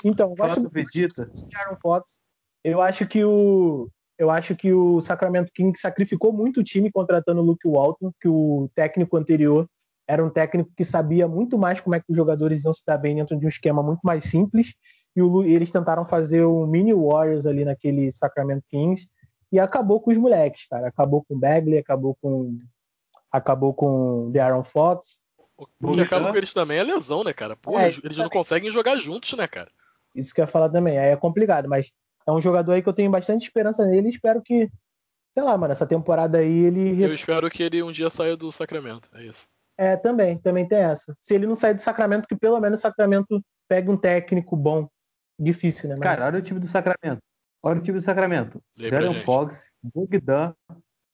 Então, 0.04 0.32
eu 0.32 0.36
gosto 0.36 0.62
do 0.62 0.70
Vegeta. 0.70 1.32
Aaron 1.56 1.78
Fox. 1.82 2.20
Eu 2.64 2.82
acho 2.82 3.08
que 3.08 3.24
o 3.24 3.90
eu 4.18 4.32
acho 4.32 4.56
que 4.56 4.74
o 4.74 5.00
Sacramento 5.00 5.52
Kings 5.54 5.80
sacrificou 5.80 6.34
muito 6.34 6.60
o 6.60 6.64
time 6.64 6.92
contratando 6.92 7.42
o 7.42 7.44
Luke 7.44 7.68
Walton, 7.68 8.12
que 8.20 8.28
o 8.28 8.70
técnico 8.74 9.16
anterior 9.16 9.68
era 10.08 10.24
um 10.24 10.30
técnico 10.30 10.72
que 10.76 10.84
sabia 10.84 11.28
muito 11.28 11.58
mais 11.58 11.82
como 11.82 11.96
é 11.96 12.00
que 12.00 12.06
os 12.10 12.16
jogadores 12.16 12.64
iam 12.64 12.74
se 12.74 12.84
dar 12.86 12.98
bem 12.98 13.16
dentro 13.16 13.38
de 13.38 13.46
um 13.46 13.50
esquema 13.50 13.84
muito 13.84 14.00
mais 14.04 14.24
simples. 14.24 14.74
E 15.16 15.22
o, 15.22 15.44
eles 15.44 15.72
tentaram 15.72 16.06
fazer 16.06 16.44
o 16.44 16.66
mini 16.66 16.94
Warriors 16.94 17.46
ali 17.46 17.66
naquele 17.66 18.12
Sacramento 18.12 18.64
Kings 18.70 19.08
e 19.52 19.60
acabou 19.60 20.00
com 20.02 20.12
os 20.12 20.18
moleques, 20.18 20.66
cara. 20.68 20.88
Acabou 20.88 21.24
com 21.24 21.36
o 21.36 21.40
Bagley, 21.40 21.78
acabou 21.78 22.16
com 22.22 22.58
acabou 23.32 23.74
com 23.74 24.32
o 24.32 24.42
Aaron 24.42 24.64
Fox. 24.64 25.22
O 25.82 25.94
que 25.94 26.02
acaba 26.02 26.32
com 26.32 26.38
eles 26.38 26.54
também 26.54 26.78
é 26.78 26.84
lesão, 26.84 27.24
né, 27.24 27.34
cara? 27.34 27.56
Porra, 27.56 27.88
é, 27.88 27.90
eles 28.04 28.18
não 28.18 28.30
conseguem 28.30 28.72
jogar 28.72 28.96
juntos, 28.98 29.34
né, 29.34 29.48
cara? 29.48 29.70
Isso 30.16 30.34
que 30.34 30.40
eu 30.40 30.44
ia 30.44 30.48
falar 30.48 30.70
também. 30.70 30.98
Aí 30.98 31.10
é 31.10 31.16
complicado, 31.16 31.68
mas 31.68 31.92
é 32.28 32.32
um 32.32 32.42
jogador 32.42 32.74
aí 32.74 32.82
que 32.82 32.90
eu 32.90 32.94
tenho 32.94 33.10
bastante 33.10 33.44
esperança 33.44 33.86
nele 33.86 34.08
e 34.08 34.12
espero 34.12 34.42
que, 34.42 34.70
sei 35.34 35.44
lá, 35.44 35.58
mano, 35.58 35.72
essa 35.72 35.88
temporada 35.88 36.40
aí 36.40 36.66
ele. 36.66 37.02
Eu 37.02 37.14
espero 37.14 37.50
que 37.50 37.64
ele 37.64 37.82
um 37.82 37.92
dia 37.92 38.10
saia 38.10 38.36
do 38.36 38.52
Sacramento, 38.52 39.10
é 39.14 39.24
isso. 39.24 39.48
É, 39.78 39.96
também, 39.96 40.38
também 40.40 40.68
tem 40.68 40.80
essa. 40.80 41.16
Se 41.22 41.36
ele 41.36 41.48
não 41.48 41.56
sair 41.56 41.76
do 41.76 41.82
Sacramento, 41.82 42.28
que 42.28 42.36
pelo 42.36 42.60
menos 42.60 42.80
o 42.80 42.82
Sacramento 42.82 43.42
pegue 43.68 43.90
um 43.90 43.98
técnico 43.98 44.56
bom. 44.56 44.88
Difícil, 45.40 45.88
né? 45.90 45.96
Mas... 45.96 46.04
Cara, 46.04 46.26
olha 46.26 46.40
o 46.40 46.42
time 46.42 46.60
do 46.60 46.68
Sacramento. 46.68 47.22
Olha 47.64 47.80
o 47.80 47.84
time 47.84 48.00
do 48.00 48.04
Sacramento. 48.04 48.60
Darren 48.76 49.24
Fox, 49.24 49.64
Bogdan, 49.84 50.54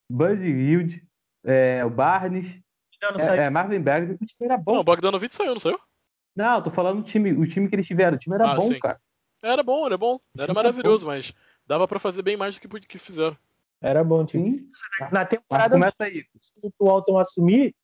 Buddy 0.10 0.47
Hield, 0.47 1.04
é, 1.45 1.84
o 1.84 1.89
Barnes, 1.89 2.63
não, 3.02 3.12
não 3.12 3.19
é, 3.19 3.38
é, 3.38 3.49
Marvin 3.49 3.82
Bagley. 3.82 4.15
O 4.15 4.26
time 4.26 4.45
era 4.45 4.58
bom. 4.58 4.73
Não, 4.73 4.80
o 4.80 4.84
Bogdanovich 4.84 5.36
saiu, 5.36 5.54
não 5.54 5.60
saiu? 5.60 5.80
Não, 6.36 6.63
tô 6.63 6.71
falando 6.71 7.04
do 7.04 7.08
time, 7.08 7.34
o 7.34 7.45
time 7.45 7.67
que 7.67 7.76
eles 7.76 7.86
tiveram. 7.86 8.15
O 8.15 8.19
time 8.19 8.36
era 8.36 8.52
ah, 8.52 8.56
bom, 8.56 8.71
sim. 8.71 8.80
cara. 8.80 8.99
Era 9.43 9.62
bom, 9.62 9.86
era 9.86 9.97
bom. 9.97 10.19
Era 10.38 10.53
maravilhoso, 10.53 11.06
mas 11.06 11.34
dava 11.67 11.86
para 11.86 11.99
fazer 11.99 12.21
bem 12.21 12.38
mais 12.38 12.58
do 12.58 12.62
que, 12.62 12.88
que 12.88 12.97
fizeram. 12.97 13.38
Era 13.82 14.01
bom, 14.01 14.25
time. 14.25 14.65
Na 15.12 15.25
temporada 15.25 15.75
começa 15.75 16.06
aí. 16.06 16.23
o 16.79 16.89
Alton 16.89 17.17
assumir, 17.17 17.75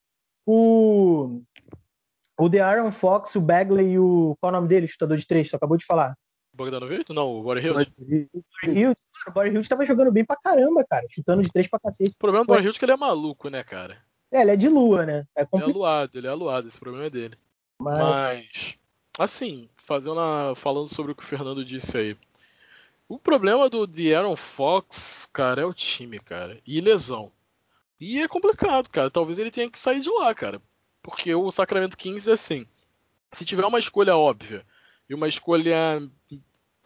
o 0.45 1.41
o 2.39 2.49
The 2.49 2.61
Aaron 2.61 2.93
Fox, 2.93 3.35
o 3.35 3.41
Bagley 3.41 3.91
e 3.91 3.99
o 3.99 4.37
qual 4.39 4.53
é 4.53 4.53
o 4.53 4.55
nome 4.57 4.69
dele, 4.69 4.87
chutador 4.87 5.17
de 5.17 5.27
três, 5.27 5.49
tu 5.49 5.57
acabou 5.57 5.75
de 5.75 5.85
falar. 5.85 6.17
Bogdanovic? 6.53 7.13
Não, 7.13 7.39
o 7.39 7.43
Body 7.43 7.61
Hill. 7.67 7.75
O 9.27 9.31
Body 9.31 9.49
Hill 9.49 9.67
tava 9.67 9.85
jogando 9.85 10.11
bem 10.11 10.23
pra 10.23 10.37
caramba, 10.37 10.85
cara, 10.89 11.05
chutando 11.09 11.41
de 11.41 11.51
três 11.51 11.67
pra 11.67 11.79
cacete. 11.79 12.11
O 12.11 12.17
problema 12.17 12.45
do 12.45 12.47
Body 12.47 12.63
Hill 12.63 12.71
é 12.71 12.73
que 12.73 12.85
ele 12.85 12.93
é 12.93 12.97
maluco, 12.97 13.49
né, 13.49 13.61
cara? 13.61 14.01
É, 14.31 14.41
ele 14.41 14.51
é 14.51 14.55
de 14.55 14.69
lua, 14.69 15.05
né? 15.05 15.25
É 15.35 15.41
ele 15.41 15.63
é 15.63 15.65
aluado, 15.65 16.15
ele 16.15 16.27
é 16.27 16.29
aluado, 16.29 16.69
esse 16.69 16.79
problema 16.79 17.07
é 17.07 17.09
dele. 17.09 17.37
Mas, 17.81 17.99
Mas 17.99 18.78
assim, 19.19 19.69
fazendo 19.77 20.19
a, 20.19 20.55
falando 20.55 20.87
sobre 20.87 21.11
o 21.11 21.15
que 21.15 21.23
o 21.23 21.25
Fernando 21.25 21.63
disse 21.65 21.97
aí. 21.97 22.17
O 23.07 23.19
problema 23.19 23.69
do 23.69 23.85
De'Aaron 23.85 24.35
Fox, 24.35 25.27
cara, 25.33 25.61
é 25.61 25.65
o 25.65 25.73
time, 25.73 26.19
cara. 26.19 26.59
E 26.65 26.79
lesão. 26.79 27.31
E 27.99 28.21
é 28.21 28.27
complicado, 28.27 28.87
cara. 28.89 29.09
Talvez 29.09 29.37
ele 29.37 29.51
tenha 29.51 29.69
que 29.69 29.77
sair 29.77 29.99
de 29.99 30.09
lá, 30.09 30.33
cara. 30.33 30.61
Porque 31.01 31.33
o 31.33 31.51
Sacramento 31.51 31.97
Kings 31.97 32.29
é 32.29 32.33
assim. 32.33 32.65
Se 33.33 33.43
tiver 33.43 33.65
uma 33.65 33.79
escolha 33.79 34.15
óbvia 34.15 34.65
e 35.09 35.13
uma 35.13 35.27
escolha 35.27 36.01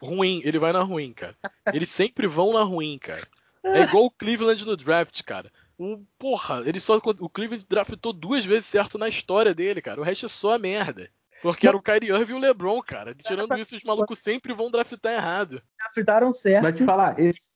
ruim, 0.02 0.42
ele 0.44 0.60
vai 0.60 0.74
na 0.74 0.82
ruim, 0.82 1.14
cara. 1.14 1.36
Eles 1.74 1.90
sempre 1.90 2.26
vão 2.26 2.54
na 2.54 2.64
ruim, 2.64 2.98
cara. 2.98 3.28
É 3.64 3.84
igual 3.84 4.06
o 4.06 4.12
Cleveland 4.12 4.66
no 4.66 4.76
draft, 4.76 5.24
cara. 5.24 5.52
O, 5.78 6.00
porra, 6.18 6.62
ele 6.66 6.80
só. 6.80 6.98
O 6.98 7.30
Cleveland 7.30 7.66
draftou 7.68 8.14
duas 8.14 8.46
vezes 8.46 8.66
certo 8.66 8.98
na 8.98 9.08
história 9.08 9.54
dele, 9.54 9.82
cara. 9.82 10.02
O 10.02 10.04
resto 10.04 10.26
é 10.26 10.30
só 10.30 10.58
merda. 10.58 11.10
Porque 11.44 11.68
era 11.68 11.76
o 11.76 11.82
Kyrie 11.82 12.10
Irving 12.10 12.32
e 12.32 12.36
o 12.36 12.40
LeBron, 12.40 12.82
cara. 12.82 13.14
Tirando 13.14 13.54
isso, 13.58 13.76
os 13.76 13.84
malucos 13.84 14.18
sempre 14.18 14.54
vão 14.54 14.72
draftar 14.72 15.12
errado. 15.12 15.62
Draftaram 15.78 16.32
certo. 16.32 16.64
Vai 16.64 16.72
te 16.72 16.86
falar, 16.86 17.20
esse 17.20 17.52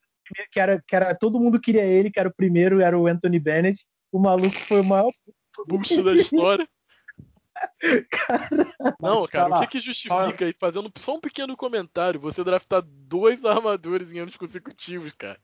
que 0.52 0.60
era, 0.60 0.84
que 0.86 0.94
era 0.94 1.16
todo 1.16 1.40
mundo 1.40 1.58
queria 1.58 1.86
ele, 1.86 2.12
que 2.12 2.20
era 2.20 2.28
o 2.28 2.34
primeiro, 2.34 2.82
era 2.82 3.00
o 3.00 3.08
Anthony 3.08 3.40
Bennett. 3.40 3.86
O 4.12 4.20
maluco 4.20 4.56
foi 4.56 4.82
o 4.82 4.84
maior 4.84 5.10
boost 5.68 6.04
da 6.04 6.14
história. 6.14 6.68
não, 9.00 9.26
cara, 9.26 9.50
falar. 9.50 9.58
o 9.58 9.62
que, 9.62 9.68
que 9.68 9.80
justifica 9.80 10.46
aí, 10.46 10.54
fazendo 10.60 10.92
só 10.98 11.16
um 11.16 11.22
pequeno 11.22 11.56
comentário, 11.56 12.20
você 12.20 12.44
draftar 12.44 12.84
dois 12.86 13.46
armadores 13.46 14.12
em 14.12 14.20
anos 14.20 14.36
consecutivos, 14.36 15.14
cara? 15.14 15.40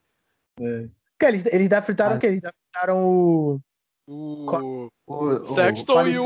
É. 0.60 0.90
Cara, 1.18 1.32
eles, 1.32 1.46
eles 1.46 1.70
draftaram 1.70 2.16
ah. 2.16 2.18
o 2.18 2.20
quê? 2.20 2.28
Eles 2.28 2.42
draftaram 2.42 3.04
o. 3.04 3.60
O, 4.06 4.90
o, 5.08 5.56
Sexton 5.56 6.04
o, 6.04 6.08
e 6.08 6.20
o. 6.20 6.24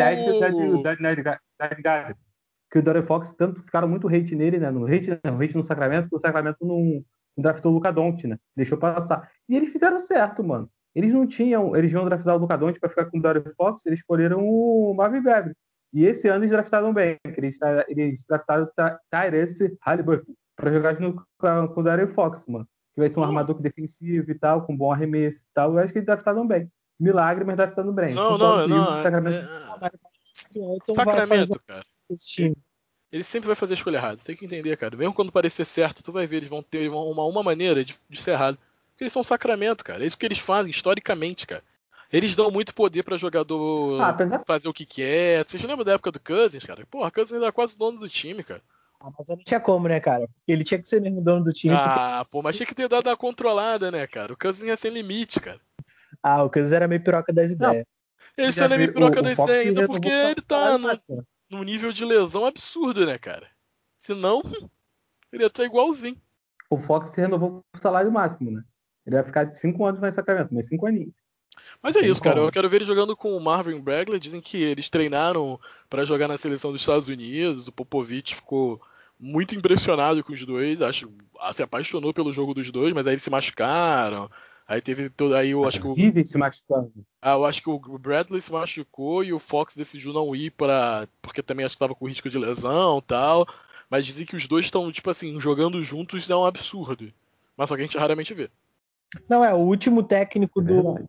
Que 2.70 2.80
o 2.80 2.84
Dory 2.84 3.02
Fox 3.02 3.34
tanto 3.34 3.62
ficaram 3.62 3.88
muito 3.88 4.08
hate 4.08 4.36
nele, 4.36 4.58
né? 4.58 4.70
No 4.72 4.86
hate, 4.86 5.20
não, 5.24 5.40
hate 5.40 5.56
no 5.56 5.64
Sacramento, 5.64 6.04
porque 6.04 6.18
o 6.18 6.20
Sacramento 6.20 6.58
não, 6.62 7.04
não 7.36 7.42
draftou 7.44 7.72
o 7.72 7.76
Luca 7.76 7.92
Doncic, 7.92 8.28
né? 8.28 8.38
Deixou 8.56 8.78
passar. 8.78 9.30
E 9.48 9.56
eles 9.56 9.70
fizeram 9.70 10.00
certo, 10.00 10.44
mano. 10.44 10.70
Eles 10.94 11.14
não 11.14 11.28
tinham, 11.28 11.76
eles 11.76 11.92
iam 11.92 12.06
draftar 12.06 12.36
o 12.36 12.40
Luca 12.40 12.58
Doncic 12.58 12.80
para 12.80 12.90
ficar 12.90 13.06
com 13.06 13.18
o 13.20 13.22
Dory 13.22 13.44
Fox, 13.56 13.86
eles 13.86 14.00
escolheram 14.00 14.40
o 14.44 14.94
Marvin 14.96 15.22
Bagley. 15.22 15.56
E 15.94 16.06
esse 16.06 16.28
ano 16.28 16.40
eles 16.40 16.52
draftaram 16.52 16.94
bem, 16.94 17.18
eles, 17.24 17.58
eles 17.88 18.26
draftaram 18.28 18.68
Tyrese 19.10 19.78
Halliburton 19.82 20.34
para 20.56 20.72
jogar 20.72 20.96
junto 20.96 21.24
com 21.40 21.80
o 21.80 21.84
Darren 21.84 22.08
Fox, 22.08 22.44
mano. 22.48 22.68
Que 22.94 23.02
vai 23.02 23.10
ser 23.10 23.20
um 23.20 23.24
armador 23.24 23.62
defensivo 23.62 24.30
e 24.32 24.36
tal, 24.36 24.66
com 24.66 24.76
bom 24.76 24.92
arremesso 24.92 25.40
e 25.40 25.54
tal. 25.54 25.74
Eu 25.74 25.80
acho 25.80 25.94
que 25.94 26.00
eles 26.00 26.08
draftaram 26.08 26.46
bem 26.46 26.70
milagre, 27.00 27.46
mas 27.46 27.58
tá 27.58 27.68
ficando 27.68 27.94
bem. 27.94 28.16
Não, 28.16 28.38
não, 28.38 28.68
não. 28.68 28.98
É... 28.98 29.92
Sacramento 30.94 31.60
cara. 31.66 31.86
Ele 33.12 33.24
sempre 33.24 33.48
vai 33.48 33.56
fazer 33.56 33.74
a 33.74 33.78
escolha 33.78 33.98
errada. 33.98 34.20
Você 34.20 34.28
tem 34.28 34.36
que 34.36 34.46
entender, 34.46 34.76
cara. 34.78 34.96
Mesmo 34.96 35.14
quando 35.14 35.32
parecer 35.32 35.66
certo, 35.66 36.04
tu 36.04 36.12
vai 36.12 36.28
ver, 36.28 36.38
eles 36.38 36.50
vão 36.50 36.62
ter 36.62 36.90
uma, 36.90 37.24
uma 37.24 37.44
maneira 37.44 37.84
de, 37.84 37.96
de 38.10 38.22
ser 38.22 38.32
errado. 38.32 38.58
Porque 38.92 39.04
eles 39.04 39.14
são 39.14 39.24
Sacramento, 39.24 39.84
cara. 39.84 40.04
É 40.04 40.08
isso 40.08 40.18
que 40.18 40.26
eles 40.26 40.40
fazem 40.40 40.72
historicamente, 40.72 41.48
cara. 41.48 41.64
Eles 42.12 42.36
dão 42.36 42.50
muito 42.50 42.74
poder 42.74 43.04
para 43.04 43.18
jogador 43.18 44.02
ah, 44.02 44.10
apesar... 44.10 44.44
fazer 44.46 44.68
o 44.68 44.74
que 44.74 44.86
quer. 44.86 45.46
Vocês 45.46 45.62
lembram 45.62 45.86
da 45.86 45.94
época 45.94 46.12
do 46.12 46.20
Cousins, 46.20 46.64
cara? 46.66 46.86
Porra, 46.86 47.12
Cousins 47.12 47.42
era 47.42 47.52
quase 47.52 47.76
o 47.76 47.78
dono 47.78 48.00
do 48.00 48.10
time, 48.10 48.44
cara. 48.44 48.62
Ah, 49.00 49.12
mas 49.18 49.28
não 49.28 49.38
tinha 49.38 49.60
como, 49.60 49.88
né, 49.88 50.00
cara? 50.00 50.28
Ele 50.48 50.64
tinha 50.64 50.82
que 50.82 50.88
ser 50.88 51.02
mesmo 51.02 51.22
dono 51.22 51.44
do 51.44 51.54
time. 51.54 51.76
Ah, 51.78 52.20
porque... 52.24 52.32
pô, 52.32 52.42
mas 52.42 52.56
tinha 52.56 52.66
que 52.66 52.74
ter 52.74 52.88
dado 52.88 53.10
a 53.10 53.18
controlada, 53.18 53.92
né, 53.92 54.08
cara? 54.08 54.34
O 54.34 54.38
Cousins 54.38 54.68
ia 54.68 54.76
sem 54.76 54.92
limite, 54.92 55.40
cara. 55.40 55.60
Ah, 56.24 56.44
o 56.44 56.50
Cousins 56.50 56.72
era 56.72 56.88
meio 56.88 57.04
piroca 57.04 57.32
das 57.32 57.52
ideias. 57.52 57.86
Não, 58.38 58.46
ele 58.46 58.54
só 58.54 58.70
meio 58.70 58.94
piroca 58.94 59.22
das 59.22 59.34
ideias 59.34 59.68
ainda 59.68 59.88
porque 59.88 60.10
ele 60.10 60.42
tá 60.42 60.78
no, 60.78 61.26
num 61.50 61.64
nível 61.64 61.92
de 61.92 62.06
lesão 62.06 62.46
absurdo, 62.46 63.06
né, 63.06 63.18
cara? 63.18 63.48
Senão, 63.98 64.42
ele 65.32 65.44
ia 65.44 65.48
estar 65.48 65.64
igualzinho. 65.64 66.22
O 66.70 66.78
Fox 66.78 67.16
renovou 67.16 67.64
o 67.74 67.78
salário 67.78 68.12
máximo, 68.12 68.52
né? 68.52 68.62
Ele 69.06 69.16
vai 69.16 69.26
ficar 69.26 69.56
5 69.56 69.86
anos 69.86 70.00
mais 70.00 70.14
Sacramento, 70.14 70.54
mas 70.54 70.68
5 70.68 70.86
aninhos. 70.86 71.14
Mas 71.82 71.96
é 71.96 72.02
isso, 72.02 72.22
cara. 72.22 72.40
Eu 72.42 72.52
quero 72.52 72.70
ver 72.70 72.78
ele 72.78 72.86
jogando 72.86 73.16
com 73.16 73.36
o 73.36 73.40
Marvin 73.40 73.80
Bagley. 73.82 74.20
Dizem 74.20 74.42
que 74.42 74.62
eles 74.62 74.90
treinaram 74.90 75.60
para 75.90 76.06
jogar 76.06 76.28
na 76.28 76.38
seleção 76.38 76.72
dos 76.72 76.82
Estados 76.82 77.08
Unidos. 77.08 77.68
O 77.68 77.72
Popovich 77.72 78.36
ficou 78.36 78.82
muito 79.20 79.56
impressionado 79.56 80.24
com 80.24 80.34
os 80.34 80.46
dois. 80.46 80.82
Acho 80.82 81.12
se 81.54 81.64
apaixonou 81.64 82.14
pelo 82.14 82.34
jogo 82.34 82.54
dos 82.54 82.70
dois, 82.70 82.94
mas 82.94 83.08
aí 83.08 83.14
eles 83.14 83.24
se 83.24 83.30
machucaram. 83.30 84.30
Aí 84.68 84.82
teve 84.82 85.10
todo. 85.10 85.36
Aí 85.36 85.52
eu 85.52 85.66
acho 85.66 85.80
que 85.80 85.88
o. 85.88 85.94
Vive 85.94 86.26
se 86.26 86.38
machucando. 86.38 86.92
Ah, 87.22 87.34
eu 87.34 87.46
acho 87.46 87.62
que 87.62 87.70
o 87.70 87.80
Bradley 87.98 88.42
se 88.42 88.52
machucou 88.52 89.24
e 89.24 89.32
o 89.32 89.40
Fox 89.40 89.76
decidiu 89.76 90.12
não 90.12 90.36
ir 90.36 90.52
para 90.52 91.08
Porque 91.22 91.42
também 91.42 91.66
acho 91.66 91.74
que 91.74 91.78
estava 91.78 91.96
com 91.96 92.08
risco 92.08 92.30
de 92.30 92.38
lesão 92.38 93.02
tal. 93.02 93.48
Mas 93.90 94.06
dizem 94.06 94.26
que 94.26 94.36
os 94.36 94.46
dois 94.48 94.66
estão, 94.66 94.92
tipo 94.92 95.10
assim, 95.10 95.40
jogando 95.40 95.82
juntos 95.82 96.30
é 96.30 96.36
um 96.36 96.46
absurdo. 96.46 97.14
Mas 97.56 97.70
só 97.70 97.76
que 97.76 97.82
a 97.82 97.86
gente 97.86 97.98
raramente 97.98 98.34
vê. 98.34 98.50
Não, 99.30 99.44
é, 99.44 99.54
o 99.54 99.60
último 99.60 100.04
técnico 100.04 100.62
do. 100.62 100.98
É 100.98 101.08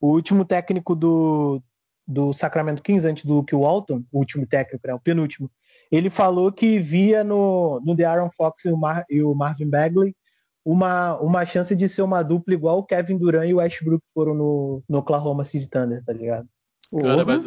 o 0.00 0.08
último 0.08 0.44
técnico 0.44 0.94
do, 0.96 1.62
do 2.06 2.32
Sacramento 2.32 2.82
Kings, 2.82 3.06
antes 3.06 3.24
do 3.24 3.34
Luke 3.34 3.54
Walton, 3.54 4.02
o 4.10 4.18
último 4.18 4.46
técnico, 4.46 4.86
né, 4.86 4.94
o 4.94 5.00
penúltimo, 5.00 5.50
ele 5.92 6.08
falou 6.08 6.50
que 6.50 6.78
via 6.78 7.22
no, 7.22 7.80
no 7.84 7.94
The 7.94 8.04
Aaron 8.04 8.30
Fox 8.30 8.64
e 8.64 8.70
o, 8.70 8.76
Mar, 8.76 9.04
e 9.10 9.22
o 9.22 9.34
Marvin 9.34 9.68
Bagley 9.68 10.16
uma, 10.64 11.18
uma 11.18 11.44
chance 11.44 11.74
de 11.74 11.88
ser 11.88 12.02
uma 12.02 12.22
dupla 12.22 12.54
igual 12.54 12.78
o 12.78 12.84
Kevin 12.84 13.16
Durant 13.16 13.48
e 13.48 13.54
o 13.54 13.58
Westbrook 13.58 14.04
foram 14.12 14.34
no, 14.34 14.82
no 14.88 14.98
Oklahoma 14.98 15.44
City 15.44 15.66
Thunder, 15.66 16.04
tá 16.04 16.12
ligado? 16.12 16.48
Cara, 17.00 17.24
mas 17.24 17.44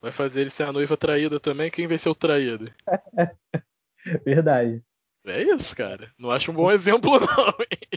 vai 0.00 0.10
fazer 0.10 0.40
ele 0.40 0.50
ser 0.50 0.64
a 0.64 0.72
noiva 0.72 0.96
traída 0.96 1.38
também? 1.38 1.70
Quem 1.70 1.86
vai 1.86 1.98
ser 1.98 2.08
o 2.08 2.14
traído? 2.14 2.72
Verdade. 4.24 4.82
É 5.24 5.42
isso, 5.42 5.74
cara. 5.76 6.12
Não 6.16 6.30
acho 6.30 6.52
um 6.52 6.54
bom 6.54 6.70
exemplo, 6.70 7.10
não. 7.18 7.28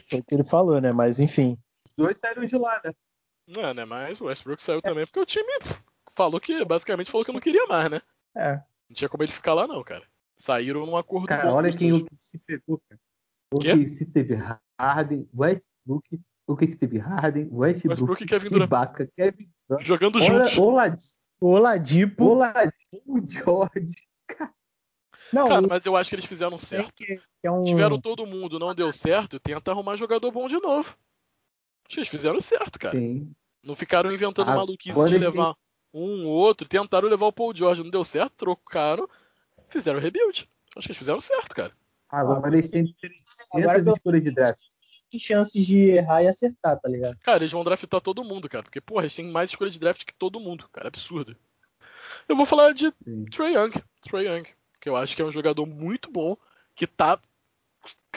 Foi 0.09 0.19
o 0.19 0.23
que 0.23 0.35
ele 0.35 0.43
falou, 0.43 0.81
né? 0.81 0.91
Mas 0.91 1.19
enfim. 1.19 1.57
Os 1.85 1.93
dois 1.93 2.17
saíram 2.17 2.43
de 2.43 2.57
lá, 2.57 2.81
né? 2.83 2.91
Não, 3.47 3.73
né? 3.73 3.85
Mas 3.85 4.19
o 4.19 4.25
Westbrook 4.25 4.61
saiu 4.61 4.81
também 4.81 5.05
porque 5.05 5.19
o 5.19 5.25
time 5.25 5.51
falou 6.15 6.39
que, 6.39 6.65
basicamente, 6.65 7.11
falou 7.11 7.25
que 7.25 7.31
não 7.31 7.39
queria 7.39 7.65
mais, 7.67 7.89
né? 7.89 8.01
É. 8.35 8.53
Não 8.89 8.95
tinha 8.95 9.09
como 9.09 9.23
ele 9.23 9.31
ficar 9.31 9.53
lá, 9.53 9.67
não, 9.67 9.83
cara. 9.83 10.03
Saíram 10.37 10.85
num 10.85 10.97
acordo 10.97 11.27
cara, 11.27 11.53
olha 11.53 11.71
quem 11.71 11.91
o 11.93 12.05
que 12.05 12.15
se 12.17 12.37
pegou, 12.39 12.81
cara. 12.89 12.99
O 13.51 13.59
que 13.59 13.87
se 13.87 14.05
teve 14.05 14.37
Harden, 14.79 15.27
Westbrook, 15.35 16.21
o 16.45 16.55
que 16.55 16.67
se 16.67 16.77
teve 16.77 16.99
Harden, 16.99 17.47
Westbrook, 17.51 17.89
Westbrook 17.89 18.23
e 18.23 18.27
Kevin 18.27 18.49
Durant. 18.49 18.67
Ibaka, 18.67 19.07
Kevin 19.15 19.49
Durant. 19.67 19.85
Jogando 19.85 20.21
juntos. 20.21 20.57
Oladipo. 20.57 21.19
Oladipo. 21.41 22.25
Oladipo, 22.25 23.25
George. 23.27 24.09
Não, 25.31 25.47
cara, 25.47 25.61
mas 25.67 25.85
eu 25.85 25.95
acho 25.95 26.09
que 26.09 26.15
eles 26.15 26.25
fizeram 26.25 26.57
certo. 26.57 27.03
É 27.43 27.51
um... 27.51 27.63
Tiveram 27.63 27.99
todo 27.99 28.25
mundo, 28.25 28.59
não 28.59 28.73
deu 28.73 28.91
certo, 28.91 29.39
tenta 29.39 29.71
arrumar 29.71 29.95
jogador 29.95 30.31
bom 30.31 30.47
de 30.47 30.59
novo. 30.59 30.95
Eles 31.95 32.07
fizeram 32.07 32.39
certo, 32.39 32.79
cara. 32.79 32.97
Sim. 32.97 33.31
Não 33.63 33.75
ficaram 33.75 34.11
inventando 34.11 34.49
ah, 34.49 34.55
maluquice 34.55 35.03
de 35.05 35.17
levar 35.17 35.55
um 35.93 36.25
ou 36.25 36.33
outro. 36.33 36.67
Tentaram 36.67 37.09
levar 37.09 37.27
o 37.27 37.33
Paul 37.33 37.55
George, 37.55 37.83
não 37.83 37.89
deu 37.89 38.03
certo, 38.03 38.33
trocaram, 38.37 39.07
fizeram 39.67 39.99
rebuild. 39.99 40.49
Acho 40.75 40.87
que 40.87 40.91
eles 40.91 40.97
fizeram 40.97 41.19
certo, 41.19 41.55
cara. 41.55 41.73
Agora 42.09 42.47
eles 42.47 42.69
têm 42.69 42.95
300 43.51 43.87
escolhas 43.87 44.23
de 44.23 44.31
draft. 44.31 44.59
chances 45.17 45.65
de 45.65 45.79
errar 45.89 46.23
e 46.23 46.27
acertar, 46.27 46.79
tá 46.79 46.89
ligado? 46.89 47.17
Cara, 47.23 47.39
eles 47.39 47.51
vão 47.51 47.63
draftar 47.63 48.01
todo 48.01 48.23
mundo, 48.23 48.47
cara. 48.49 48.63
Porque, 48.63 48.81
porra, 48.81 49.03
eles 49.03 49.15
têm 49.15 49.27
mais 49.29 49.49
escolhas 49.49 49.73
de 49.73 49.79
draft 49.79 50.05
que 50.05 50.13
todo 50.13 50.39
mundo, 50.39 50.69
cara. 50.71 50.87
Absurdo. 50.87 51.35
Eu 52.27 52.35
vou 52.35 52.45
falar 52.45 52.73
de 52.73 52.91
Trey 53.31 53.55
Young. 53.55 53.71
Trey 54.01 54.27
Young. 54.27 54.43
Que 54.79 54.89
eu 54.89 54.95
acho 54.95 55.15
que 55.15 55.21
é 55.21 55.25
um 55.25 55.31
jogador 55.31 55.65
muito 55.65 56.11
bom. 56.11 56.37
Que 56.75 56.87
tá 56.87 57.19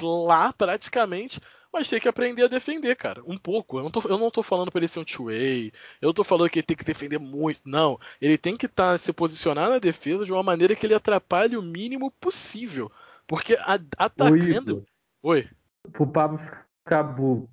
lá 0.00 0.52
praticamente 0.52 1.40
mas 1.72 1.88
tem 1.88 1.98
que 1.98 2.08
aprender 2.08 2.44
a 2.44 2.48
defender, 2.48 2.94
cara. 2.94 3.22
Um 3.26 3.38
pouco. 3.38 3.78
Eu 3.78 3.84
não 3.84 3.90
tô, 3.90 4.02
eu 4.06 4.18
não 4.18 4.30
tô 4.30 4.42
falando 4.42 4.70
para 4.70 4.80
ele 4.80 4.88
ser 4.88 5.00
um 5.00 5.04
two-way. 5.04 5.72
Eu 6.02 6.08
não 6.08 6.12
tô 6.12 6.22
falando 6.22 6.50
que 6.50 6.58
ele 6.58 6.66
tem 6.66 6.76
que 6.76 6.84
defender 6.84 7.18
muito. 7.18 7.62
Não. 7.64 7.98
Ele 8.20 8.36
tem 8.36 8.56
que 8.56 8.66
estar 8.66 8.92
tá, 8.92 8.98
se 8.98 9.10
posicionar 9.12 9.70
na 9.70 9.78
defesa 9.78 10.26
de 10.26 10.32
uma 10.32 10.42
maneira 10.42 10.76
que 10.76 10.84
ele 10.84 10.94
atrapalhe 10.94 11.56
o 11.56 11.62
mínimo 11.62 12.10
possível. 12.10 12.92
Porque 13.26 13.54
a, 13.54 13.80
atacando. 13.96 14.86
Oi. 15.22 15.48
Pro 15.92 16.06
Pablo 16.06 16.38
ficar 16.38 17.02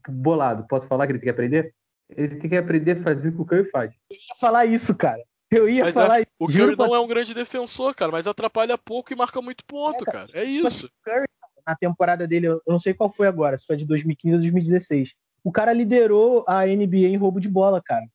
bolado, 0.09 0.65
posso 0.67 0.87
falar 0.87 1.05
que 1.05 1.13
ele 1.13 1.19
tem 1.19 1.27
que 1.27 1.31
aprender? 1.31 1.73
Ele 2.09 2.35
tem 2.37 2.49
que 2.49 2.57
aprender 2.57 2.91
a 2.91 3.03
fazer 3.03 3.29
o 3.29 3.33
que 3.33 3.41
o 3.41 3.45
Curry 3.45 3.69
faz. 3.69 3.93
Eu 4.09 4.15
ia 4.15 4.35
falar 4.39 4.65
isso, 4.65 4.95
cara. 4.95 5.21
Eu 5.51 5.69
ia 5.69 5.85
mas 5.85 5.93
falar 5.93 6.19
é, 6.19 6.21
isso. 6.21 6.31
O 6.39 6.47
Curry 6.47 6.75
não 6.75 6.95
é 6.95 6.99
um 6.99 7.07
grande 7.07 7.33
defensor, 7.33 7.93
cara, 7.95 8.11
mas 8.11 8.27
atrapalha 8.27 8.77
pouco 8.77 9.13
e 9.13 9.15
marca 9.15 9.41
muito 9.41 9.63
ponto, 9.65 10.03
é, 10.07 10.11
cara. 10.11 10.29
É 10.33 10.45
tipo 10.45 10.67
assim, 10.67 10.77
isso. 10.77 10.85
O 10.85 10.89
Curry 11.03 11.27
na 11.65 11.75
temporada 11.75 12.27
dele, 12.27 12.47
eu 12.47 12.61
não 12.67 12.79
sei 12.79 12.93
qual 12.93 13.11
foi 13.11 13.27
agora, 13.27 13.57
se 13.57 13.65
foi 13.65 13.77
de 13.77 13.85
2015 13.85 14.35
ou 14.35 14.41
2016. 14.41 15.13
O 15.43 15.51
cara 15.51 15.71
liderou 15.71 16.43
a 16.47 16.65
NBA 16.65 17.07
em 17.07 17.17
roubo 17.17 17.39
de 17.39 17.47
bola, 17.47 17.81
cara. 17.81 18.05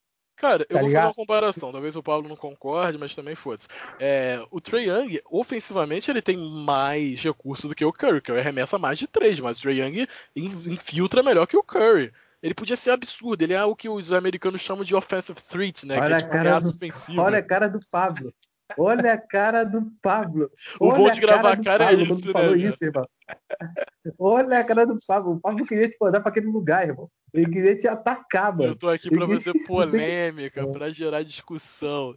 Cara, 0.45 0.67
eu 0.69 0.75
tá 0.75 0.79
vou 0.79 0.89
ligado? 0.89 1.03
fazer 1.03 1.09
uma 1.09 1.15
comparação. 1.15 1.73
Talvez 1.73 1.97
o 1.97 2.03
Pablo 2.03 2.29
não 2.29 2.37
concorde, 2.37 2.99
mas 2.99 3.15
também 3.15 3.35
foda-se. 3.35 3.67
É, 3.99 4.45
o 4.51 4.61
Trey 4.61 4.91
Young, 4.91 5.19
ofensivamente, 5.31 6.11
ele 6.11 6.21
tem 6.21 6.37
mais 6.37 7.19
recursos 7.23 7.65
do 7.67 7.75
que 7.75 7.83
o 7.83 7.91
Curry. 7.91 8.21
que 8.21 8.31
arremessa 8.31 8.79
mais 8.79 8.99
de 8.99 9.07
três, 9.07 9.41
mas 9.41 9.59
o 9.59 9.63
Trey 9.63 9.81
Young 9.81 10.07
infiltra 10.37 11.23
melhor 11.23 11.47
que 11.47 11.57
o 11.57 11.63
Curry. 11.63 12.13
Ele 12.43 12.53
podia 12.53 12.77
ser 12.77 12.91
absurdo, 12.91 13.41
ele 13.41 13.55
é 13.55 13.65
o 13.65 13.75
que 13.75 13.89
os 13.89 14.13
americanos 14.13 14.61
chamam 14.61 14.85
de 14.85 14.95
offensive 14.95 15.41
threat, 15.41 15.87
né? 15.87 15.99
Olha 15.99 16.09
que 16.09 16.13
é 16.13 16.19
tipo 16.19 16.37
ameaça 16.37 16.71
do, 16.71 16.77
ofensiva. 16.77 17.23
Olha 17.23 17.39
a 17.39 17.43
cara 17.43 17.67
do 17.67 17.81
Pablo. 17.91 18.35
Olha 18.79 19.13
a 19.13 19.19
cara 19.19 19.65
do 19.65 19.83
Pablo. 20.03 20.51
O 20.81 20.93
bom 20.93 21.11
de 21.11 21.21
gravar 21.21 21.53
a 21.53 21.63
cara, 21.63 21.93
é 21.93 21.95
isso, 21.95 22.15
né? 22.15 22.33
Falou 22.33 22.57
isso, 22.57 22.85
irmão. 22.85 23.07
Olha 24.19 24.59
a 24.59 24.65
cara 24.65 24.87
do 24.87 24.99
Pablo. 25.07 25.35
O 25.35 25.41
Pablo 25.41 25.67
queria 25.67 25.89
te 25.89 25.97
mandar 26.01 26.21
pra 26.21 26.31
aquele 26.31 26.47
lugar, 26.47 26.87
irmão. 26.87 27.11
Ele 27.33 27.51
queria 27.51 27.77
te 27.77 27.87
atacar, 27.87 28.57
mano. 28.57 28.73
Eu 28.73 28.77
tô 28.77 28.89
aqui 28.89 29.11
pra 29.11 29.27
fazer 29.27 29.55
polêmica, 29.67 30.67
pra 30.69 30.91
gerar 30.91 31.23
discussão. 31.23 32.15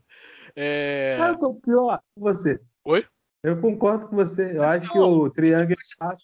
É... 0.56 1.16
Sabe 1.18 1.46
o 1.46 1.56
pior? 1.56 2.02
Você. 2.16 2.60
Oi? 2.86 3.06
Eu 3.44 3.60
concordo 3.62 4.08
com 4.08 4.16
você. 4.16 4.58
Eu 4.58 4.64
acho 4.64 4.90
que 4.90 4.98
o 4.98 5.30
Triângulo 5.30 5.74
é 6.02 6.18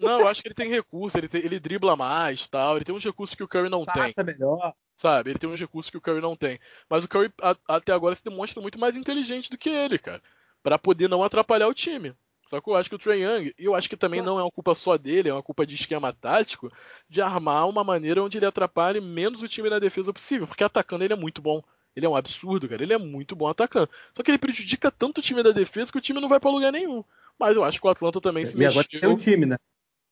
não, 0.00 0.20
eu 0.20 0.28
acho 0.28 0.40
que 0.40 0.48
ele 0.48 0.54
tem 0.54 0.70
recurso, 0.70 1.18
ele, 1.18 1.28
tem, 1.28 1.44
ele 1.44 1.60
dribla 1.60 1.94
mais 1.94 2.48
tal. 2.48 2.76
Ele 2.76 2.84
tem 2.84 2.94
uns 2.94 3.04
recursos 3.04 3.34
que 3.34 3.42
o 3.42 3.48
Curry 3.48 3.68
não 3.68 3.84
Passa 3.84 4.12
tem. 4.14 4.24
melhor. 4.24 4.72
Sabe? 5.00 5.30
Ele 5.30 5.38
tem 5.38 5.48
uns 5.48 5.58
recursos 5.58 5.90
que 5.90 5.96
o 5.96 6.00
Curry 6.00 6.20
não 6.20 6.36
tem. 6.36 6.60
Mas 6.86 7.02
o 7.02 7.08
Curry 7.08 7.32
a, 7.40 7.56
até 7.66 7.90
agora 7.90 8.14
se 8.14 8.22
demonstra 8.22 8.60
muito 8.60 8.78
mais 8.78 8.96
inteligente 8.96 9.48
do 9.48 9.56
que 9.56 9.70
ele, 9.70 9.98
cara. 9.98 10.20
para 10.62 10.78
poder 10.78 11.08
não 11.08 11.24
atrapalhar 11.24 11.68
o 11.68 11.74
time. 11.74 12.14
Só 12.50 12.60
que 12.60 12.68
eu 12.68 12.74
acho 12.74 12.90
que 12.90 12.96
o 12.96 12.98
Trey 12.98 13.22
Young, 13.22 13.54
e 13.58 13.64
eu 13.64 13.74
acho 13.74 13.88
que 13.88 13.96
também 13.96 14.20
não 14.20 14.38
é 14.38 14.42
uma 14.42 14.50
culpa 14.50 14.74
só 14.74 14.98
dele, 14.98 15.30
é 15.30 15.32
uma 15.32 15.42
culpa 15.42 15.64
de 15.64 15.74
esquema 15.74 16.12
tático, 16.12 16.70
de 17.08 17.22
armar 17.22 17.66
uma 17.66 17.82
maneira 17.82 18.22
onde 18.22 18.36
ele 18.36 18.44
atrapalhe 18.44 19.00
menos 19.00 19.42
o 19.42 19.48
time 19.48 19.70
na 19.70 19.78
defesa 19.78 20.12
possível. 20.12 20.46
Porque 20.46 20.64
atacando 20.64 21.02
ele 21.02 21.14
é 21.14 21.16
muito 21.16 21.40
bom. 21.40 21.62
Ele 21.96 22.04
é 22.04 22.08
um 22.08 22.16
absurdo, 22.16 22.68
cara. 22.68 22.82
Ele 22.82 22.92
é 22.92 22.98
muito 22.98 23.34
bom 23.34 23.48
atacando. 23.48 23.88
Só 24.14 24.22
que 24.22 24.30
ele 24.30 24.38
prejudica 24.38 24.90
tanto 24.90 25.18
o 25.18 25.22
time 25.22 25.42
da 25.42 25.50
defesa 25.50 25.90
que 25.90 25.96
o 25.96 26.02
time 26.02 26.20
não 26.20 26.28
vai 26.28 26.38
para 26.38 26.50
lugar 26.50 26.72
nenhum. 26.72 27.02
Mas 27.38 27.56
eu 27.56 27.64
acho 27.64 27.80
que 27.80 27.86
o 27.86 27.90
Atlanta 27.90 28.20
também 28.20 28.44
se 28.44 28.54
e 28.54 28.58
mexeu. 28.58 28.82
Agora 28.82 29.00
tem 29.00 29.08
o 29.08 29.16
time, 29.16 29.46
né? 29.46 29.56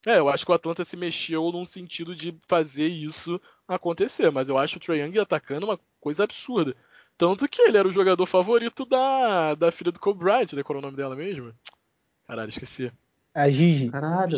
É, 0.07 0.19
eu 0.19 0.29
acho 0.29 0.45
que 0.45 0.51
o 0.51 0.55
Atlanta 0.55 0.85
se 0.85 0.97
mexeu 0.97 1.51
num 1.51 1.65
sentido 1.65 2.15
de 2.15 2.37
fazer 2.47 2.87
isso 2.87 3.41
acontecer, 3.67 4.31
mas 4.31 4.49
eu 4.49 4.57
acho 4.57 4.77
o 4.77 4.81
Trae 4.81 5.01
Young 5.01 5.19
atacando 5.19 5.67
uma 5.67 5.79
coisa 6.01 6.25
absurda. 6.25 6.75
Tanto 7.17 7.49
que 7.49 7.61
ele 7.63 7.77
era 7.77 7.89
o 7.89 7.93
jogador 7.93 8.25
favorito 8.25 8.87
da, 8.87 9.55
da 9.55 9.73
filha 9.73 9.91
do 9.91 9.99
Kobe 9.99 10.21
Bryant, 10.21 10.53
né? 10.53 10.63
Qual 10.63 10.79
era 10.79 10.87
o 10.87 10.89
nome 10.89 10.97
dela 10.97 11.17
mesmo? 11.17 11.53
Caralho, 12.27 12.49
esqueci. 12.49 12.93
A 13.35 13.49
Gigi. 13.51 13.91
Caralho. 13.91 14.37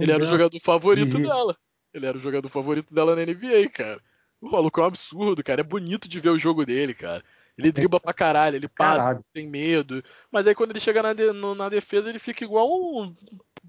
Ele 0.00 0.12
era 0.12 0.22
o 0.22 0.26
jogador 0.26 0.60
favorito 0.60 1.16
Gigi. 1.16 1.24
dela. 1.24 1.56
Ele 1.92 2.06
era 2.06 2.16
o 2.16 2.20
jogador 2.20 2.48
favorito 2.48 2.94
dela 2.94 3.16
na 3.16 3.22
NBA, 3.22 3.68
cara. 3.72 4.00
O 4.40 4.48
maluco 4.48 4.80
é 4.80 4.84
um 4.84 4.86
absurdo, 4.86 5.42
cara. 5.42 5.60
É 5.60 5.64
bonito 5.64 6.08
de 6.08 6.20
ver 6.20 6.30
o 6.30 6.38
jogo 6.38 6.64
dele, 6.64 6.94
cara. 6.94 7.22
Ele 7.58 7.72
dribla 7.72 8.00
pra 8.00 8.14
caralho, 8.14 8.56
ele 8.56 8.68
passa, 8.68 8.98
caralho. 8.98 9.24
tem 9.32 9.46
medo. 9.46 10.02
Mas 10.30 10.46
aí 10.46 10.54
quando 10.54 10.70
ele 10.70 10.80
chega 10.80 11.02
na, 11.02 11.12
de, 11.12 11.32
no, 11.32 11.54
na 11.54 11.68
defesa, 11.68 12.08
ele 12.08 12.18
fica 12.18 12.44
igual 12.44 12.68
um 12.70 13.14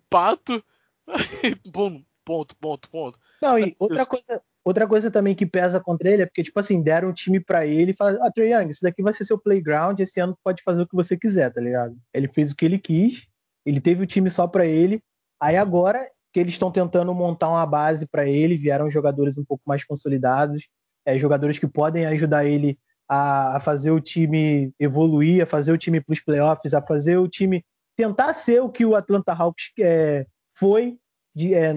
pato 0.09 0.63
ponto, 2.25 2.55
ponto, 2.55 2.89
ponto. 2.89 3.19
Não, 3.41 3.57
e 3.57 3.75
outra 3.79 4.05
coisa, 4.05 4.41
outra 4.63 4.87
coisa 4.87 5.11
também 5.11 5.35
que 5.35 5.45
pesa 5.45 5.79
contra 5.79 6.09
ele 6.09 6.23
é 6.23 6.25
porque, 6.25 6.43
tipo 6.43 6.59
assim, 6.59 6.81
deram 6.81 7.09
um 7.09 7.13
time 7.13 7.39
para 7.39 7.65
ele 7.65 7.91
e 7.91 7.95
falaram, 7.95 8.23
ah, 8.23 8.31
Trey 8.31 8.53
Young, 8.53 8.69
isso 8.69 8.81
daqui 8.81 9.01
vai 9.01 9.13
ser 9.13 9.25
seu 9.25 9.37
playground, 9.37 9.99
esse 9.99 10.19
ano 10.19 10.37
pode 10.43 10.61
fazer 10.63 10.83
o 10.83 10.87
que 10.87 10.95
você 10.95 11.17
quiser, 11.17 11.51
tá 11.51 11.61
ligado? 11.61 11.97
Ele 12.13 12.27
fez 12.27 12.51
o 12.51 12.55
que 12.55 12.65
ele 12.65 12.77
quis, 12.77 13.27
ele 13.65 13.81
teve 13.81 14.03
o 14.03 14.07
time 14.07 14.29
só 14.29 14.47
para 14.47 14.65
ele, 14.65 15.01
aí 15.39 15.57
agora 15.57 16.09
que 16.33 16.39
eles 16.39 16.53
estão 16.53 16.71
tentando 16.71 17.13
montar 17.13 17.49
uma 17.49 17.65
base 17.65 18.07
para 18.07 18.27
ele, 18.27 18.57
vieram 18.57 18.89
jogadores 18.89 19.37
um 19.37 19.43
pouco 19.43 19.63
mais 19.65 19.83
consolidados, 19.83 20.67
é, 21.05 21.17
jogadores 21.17 21.59
que 21.59 21.67
podem 21.67 22.05
ajudar 22.05 22.45
ele 22.45 22.79
a, 23.07 23.57
a 23.57 23.59
fazer 23.59 23.91
o 23.91 23.99
time 23.99 24.73
evoluir, 24.79 25.43
a 25.43 25.45
fazer 25.45 25.71
o 25.73 25.77
time 25.77 25.99
para 25.99 26.13
os 26.13 26.21
playoffs, 26.21 26.73
a 26.73 26.81
fazer 26.81 27.17
o 27.17 27.27
time 27.27 27.65
tentar 27.97 28.33
ser 28.33 28.61
o 28.61 28.69
que 28.69 28.85
o 28.85 28.95
Atlanta 28.95 29.33
Hawks 29.33 29.71
é, 29.79 30.25
foi 30.61 30.99
de, 31.33 31.55
é, 31.55 31.73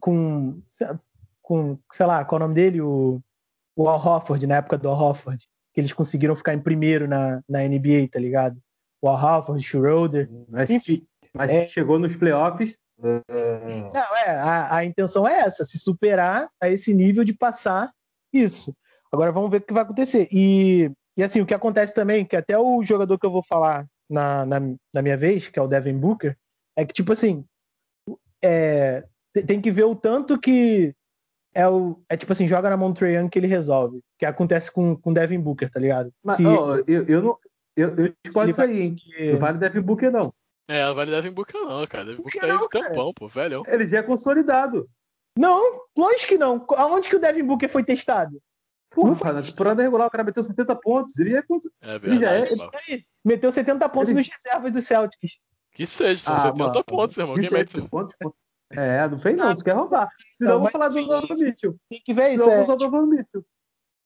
com, 0.00 0.60
com, 1.40 1.78
sei 1.92 2.04
lá, 2.04 2.24
qual 2.24 2.40
é 2.40 2.44
o 2.44 2.48
nome 2.48 2.54
dele? 2.56 2.80
O, 2.80 3.22
o 3.76 3.88
Al 3.88 4.04
Hofford, 4.04 4.44
na 4.44 4.56
época 4.56 4.76
do 4.76 4.88
Al 4.88 5.00
Hofford, 5.00 5.46
que 5.72 5.80
eles 5.80 5.92
conseguiram 5.92 6.34
ficar 6.34 6.52
em 6.52 6.60
primeiro 6.60 7.06
na, 7.06 7.40
na 7.48 7.60
NBA, 7.60 8.08
tá 8.10 8.18
ligado? 8.18 8.58
O 9.00 9.08
Al 9.08 9.38
Hofford, 9.38 9.62
Schroeder, 9.62 10.28
mas, 10.48 10.68
enfim. 10.68 11.06
Mas 11.32 11.52
é, 11.52 11.68
chegou 11.68 11.96
nos 11.96 12.16
playoffs. 12.16 12.76
Uh... 12.98 13.92
Não, 13.92 14.16
é, 14.16 14.30
a, 14.30 14.76
a 14.78 14.84
intenção 14.84 15.28
é 15.28 15.40
essa, 15.40 15.64
se 15.64 15.78
superar 15.78 16.48
a 16.60 16.68
esse 16.68 16.92
nível 16.92 17.22
de 17.22 17.32
passar 17.32 17.92
isso. 18.32 18.74
Agora 19.12 19.30
vamos 19.30 19.50
ver 19.50 19.58
o 19.58 19.60
que 19.60 19.72
vai 19.72 19.84
acontecer. 19.84 20.26
E, 20.32 20.90
e 21.16 21.22
assim, 21.22 21.40
o 21.40 21.46
que 21.46 21.54
acontece 21.54 21.94
também, 21.94 22.24
que 22.24 22.34
até 22.34 22.58
o 22.58 22.82
jogador 22.82 23.16
que 23.16 23.26
eu 23.26 23.30
vou 23.30 23.44
falar 23.44 23.86
na, 24.10 24.44
na, 24.44 24.60
na 24.92 25.02
minha 25.02 25.16
vez, 25.16 25.46
que 25.46 25.58
é 25.58 25.62
o 25.62 25.68
Devin 25.68 25.98
Booker, 25.98 26.36
é 26.76 26.84
que, 26.84 26.92
tipo 26.92 27.12
assim, 27.12 27.44
é, 28.42 29.04
tem 29.46 29.60
que 29.60 29.70
ver 29.70 29.84
o 29.84 29.94
tanto 29.94 30.38
que 30.38 30.94
é 31.54 31.68
o. 31.68 32.00
É 32.08 32.16
tipo 32.16 32.32
assim, 32.32 32.46
joga 32.46 32.68
na 32.68 32.76
mão 32.76 32.90
do 32.90 32.98
Trae 32.98 33.14
Young 33.14 33.28
que 33.28 33.38
ele 33.38 33.46
resolve. 33.46 34.00
Que 34.18 34.26
acontece 34.26 34.70
com 34.70 34.98
o 35.02 35.14
Devin 35.14 35.40
Booker, 35.40 35.70
tá 35.70 35.80
ligado? 35.80 36.12
Mas, 36.22 36.36
Se, 36.36 36.46
oh, 36.46 36.76
eu, 36.86 37.04
eu 37.06 37.22
não. 37.22 37.38
Eu, 37.76 37.96
eu 37.96 38.14
discordo 38.24 38.50
isso 38.50 38.62
aí, 38.62 38.80
hein? 38.80 38.96
Não 39.32 39.38
vale 39.38 39.58
Devin 39.58 39.80
Booker, 39.80 40.10
não. 40.10 40.32
É, 40.68 40.84
não 40.84 40.94
vale 40.94 41.10
Devin 41.10 41.32
Booker, 41.32 41.60
não, 41.60 41.86
cara. 41.86 42.04
Devin 42.04 42.22
Booker 42.22 42.40
tá 42.40 42.46
aí 42.46 42.58
de 42.58 42.68
tampão, 42.68 43.12
pô, 43.12 43.28
velho. 43.28 43.62
Ele 43.66 43.86
já 43.86 43.98
é 43.98 44.02
consolidado. 44.02 44.88
Não, 45.36 45.82
lógico 45.96 46.28
que 46.28 46.38
não. 46.38 46.64
Aonde 46.76 47.08
que 47.08 47.16
o 47.16 47.20
Devin 47.20 47.44
Booker 47.44 47.68
foi 47.68 47.82
testado? 47.82 48.40
Porra, 48.90 49.32
na 49.32 49.42
temporada 49.42 49.82
regular 49.82 50.06
o 50.06 50.10
cara 50.10 50.22
meteu 50.22 50.42
70 50.42 50.76
pontos. 50.76 51.18
Ele, 51.18 51.34
é, 51.34 51.42
é 51.82 51.98
verdade, 51.98 52.06
ele 52.06 52.18
já 52.18 52.32
é. 52.32 52.40
Ele, 52.88 53.04
meteu 53.24 53.50
70 53.50 53.88
pontos 53.88 54.10
ele... 54.10 54.18
nos 54.18 54.28
reservas 54.28 54.72
do 54.72 54.80
Celtics. 54.80 55.40
Que 55.74 55.86
seja, 55.86 56.22
são 56.22 56.34
ah, 56.36 56.38
70 56.38 56.64
mano, 56.64 56.84
pontos, 56.84 57.16
irmão. 57.16 57.36
Quem 57.36 57.50
mete... 57.50 57.82
pontos, 57.82 58.14
pontos. 58.18 58.38
É, 58.70 59.06
não 59.08 59.18
fez 59.18 59.36
não, 59.36 59.54
você 59.54 59.64
quer 59.64 59.74
roubar. 59.74 60.08
Senão 60.38 60.50
não, 60.50 60.56
eu 60.56 60.60
vou 60.62 60.70
falar 60.70 60.88
do 60.88 61.04
Donovan 61.04 61.34
Mitchell. 61.34 61.76
Tem 61.88 62.02
que 62.04 62.14
ver 62.14 62.34
isso. 62.34 62.48
É, 62.48 62.66
Mitchell. 63.06 63.44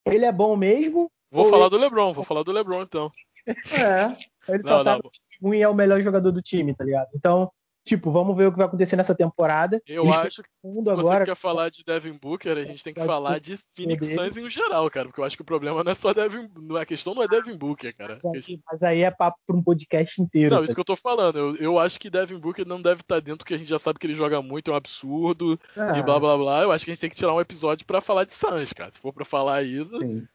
Ele 0.07 0.25
é 0.25 0.33
bom 0.33 0.57
mesmo? 0.57 1.11
Vou 1.31 1.45
falar 1.45 1.67
ele... 1.67 1.71
do 1.71 1.79
LeBron, 1.79 2.13
vou 2.13 2.25
falar 2.25 2.43
do 2.43 2.53
LeBron 2.53 2.83
então. 2.83 3.11
É, 3.47 4.53
ele 4.53 4.63
não, 4.63 4.69
só 4.69 4.85
tá 4.85 4.99
ruim 5.43 5.61
é 5.61 5.69
o 5.69 5.75
melhor 5.75 6.01
jogador 6.01 6.33
do 6.33 6.43
time, 6.43 6.75
tá 6.75 6.85
ligado? 6.85 7.09
Então, 7.15 7.51
Tipo, 7.89 8.11
vamos 8.11 8.37
ver 8.37 8.49
o 8.49 8.53
que 8.53 8.59
vai 8.59 8.67
acontecer 8.67 8.97
nessa 8.97 9.15
temporada. 9.15 9.81
Eu 9.87 10.05
Eles 10.05 10.17
acho 10.17 10.43
que 10.43 10.49
se 10.61 10.91
agora, 10.91 11.21
você 11.21 11.31
quer 11.31 11.35
falar 11.35 11.71
de 11.71 11.83
Devin 11.83 12.19
Booker, 12.21 12.59
a 12.59 12.63
gente 12.63 12.85
tem 12.85 12.93
que 12.93 13.03
falar 13.03 13.41
de 13.41 13.59
Phoenix 13.75 14.07
Suns 14.07 14.37
em 14.37 14.51
geral, 14.51 14.91
cara, 14.91 15.07
porque 15.07 15.19
eu 15.19 15.25
acho 15.25 15.37
que 15.37 15.41
o 15.41 15.47
problema 15.47 15.83
não 15.83 15.91
é 15.91 15.95
só 15.95 16.13
Devin, 16.13 16.51
a 16.79 16.85
questão 16.85 17.15
não 17.15 17.23
é 17.23 17.29
Devin 17.29 17.57
Booker, 17.57 17.97
cara. 17.97 18.19
Mas 18.23 18.83
aí, 18.83 19.05
é 19.05 19.11
papo 19.11 19.39
para 19.47 19.57
um 19.57 19.63
podcast 19.63 20.21
inteiro. 20.21 20.51
Não, 20.51 20.59
tá? 20.59 20.65
isso 20.67 20.75
que 20.75 20.81
eu 20.81 20.85
tô 20.85 20.97
falando. 20.97 21.39
Eu, 21.39 21.57
eu 21.57 21.79
acho 21.79 21.99
que 21.99 22.11
Devin 22.11 22.39
Booker 22.39 22.67
não 22.67 22.83
deve 22.83 23.01
estar 23.01 23.15
tá 23.15 23.21
dentro, 23.21 23.39
porque 23.39 23.55
a 23.55 23.59
gente 23.59 23.71
já 23.71 23.79
sabe 23.79 23.99
que 23.99 24.07
ele 24.07 24.15
joga 24.15 24.43
muito, 24.43 24.71
é 24.71 24.75
um 24.75 24.77
absurdo 24.77 25.59
é. 25.75 25.99
e 25.99 26.03
blá 26.03 26.21
blá 26.21 26.37
blá. 26.37 26.61
Eu 26.61 26.71
acho 26.71 26.85
que 26.85 26.91
a 26.91 26.95
gente 26.95 27.01
tem 27.01 27.09
que 27.09 27.17
tirar 27.17 27.33
um 27.33 27.41
episódio 27.41 27.87
para 27.87 28.03
falar 28.03 28.25
de 28.25 28.35
Suns, 28.35 28.75
cara. 28.75 28.93
Se 28.93 28.99
for 28.99 29.15
para 29.15 29.25
falar 29.25 29.63
isso, 29.63 29.99
Sim. 29.99 30.29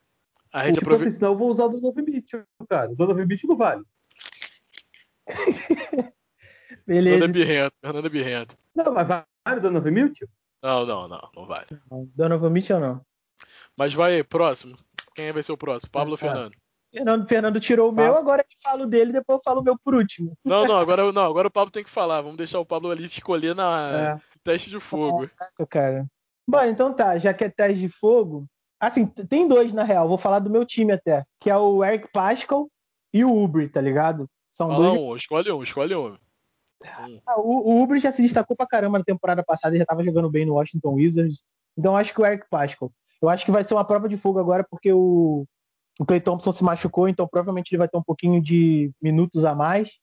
a 0.51 0.66
gente 0.66 0.80
tipo 0.80 0.88
aproveita. 0.88 1.10
Assim, 1.10 1.18
senão 1.20 1.34
eu 1.34 1.38
vou 1.38 1.51
usar 1.51 1.66
o 1.66 1.70
Donovan 1.70 2.01
Mitchell, 2.01 2.43
cara. 2.68 2.91
O 2.91 2.95
Donovan 2.95 3.28
Mitchell 3.28 3.47
não 3.47 3.58
vale. 3.58 3.84
Beleza. 6.86 7.17
Fernanda 7.17 7.34
Birrento, 7.34 7.75
Fernanda 7.81 8.09
Birrento. 8.09 8.57
Não, 8.75 8.93
mas 8.93 9.07
vale 9.07 9.25
o 9.57 9.61
Donovan 9.61 9.91
Mitchell? 9.91 10.27
Não, 10.61 10.86
não, 10.86 11.07
não, 11.07 11.29
não 11.36 11.45
vale. 11.45 11.67
Donovan 12.15 12.49
Mitchell 12.49 12.79
não. 12.79 13.01
Mas 13.77 13.93
vai 13.93 14.15
aí, 14.15 14.23
próximo. 14.23 14.75
Quem 15.15 15.31
vai 15.31 15.43
ser 15.43 15.51
o 15.51 15.57
próximo? 15.57 15.91
Pablo 15.91 16.11
ou 16.11 16.17
Fernando? 16.17 16.55
Fernando, 16.93 17.27
Fernando 17.27 17.59
tirou 17.59 17.89
o 17.89 17.91
meu, 17.91 18.15
agora 18.15 18.41
eu 18.43 18.57
falo 18.61 18.86
dele, 18.86 19.11
depois 19.11 19.39
eu 19.39 19.43
falo 19.43 19.61
o 19.61 19.63
meu 19.63 19.75
por 19.84 19.95
último. 19.95 20.38
Não, 20.45 20.65
não, 20.65 20.77
agora, 20.77 21.11
não, 21.11 21.23
agora 21.23 21.47
o 21.47 21.51
Pablo 21.51 21.71
tem 21.71 21.84
que 21.84 21.89
falar. 21.89 22.21
Vamos 22.21 22.38
deixar 22.38 22.59
o 22.59 22.65
Pablo 22.65 22.91
ali 22.91 23.05
escolher 23.05 23.55
na 23.55 23.91
é. 23.91 24.21
teste 24.43 24.69
de 24.69 24.79
fogo. 24.79 25.27
Caraca, 25.36 25.65
cara. 25.65 26.05
Bom, 26.47 26.63
então 26.63 26.93
tá, 26.93 27.17
já 27.17 27.34
que 27.34 27.43
é 27.43 27.49
teste 27.49 27.81
de 27.81 27.89
fogo. 27.89 28.45
Assim, 28.79 29.05
tem 29.05 29.47
dois 29.47 29.73
na 29.73 29.84
real, 29.84 30.07
vou 30.07 30.17
falar 30.17 30.39
do 30.39 30.49
meu 30.49 30.65
time 30.65 30.91
até, 30.91 31.23
que 31.39 31.49
é 31.49 31.57
o 31.57 31.84
Eric 31.84 32.09
Pascal 32.11 32.69
e 33.13 33.23
o 33.23 33.43
Uber, 33.43 33.71
tá 33.71 33.79
ligado? 33.79 34.29
São 34.51 34.67
Fala 34.67 34.89
dois. 34.89 34.99
Um, 34.99 35.15
escolhe 35.15 35.51
um, 35.51 35.63
escolhe 35.63 35.95
um. 35.95 36.17
Ah, 37.25 37.39
o, 37.39 37.71
o 37.71 37.84
Uber 37.84 37.99
já 37.99 38.11
se 38.11 38.21
destacou 38.21 38.55
pra 38.55 38.67
caramba 38.67 38.99
na 38.99 39.05
temporada 39.05 39.43
passada, 39.43 39.77
já 39.77 39.86
tava 39.86 40.03
jogando 40.03 40.29
bem 40.29 40.45
no 40.45 40.55
Washington 40.55 40.93
Wizards. 40.93 41.43
Então 41.77 41.95
acho 41.95 42.13
que 42.13 42.21
o 42.21 42.25
Eric 42.25 42.45
Pascal. 42.49 42.91
Eu 43.21 43.29
acho 43.29 43.45
que 43.45 43.51
vai 43.51 43.63
ser 43.63 43.73
uma 43.73 43.86
prova 43.86 44.09
de 44.09 44.17
fogo 44.17 44.39
agora, 44.39 44.65
porque 44.69 44.91
o, 44.91 45.45
o 45.99 46.05
Clay 46.05 46.19
Thompson 46.19 46.51
se 46.51 46.63
machucou, 46.63 47.07
então 47.07 47.27
provavelmente 47.27 47.71
ele 47.71 47.79
vai 47.79 47.88
ter 47.88 47.97
um 47.97 48.03
pouquinho 48.03 48.41
de 48.41 48.91
minutos 49.01 49.45
a 49.45 49.55
mais. 49.55 49.97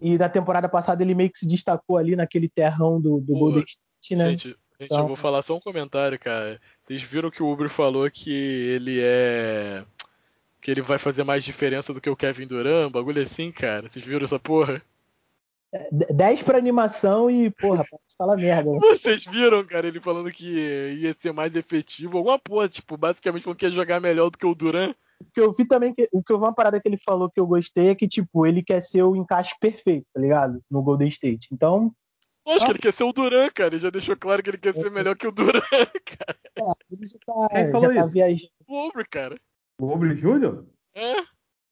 E 0.00 0.18
na 0.18 0.28
temporada 0.28 0.68
passada 0.68 1.02
ele 1.02 1.14
meio 1.14 1.30
que 1.30 1.38
se 1.38 1.46
destacou 1.46 1.96
ali 1.96 2.16
naquele 2.16 2.48
terrão 2.48 3.00
do, 3.00 3.20
do 3.20 3.32
Golden 3.32 3.64
State, 3.64 4.16
né? 4.16 4.30
Gente, 4.30 4.48
gente 4.48 4.58
então... 4.80 5.00
eu 5.00 5.06
vou 5.06 5.16
falar 5.16 5.40
só 5.42 5.56
um 5.56 5.60
comentário, 5.60 6.18
cara. 6.18 6.60
Vocês 6.84 7.00
viram 7.00 7.30
que 7.30 7.42
o 7.42 7.50
Uber 7.50 7.68
falou 7.68 8.10
que 8.10 8.32
ele 8.32 9.00
é. 9.00 9.84
que 10.60 10.70
ele 10.70 10.82
vai 10.82 10.98
fazer 10.98 11.22
mais 11.22 11.44
diferença 11.44 11.94
do 11.94 12.00
que 12.00 12.10
o 12.10 12.16
Kevin 12.16 12.46
Durant, 12.46 12.90
bagulho 12.90 13.22
assim, 13.22 13.52
cara. 13.52 13.88
Vocês 13.90 14.04
viram 14.04 14.24
essa 14.24 14.38
porra? 14.38 14.82
10 15.92 16.42
pra 16.42 16.58
animação 16.58 17.30
e, 17.30 17.50
porra, 17.50 17.84
fala 18.16 18.36
merda. 18.36 18.70
Né? 18.70 18.78
Vocês 18.80 19.24
viram, 19.24 19.64
cara, 19.64 19.88
ele 19.88 20.00
falando 20.00 20.30
que 20.30 20.44
ia 20.44 21.16
ser 21.20 21.32
mais 21.32 21.54
efetivo, 21.54 22.18
alguma 22.18 22.38
porra, 22.38 22.68
tipo, 22.68 22.96
basicamente 22.96 23.42
falando 23.42 23.58
que 23.58 23.66
ia 23.66 23.72
jogar 23.72 24.00
melhor 24.00 24.30
do 24.30 24.38
que 24.38 24.46
o 24.46 24.54
Duran. 24.54 24.94
O 25.20 25.24
que 25.32 25.40
eu 25.40 25.52
vi 25.52 25.66
também, 25.66 25.94
que, 25.94 26.08
o 26.12 26.22
que 26.22 26.32
eu 26.32 26.38
vi 26.38 26.44
uma 26.44 26.54
parada 26.54 26.80
que 26.80 26.88
ele 26.88 26.98
falou 26.98 27.30
que 27.30 27.40
eu 27.40 27.46
gostei 27.46 27.88
é 27.88 27.94
que, 27.94 28.06
tipo, 28.06 28.46
ele 28.46 28.62
quer 28.62 28.80
ser 28.80 29.02
o 29.02 29.16
encaixe 29.16 29.54
perfeito, 29.60 30.06
tá 30.12 30.20
ligado? 30.20 30.60
No 30.70 30.82
Golden 30.82 31.08
State. 31.08 31.48
Então. 31.52 31.92
Acho 32.46 32.64
ah, 32.64 32.66
que 32.66 32.72
ele 32.72 32.78
quer 32.78 32.92
ser 32.92 33.04
o 33.04 33.12
Duran, 33.12 33.48
cara. 33.50 33.74
Ele 33.74 33.82
já 33.82 33.90
deixou 33.90 34.16
claro 34.16 34.42
que 34.42 34.50
ele 34.50 34.58
quer 34.58 34.74
ser 34.74 34.90
melhor 34.90 35.16
que 35.16 35.26
o 35.26 35.32
Duran, 35.32 35.60
cara. 36.04 36.38
É, 36.56 36.94
ele 36.94 37.06
já 37.06 37.18
tá, 37.24 37.48
Quem 37.48 37.70
falou 37.70 37.94
já 37.94 38.02
tá 38.02 38.06
viajando. 38.06 38.52
O 38.68 38.86
Obre, 38.86 39.04
cara. 39.08 39.40
O 39.80 39.88
Obre 39.88 40.14
Júnior? 40.14 40.66
É. 40.94 41.14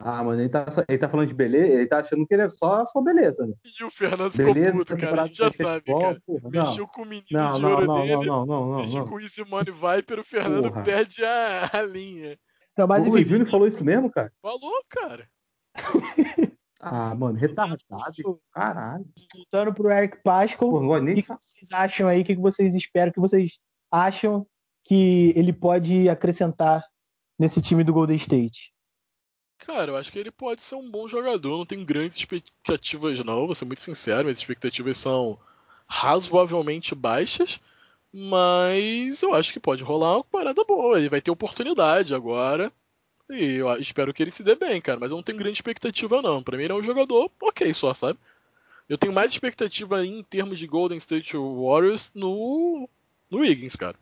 Ah, 0.05 0.23
mano, 0.25 0.41
ele 0.41 0.49
tá, 0.49 0.67
ele 0.89 0.99
tá 0.99 1.09
falando 1.09 1.29
de 1.29 1.35
beleza, 1.35 1.75
ele 1.75 1.87
tá 1.87 1.99
achando 2.01 2.27
que 2.27 2.35
ele 2.35 2.43
é 2.43 2.51
só, 2.51 2.85
só 2.85 3.01
beleza, 3.01 3.47
né? 3.47 3.55
E 3.65 3.85
o 3.85 3.91
Fernando 3.91 4.37
beleza, 4.37 4.71
ficou 4.71 4.85
puto, 4.85 4.97
cara, 4.97 5.23
a 5.23 5.27
gente 5.29 5.37
já 5.37 5.53
sabe, 5.53 5.85
cara. 5.85 6.21
Porra, 6.27 6.51
Mexeu 6.51 6.89
com 6.89 7.03
o 7.03 7.07
menino 7.07 7.27
não, 7.31 7.53
de 7.53 7.65
ouro 7.65 7.87
não, 7.87 7.95
dele, 7.95 8.15
não, 8.17 8.47
não, 8.47 8.67
não, 8.67 8.77
mexeu 8.79 9.05
com 9.05 9.15
o 9.15 9.21
Easy 9.21 9.45
Money 9.49 9.73
Viper, 9.73 10.19
o 10.19 10.25
Fernando 10.25 10.71
porra. 10.71 10.83
perde 10.83 11.25
a, 11.25 11.71
a 11.73 11.83
linha. 11.83 12.37
Então, 12.73 12.89
mas, 12.89 13.07
o 13.07 13.25
Júnior 13.25 13.49
falou 13.49 13.69
isso 13.69 13.85
mesmo, 13.85 14.11
cara? 14.11 14.33
Falou, 14.43 14.83
cara. 14.89 15.29
ah, 16.81 17.15
mano, 17.15 17.39
retardado, 17.39 18.41
caralho. 18.53 19.07
Voltando 19.33 19.73
pro 19.73 19.91
Eric 19.91 20.21
Pascal, 20.25 20.69
o 20.69 21.15
que, 21.15 21.23
que 21.23 21.29
vocês 21.29 21.73
acham 21.73 22.09
aí, 22.09 22.23
o 22.23 22.25
que, 22.25 22.35
que 22.35 22.43
vocês 22.43 22.75
esperam, 22.75 23.11
o 23.11 23.15
que 23.15 23.21
vocês 23.21 23.61
acham 23.89 24.45
que 24.85 25.33
ele 25.37 25.53
pode 25.53 26.09
acrescentar 26.09 26.85
nesse 27.39 27.63
time 27.63 27.85
do 27.85 27.93
Golden 27.93 28.17
State? 28.17 28.72
Cara, 29.67 29.93
eu 29.93 29.97
acho 29.97 30.11
que 30.11 30.19
ele 30.19 30.31
pode 30.31 30.61
ser 30.61 30.75
um 30.75 30.91
bom 30.91 31.07
jogador. 31.09 31.59
Não 31.59 31.67
tenho 31.67 31.85
grandes 31.85 32.17
expectativas, 32.17 33.21
não. 33.21 33.47
Vou 33.47 33.55
ser 33.55 33.65
muito 33.65 33.81
sincero, 33.81 34.25
minhas 34.25 34.39
expectativas 34.39 34.97
são 34.97 35.39
razoavelmente 35.87 36.95
baixas. 36.95 37.61
Mas 38.13 39.23
eu 39.23 39.33
acho 39.35 39.53
que 39.53 39.61
pode 39.61 39.85
rolar 39.85 40.17
uma 40.17 40.25
parada 40.25 40.65
boa. 40.65 40.99
Ele 40.99 41.09
vai 41.09 41.21
ter 41.21 41.31
oportunidade 41.31 42.15
agora. 42.15 42.73
E 43.31 43.55
eu 43.55 43.73
espero 43.79 44.13
que 44.13 44.23
ele 44.23 44.33
se 44.33 44.43
dê 44.43 44.57
bem, 44.57 44.81
cara. 44.81 44.99
Mas 44.99 45.11
eu 45.11 45.17
não 45.17 45.23
tenho 45.23 45.39
grande 45.39 45.59
expectativa, 45.59 46.21
não. 46.21 46.43
Pra 46.43 46.57
mim, 46.57 46.65
ele 46.65 46.73
é 46.73 46.77
um 46.77 46.83
jogador 46.83 47.31
ok 47.41 47.73
só, 47.73 47.95
sabe? 47.95 48.19
Eu 48.89 48.99
tenho 48.99 49.13
mais 49.13 49.31
expectativa 49.31 50.05
em 50.05 50.23
termos 50.25 50.59
de 50.59 50.67
Golden 50.67 50.99
State 50.99 51.37
Warriors 51.37 52.11
no, 52.15 52.89
no 53.31 53.39
Wiggins, 53.39 53.77
cara. 53.77 53.97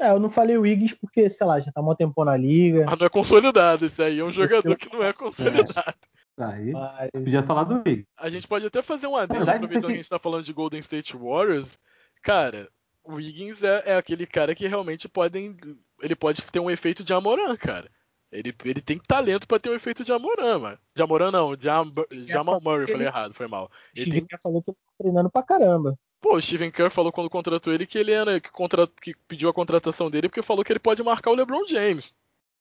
É, 0.00 0.10
eu 0.10 0.18
não 0.18 0.30
falei 0.30 0.56
o 0.56 0.62
Wiggins 0.62 0.94
porque, 0.94 1.28
sei 1.28 1.46
lá, 1.46 1.60
já 1.60 1.70
tá 1.70 1.82
um 1.82 1.94
tempo 1.94 2.24
na 2.24 2.34
liga. 2.34 2.86
Mas 2.88 2.98
não 2.98 3.06
é 3.06 3.10
consolidado, 3.10 3.84
esse 3.84 4.02
aí 4.02 4.18
é 4.18 4.24
um 4.24 4.32
jogador 4.32 4.74
que 4.76 4.90
não 4.90 5.04
é 5.04 5.12
consolidado. 5.12 5.94
Aí, 6.38 6.72
Mas... 6.72 7.10
podia 7.12 7.42
falar 7.42 7.64
do 7.64 7.82
Wiggins. 7.86 8.06
A 8.16 8.30
gente 8.30 8.48
pode 8.48 8.64
até 8.64 8.82
fazer 8.82 9.06
um 9.06 9.14
adendo, 9.14 9.50
aproveitando 9.50 9.88
que 9.88 9.92
a 9.92 9.96
gente 9.96 10.08
tá 10.08 10.18
falando 10.18 10.44
de 10.44 10.54
Golden 10.54 10.80
State 10.80 11.14
Warriors. 11.14 11.78
Cara, 12.22 12.66
o 13.04 13.16
Wiggins 13.16 13.62
é, 13.62 13.82
é, 13.92 13.96
aquele 13.96 14.26
cara 14.26 14.54
que 14.54 14.66
realmente 14.66 15.06
podem, 15.06 15.54
ele 16.00 16.16
pode 16.16 16.40
ter 16.42 16.60
um 16.60 16.70
efeito 16.70 17.04
de 17.04 17.12
Amoran, 17.12 17.54
cara. 17.56 17.90
Ele, 18.32 18.54
ele 18.64 18.80
tem 18.80 18.98
talento 18.98 19.46
para 19.46 19.58
ter 19.58 19.70
um 19.70 19.74
efeito 19.74 20.02
de 20.02 20.12
Amoran, 20.12 20.60
mano. 20.60 20.78
De 20.94 21.02
Amoran 21.02 21.30
não, 21.30 21.56
de 21.56 21.68
Am 21.68 21.92
Jamal 22.26 22.60
Murray, 22.62 22.86
falei 22.86 23.06
errado, 23.06 23.34
foi 23.34 23.48
mal. 23.48 23.70
Ele 23.94 24.10
tem... 24.10 24.38
falou 24.40 24.62
que 24.62 24.70
ele 24.70 24.76
tá 24.76 24.92
treinando 24.98 25.30
pra 25.30 25.42
caramba. 25.42 25.98
Pô, 26.20 26.36
o 26.36 26.42
Steven 26.42 26.70
Kerr 26.70 26.90
falou 26.90 27.10
quando 27.10 27.30
contratou 27.30 27.72
ele 27.72 27.86
que 27.86 27.98
ele 27.98 28.12
era 28.12 28.40
que, 28.40 28.50
contra, 28.50 28.86
que 28.86 29.14
pediu 29.26 29.48
a 29.48 29.54
contratação 29.54 30.10
dele 30.10 30.28
porque 30.28 30.42
falou 30.42 30.62
que 30.64 30.72
ele 30.72 30.78
pode 30.78 31.02
marcar 31.02 31.30
o 31.30 31.34
LeBron 31.34 31.66
James. 31.66 32.14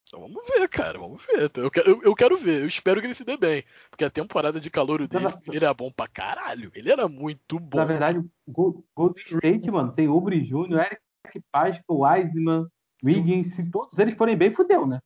Então 0.07 0.21
vamos 0.21 0.41
ver, 0.47 0.67
cara, 0.69 0.97
vamos 0.97 1.23
ver. 1.23 1.51
Eu 1.55 1.69
quero, 1.69 1.89
eu, 1.89 2.01
eu 2.01 2.15
quero 2.15 2.35
ver, 2.35 2.61
eu 2.61 2.67
espero 2.67 2.99
que 2.99 3.05
ele 3.05 3.13
se 3.13 3.23
dê 3.23 3.37
bem. 3.37 3.63
Porque 3.91 4.03
a 4.03 4.09
temporada 4.09 4.59
de 4.59 4.69
calor 4.69 5.07
dele, 5.07 5.25
ele 5.47 5.65
era 5.65 5.73
bom 5.73 5.91
pra 5.91 6.07
caralho. 6.07 6.71
Ele 6.73 6.91
era 6.91 7.07
muito 7.07 7.59
bom. 7.59 7.77
Na 7.77 7.85
verdade, 7.85 8.17
o 8.47 8.83
Golden 8.95 9.23
State, 9.23 9.69
mano, 9.69 9.91
tem 9.91 10.07
Ubre 10.07 10.39
Jr., 10.39 10.97
Eric 11.25 11.45
Pascal, 11.51 11.99
Wiseman, 11.99 12.67
Wiggins. 13.03 13.53
Se 13.53 13.69
todos 13.69 13.99
eles 13.99 14.15
forem 14.15 14.35
bem, 14.35 14.53
fudeu, 14.53 14.87
né? 14.87 14.99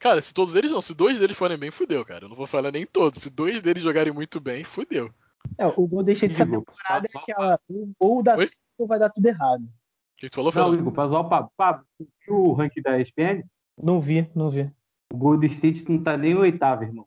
Cara, 0.00 0.22
se 0.22 0.32
todos 0.32 0.54
eles 0.54 0.70
não, 0.70 0.80
se 0.80 0.94
dois 0.94 1.18
deles 1.18 1.36
forem 1.36 1.58
bem, 1.58 1.70
fudeu, 1.70 2.04
cara. 2.04 2.24
Eu 2.24 2.28
não 2.30 2.36
vou 2.36 2.46
falar 2.46 2.70
nem 2.70 2.86
todos. 2.86 3.22
Se 3.22 3.28
dois 3.28 3.60
deles 3.60 3.82
jogarem 3.82 4.12
muito 4.12 4.40
bem, 4.40 4.64
fudeu. 4.64 5.12
É, 5.58 5.66
o 5.66 5.86
Golden 5.86 6.14
State 6.14 6.32
dessa 6.32 6.50
temporada 6.50 7.08
é 7.12 7.18
aquela. 7.18 7.60
Ou 7.98 8.22
dá 8.22 8.36
certo 8.36 8.60
ou 8.78 8.86
vai 8.86 8.98
dar 8.98 9.10
tudo 9.10 9.26
errado. 9.26 9.62
O 9.62 10.18
que 10.18 10.30
tu 10.30 10.34
falou, 10.34 10.52
Não, 10.54 10.74
Igor, 10.74 10.92
pra 10.92 11.08
zoar 11.08 11.22
o 11.22 11.28
Pablo. 11.28 11.50
Pablo, 11.56 11.86
viu 11.98 12.36
o 12.36 12.52
ranking 12.52 12.82
da 12.82 12.98
ESPN? 12.98 13.44
Não 13.80 14.00
vi, 14.00 14.30
não 14.34 14.50
vi. 14.50 14.70
O 15.12 15.16
Golden 15.16 15.48
State 15.50 15.90
não 15.90 16.02
tá 16.02 16.16
nem 16.16 16.34
oitavo, 16.34 16.84
irmão. 16.84 17.06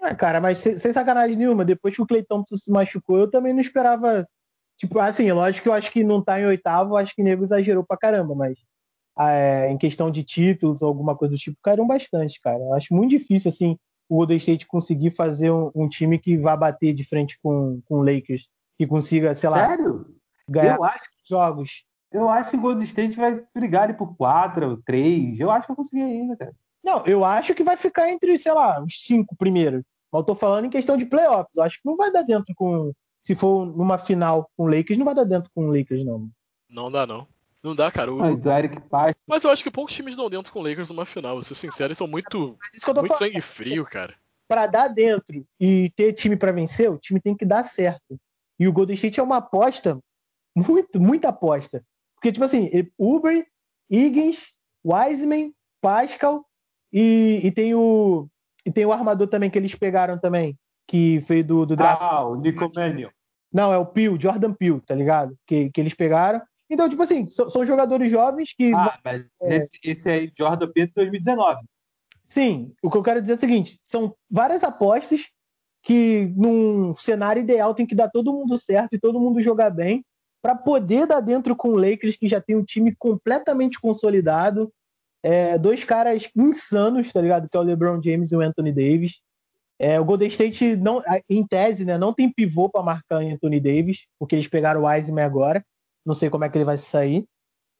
É, 0.00 0.14
cara, 0.14 0.40
mas 0.40 0.58
sem, 0.58 0.78
sem 0.78 0.92
sacanagem 0.92 1.36
nenhuma, 1.36 1.64
depois 1.64 1.94
que 1.94 2.02
o 2.02 2.06
Clay 2.06 2.22
Thompson 2.22 2.56
se 2.56 2.70
machucou, 2.70 3.18
eu 3.18 3.30
também 3.30 3.52
não 3.52 3.60
esperava. 3.60 4.26
Tipo, 4.76 4.98
assim, 4.98 5.30
lógico 5.32 5.62
que 5.62 5.68
eu 5.68 5.72
acho 5.72 5.90
que 5.90 6.04
não 6.04 6.22
tá 6.22 6.40
em 6.40 6.46
oitavo, 6.46 6.96
acho 6.96 7.14
que 7.14 7.22
o 7.22 7.24
nego 7.24 7.44
exagerou 7.44 7.84
pra 7.84 7.96
caramba, 7.96 8.34
mas 8.34 8.58
é, 9.18 9.70
em 9.70 9.78
questão 9.78 10.10
de 10.10 10.22
títulos 10.22 10.82
ou 10.82 10.88
alguma 10.88 11.16
coisa 11.16 11.34
do 11.34 11.38
tipo, 11.38 11.56
caíram 11.62 11.86
bastante, 11.86 12.40
cara. 12.40 12.58
Eu 12.58 12.74
acho 12.74 12.92
muito 12.92 13.10
difícil, 13.10 13.48
assim, 13.48 13.78
o 14.08 14.16
Golden 14.16 14.36
State 14.36 14.66
conseguir 14.66 15.10
fazer 15.10 15.50
um, 15.50 15.70
um, 15.74 15.88
time 15.88 16.18
que 16.18 16.36
vá 16.36 16.56
bater 16.56 16.94
de 16.94 17.04
frente 17.04 17.38
com, 17.42 17.80
com 17.86 18.00
o 18.00 18.02
Lakers, 18.02 18.48
que 18.78 18.86
consiga, 18.86 19.34
sei 19.34 19.48
lá, 19.48 19.68
Sério? 19.68 20.06
ganhar 20.48 20.76
Eu 20.76 20.84
acho, 20.84 21.04
jogos. 21.26 21.84
eu 22.12 22.28
acho 22.28 22.50
que 22.50 22.56
o 22.56 22.60
Golden 22.60 22.84
State 22.84 23.16
vai 23.16 23.42
brigar 23.54 23.84
ali 23.84 23.94
por 23.94 24.16
quatro, 24.16 24.82
três. 24.84 25.38
Eu 25.40 25.50
acho 25.50 25.62
que 25.62 25.68
vai 25.68 25.76
conseguir 25.76 26.02
ainda, 26.02 26.36
cara. 26.36 26.54
Não, 26.82 27.04
eu 27.06 27.24
acho 27.24 27.54
que 27.54 27.64
vai 27.64 27.76
ficar 27.78 28.10
entre, 28.10 28.36
sei 28.36 28.52
lá, 28.52 28.82
os 28.82 29.00
cinco 29.02 29.34
primeiros. 29.36 29.82
Mas 30.12 30.20
eu 30.20 30.26
tô 30.26 30.34
falando 30.34 30.66
em 30.66 30.70
questão 30.70 30.96
de 30.96 31.06
playoffs. 31.06 31.56
Eu 31.56 31.62
acho 31.62 31.80
que 31.80 31.88
não 31.88 31.96
vai 31.96 32.12
dar 32.12 32.22
dentro 32.22 32.54
com. 32.54 32.92
Se 33.22 33.34
for 33.34 33.64
numa 33.64 33.96
final 33.96 34.50
com 34.54 34.64
o 34.64 34.68
Lakers, 34.68 34.98
não 34.98 35.06
vai 35.06 35.14
dar 35.14 35.24
dentro 35.24 35.50
com 35.54 35.66
o 35.66 35.76
Lakers, 35.76 36.04
não. 36.04 36.28
Não 36.68 36.92
dá, 36.92 37.06
não. 37.06 37.26
Não 37.64 37.74
dá, 37.74 37.90
cara. 37.90 38.12
O- 38.12 38.18
Mas 38.18 38.38
do 38.38 38.50
Eric 38.50 38.78
Paz. 38.82 39.16
Mas 39.26 39.42
eu 39.42 39.50
acho 39.50 39.64
que 39.64 39.70
poucos 39.70 39.94
times 39.94 40.14
dão 40.14 40.28
dentro 40.28 40.52
com 40.52 40.58
o 40.60 40.62
Lakers 40.62 40.90
numa 40.90 41.06
final. 41.06 41.32
Vou 41.36 41.42
ser 41.42 41.54
sincero, 41.54 41.86
eles 41.88 41.98
são 41.98 42.06
muito, 42.06 42.38
muito 42.38 42.80
falando. 43.08 43.14
sangue 43.16 43.40
frio, 43.40 43.84
cara. 43.86 44.12
Pra 44.46 44.66
dar 44.66 44.88
dentro 44.88 45.46
e 45.58 45.90
ter 45.96 46.12
time 46.12 46.36
pra 46.36 46.52
vencer, 46.52 46.90
o 46.90 46.98
time 46.98 47.18
tem 47.18 47.34
que 47.34 47.46
dar 47.46 47.62
certo. 47.62 48.20
E 48.60 48.68
o 48.68 48.72
Golden 48.72 48.94
State 48.94 49.18
é 49.18 49.22
uma 49.22 49.38
aposta, 49.38 49.98
muito, 50.54 51.00
muita 51.00 51.30
aposta. 51.30 51.82
Porque, 52.14 52.30
tipo 52.30 52.44
assim, 52.44 52.70
Uber, 52.98 53.46
Higgins, 53.90 54.52
Wiseman, 54.84 55.52
Pascal 55.80 56.44
e, 56.92 57.40
e 57.42 57.50
tem 57.50 57.74
o. 57.74 58.28
E 58.66 58.70
tem 58.70 58.84
o 58.86 58.92
armador 58.92 59.26
também 59.28 59.50
que 59.50 59.58
eles 59.58 59.74
pegaram 59.74 60.18
também, 60.18 60.56
que 60.86 61.18
veio 61.20 61.44
do, 61.44 61.66
do 61.66 61.76
draft. 61.76 62.02
Ah, 62.02 62.24
o 62.26 62.36
Nico 62.36 62.70
Mannion. 62.74 63.10
Não, 63.52 63.72
é 63.72 63.78
o 63.78 63.84
Peel, 63.86 64.18
Jordan 64.20 64.52
Peel, 64.54 64.80
tá 64.80 64.94
ligado? 64.94 65.36
Que, 65.46 65.70
que 65.70 65.80
eles 65.80 65.94
pegaram. 65.94 66.40
Então, 66.68 66.88
tipo 66.88 67.02
assim, 67.02 67.28
são, 67.28 67.48
são 67.50 67.64
jogadores 67.64 68.10
jovens 68.10 68.52
que. 68.56 68.72
Ah, 68.74 68.98
mas 69.04 69.24
É. 69.42 69.56
esse, 69.56 69.78
esse 69.84 70.08
aí, 70.08 70.32
Jordan 70.38 70.70
Pedro 70.72 70.92
2019. 70.96 71.60
Sim, 72.26 72.72
o 72.82 72.90
que 72.90 72.96
eu 72.96 73.02
quero 73.02 73.20
dizer 73.20 73.34
é 73.34 73.36
o 73.36 73.40
seguinte: 73.40 73.78
são 73.82 74.14
várias 74.30 74.64
apostas 74.64 75.30
que, 75.82 76.32
num 76.36 76.94
cenário 76.96 77.40
ideal, 77.40 77.74
tem 77.74 77.86
que 77.86 77.94
dar 77.94 78.08
todo 78.08 78.32
mundo 78.32 78.56
certo 78.56 78.94
e 78.94 78.98
todo 78.98 79.20
mundo 79.20 79.42
jogar 79.42 79.70
bem 79.70 80.04
para 80.42 80.54
poder 80.54 81.06
dar 81.06 81.20
dentro 81.20 81.54
com 81.54 81.70
o 81.70 81.76
Lakers, 81.76 82.16
que 82.16 82.28
já 82.28 82.40
tem 82.40 82.56
um 82.56 82.64
time 82.64 82.94
completamente 82.96 83.78
consolidado. 83.80 84.72
É, 85.22 85.56
dois 85.56 85.84
caras 85.84 86.28
insanos, 86.36 87.10
tá 87.12 87.20
ligado? 87.20 87.48
Que 87.48 87.56
é 87.56 87.60
o 87.60 87.62
LeBron 87.62 88.00
James 88.02 88.30
e 88.32 88.36
o 88.36 88.40
Anthony 88.40 88.72
Davis. 88.72 89.22
É, 89.78 89.98
o 89.98 90.04
Golden 90.04 90.28
State, 90.28 90.76
não, 90.76 91.02
em 91.28 91.46
tese, 91.46 91.84
né, 91.84 91.98
não 91.98 92.12
tem 92.12 92.30
pivô 92.30 92.68
para 92.68 92.82
marcar 92.82 93.22
Anthony 93.22 93.58
Davis, 93.58 94.06
porque 94.18 94.34
eles 94.34 94.46
pegaram 94.46 94.82
o 94.82 94.86
Wiseman 94.86 95.24
agora. 95.24 95.64
Não 96.04 96.14
sei 96.14 96.30
como 96.30 96.44
é 96.44 96.48
que 96.48 96.58
ele 96.58 96.64
vai 96.64 96.78
sair. 96.78 97.24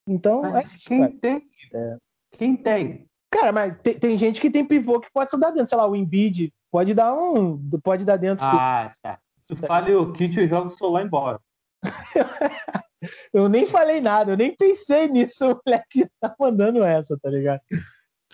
Então, 0.07 0.45
é 0.57 0.63
isso, 0.65 0.89
quem 0.89 1.01
cara. 1.01 1.13
tem? 1.21 1.43
É. 1.73 1.97
Quem 2.37 2.57
tem? 2.57 3.07
Cara, 3.31 3.53
mas 3.53 3.77
tem, 3.83 3.99
tem 3.99 4.19
gente 4.19 4.41
que 4.41 4.51
tem 4.51 4.65
pivô 4.65 5.01
que 5.01 5.11
pode 5.13 5.31
dar 5.39 5.51
dentro. 5.51 5.69
Sei 5.69 5.79
lá, 5.79 5.87
o 5.87 5.97
Embiid 5.97 6.53
pode 6.71 6.95
dar 6.95 7.15
um. 7.15 7.59
Pode 7.83 8.05
dar 8.05 8.17
dentro. 8.17 8.45
Ah, 8.45 8.91
tá. 9.03 9.19
Se 9.39 9.47
tu 9.49 9.57
fala 9.57 9.91
o 9.99 10.13
kit, 10.13 10.39
eu 10.39 10.49
jogo 10.49 10.69
o 10.69 10.71
celular 10.71 11.05
embora. 11.05 11.41
Eu 13.33 13.49
nem 13.49 13.67
falei 13.67 14.01
nada, 14.01 14.33
eu 14.33 14.37
nem 14.37 14.57
pensei 14.57 15.09
nisso. 15.09 15.45
O 15.45 15.61
moleque 15.67 16.09
tá 16.21 16.35
mandando 16.41 16.83
essa, 16.83 17.19
tá 17.19 17.29
ligado? 17.29 17.61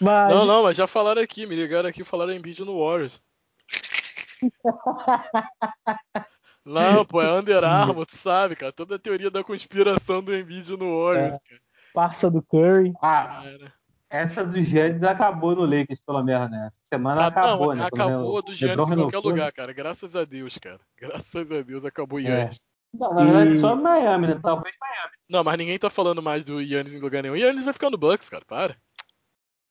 Mas. 0.01 0.32
Não, 0.32 0.47
não, 0.47 0.62
mas 0.62 0.76
já 0.76 0.86
falaram 0.86 1.20
aqui, 1.20 1.45
me 1.47 1.57
ligaram 1.57 1.88
aqui 1.88 2.03
e 2.03 2.05
falaram 2.05 2.32
Embiid 2.32 2.64
no 2.64 2.78
Warriors. 2.78 3.20
Não, 6.65 7.05
pô, 7.05 7.23
é 7.23 7.33
Under 7.33 7.63
Armour, 7.65 8.07
tu 8.07 8.17
sabe, 8.17 8.55
cara. 8.57 8.73
Toda 8.73 8.97
a 8.97 8.99
teoria 8.99 9.31
da 9.31 9.43
conspiração 9.43 10.23
do 10.23 10.35
Embiid 10.35 10.71
no 10.77 11.05
Warriors, 11.05 11.39
cara. 11.49 11.61
Parça 11.95 12.31
do 12.31 12.41
Curry. 12.43 12.93
Ah, 13.03 13.41
Cara. 13.43 13.73
essa 14.09 14.45
dos 14.45 14.65
Giannis 14.65 15.03
acabou 15.03 15.57
no 15.57 15.65
Lakers, 15.65 16.01
pelo 16.01 16.23
menos, 16.23 16.51
né? 16.51 16.67
Essa 16.69 16.79
semana 16.85 17.27
acabou, 17.27 17.69
não, 17.75 17.83
né? 17.83 17.87
Acabou 17.93 18.37
o 18.37 18.43
do 18.43 18.55
Giannis 18.55 18.89
em 18.89 18.95
qualquer 18.97 19.19
lugar, 19.19 19.53
cara. 19.53 19.73
Graças 19.73 20.15
a 20.15 20.25
Deus, 20.25 20.57
cara. 20.59 20.79
Graças 21.01 21.51
a 21.51 21.63
Deus 21.63 21.85
acabou 21.85 22.19
o 22.19 22.23
É. 22.23 22.25
Yannis. 22.25 22.61
Não, 22.93 23.15
na 23.15 23.25
verdade, 23.25 23.53
E- 23.55 23.61
só 23.61 23.75
no 23.77 23.83
Miami, 23.83 24.27
né? 24.29 24.41
Talvez 24.43 24.75
Miami. 24.81 25.13
Não, 25.29 25.43
mas 25.45 25.57
ninguém 25.59 25.79
tá 25.79 25.89
falando 25.91 26.21
mais 26.23 26.45
do 26.45 26.61
Yannis 26.61 26.93
em 26.93 26.99
lugar 27.01 27.23
nenhum. 27.23 27.35
O 27.35 27.39
Yannis 27.39 27.65
vai 27.65 27.73
ficar 27.73 27.89
no 27.91 27.97
Bucks, 27.99 28.29
cara. 28.29 28.45
Para. 28.47 28.77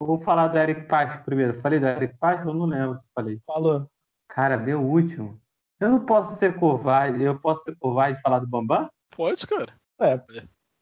Vou 0.01 0.21
falar 0.21 0.47
do 0.47 0.57
Eric 0.57 0.87
Paz 0.87 1.21
primeiro. 1.23 1.61
Falei 1.61 1.79
do 1.79 1.85
Eric 1.87 2.17
Paz? 2.17 2.45
Eu 2.45 2.53
não 2.53 2.65
lembro 2.65 2.97
se 2.97 3.05
falei. 3.13 3.37
Falou. 3.45 3.89
Cara, 4.29 4.55
meu 4.57 4.81
último. 4.81 5.39
Eu 5.79 5.89
não 5.89 6.05
posso 6.05 6.35
ser 6.37 6.57
covarde. 6.59 7.23
Eu 7.23 7.39
posso 7.39 7.61
ser 7.63 7.75
covarde 7.77 8.19
e 8.19 8.21
falar 8.21 8.39
do 8.39 8.47
Bambam? 8.47 8.89
Pode, 9.15 9.47
cara. 9.47 9.73
É, 10.01 10.21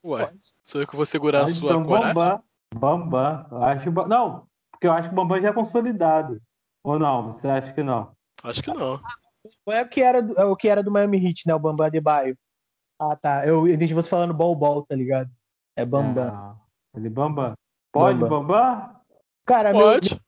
Ué, 0.06 0.32
sou 0.64 0.82
eu 0.82 0.88
que 0.88 0.96
vou 0.96 1.06
segurar 1.06 1.40
a 1.40 1.44
Mas 1.44 1.54
sua 1.54 1.72
então, 1.72 1.84
coragem? 1.84 2.14
Bambam. 2.14 2.44
Bambam. 2.74 3.48
Eu 3.52 3.64
acho, 3.64 3.92
não, 4.08 4.48
porque 4.72 4.88
eu 4.88 4.94
acho 4.94 5.10
que 5.10 5.14
o 5.14 5.16
Bambam 5.16 5.42
já 5.42 5.50
é 5.50 5.54
consolidado. 5.54 6.42
Ou 6.84 6.98
não? 6.98 7.32
Você 7.32 7.48
acha 7.48 7.74
que 7.74 7.84
não? 7.84 8.12
Acho 8.44 8.64
que 8.64 8.74
não. 8.74 9.02
é 9.68 9.82
o 9.82 9.90
que 9.90 10.02
era 10.02 10.22
do, 10.22 10.40
é 10.40 10.46
o 10.46 10.56
que 10.56 10.70
era 10.70 10.84
do 10.84 10.92
Miami 10.92 11.18
Heat, 11.18 11.48
né? 11.48 11.56
O 11.56 11.60
Bambam 11.60 11.90
de 11.90 12.00
Baio. 12.00 12.38
Ah, 13.00 13.16
tá. 13.16 13.46
Eu 13.46 13.68
entendi 13.68 13.94
você 13.94 14.08
falando 14.08 14.34
ball 14.34 14.56
ball, 14.56 14.86
tá 14.86 14.96
ligado? 14.96 15.30
É 15.76 15.86
Bambam. 15.86 16.30
Ah, 16.34 16.56
ele 16.96 17.10
Bambam. 17.10 17.54
Pode, 17.92 18.20
Bambam. 18.20 18.46
Bambam? 18.46 18.96
Cara, 19.46 19.72
meu, 19.72 19.82
Pode. 19.82 20.22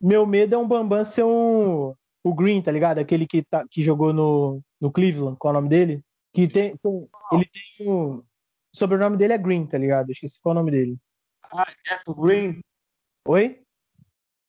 meu 0.00 0.26
medo 0.26 0.54
é 0.54 0.58
um 0.58 0.68
Bambam 0.68 1.04
ser 1.04 1.24
um. 1.24 1.94
O 2.24 2.34
Green, 2.34 2.62
tá 2.62 2.70
ligado? 2.70 2.98
Aquele 2.98 3.26
que, 3.26 3.42
tá, 3.42 3.66
que 3.68 3.82
jogou 3.82 4.12
no, 4.12 4.62
no 4.80 4.92
Cleveland, 4.92 5.36
qual 5.38 5.54
é 5.54 5.56
o 5.56 5.60
nome 5.60 5.68
dele? 5.68 6.02
Que 6.32 6.48
tem. 6.48 6.76
tem- 6.76 7.08
ele 7.32 7.46
tem 7.46 7.88
um. 7.88 8.18
O 8.18 8.24
sobrenome 8.74 9.16
dele 9.16 9.34
é 9.34 9.38
Green, 9.38 9.66
tá 9.66 9.76
ligado? 9.76 10.08
Eu 10.08 10.12
Esqueci 10.12 10.38
qual 10.40 10.54
é 10.54 10.56
o 10.56 10.60
nome 10.60 10.70
dele. 10.70 10.96
Ah, 11.44 11.66
Jeff 11.86 12.04
Green. 12.18 12.60
Oi? 13.26 13.60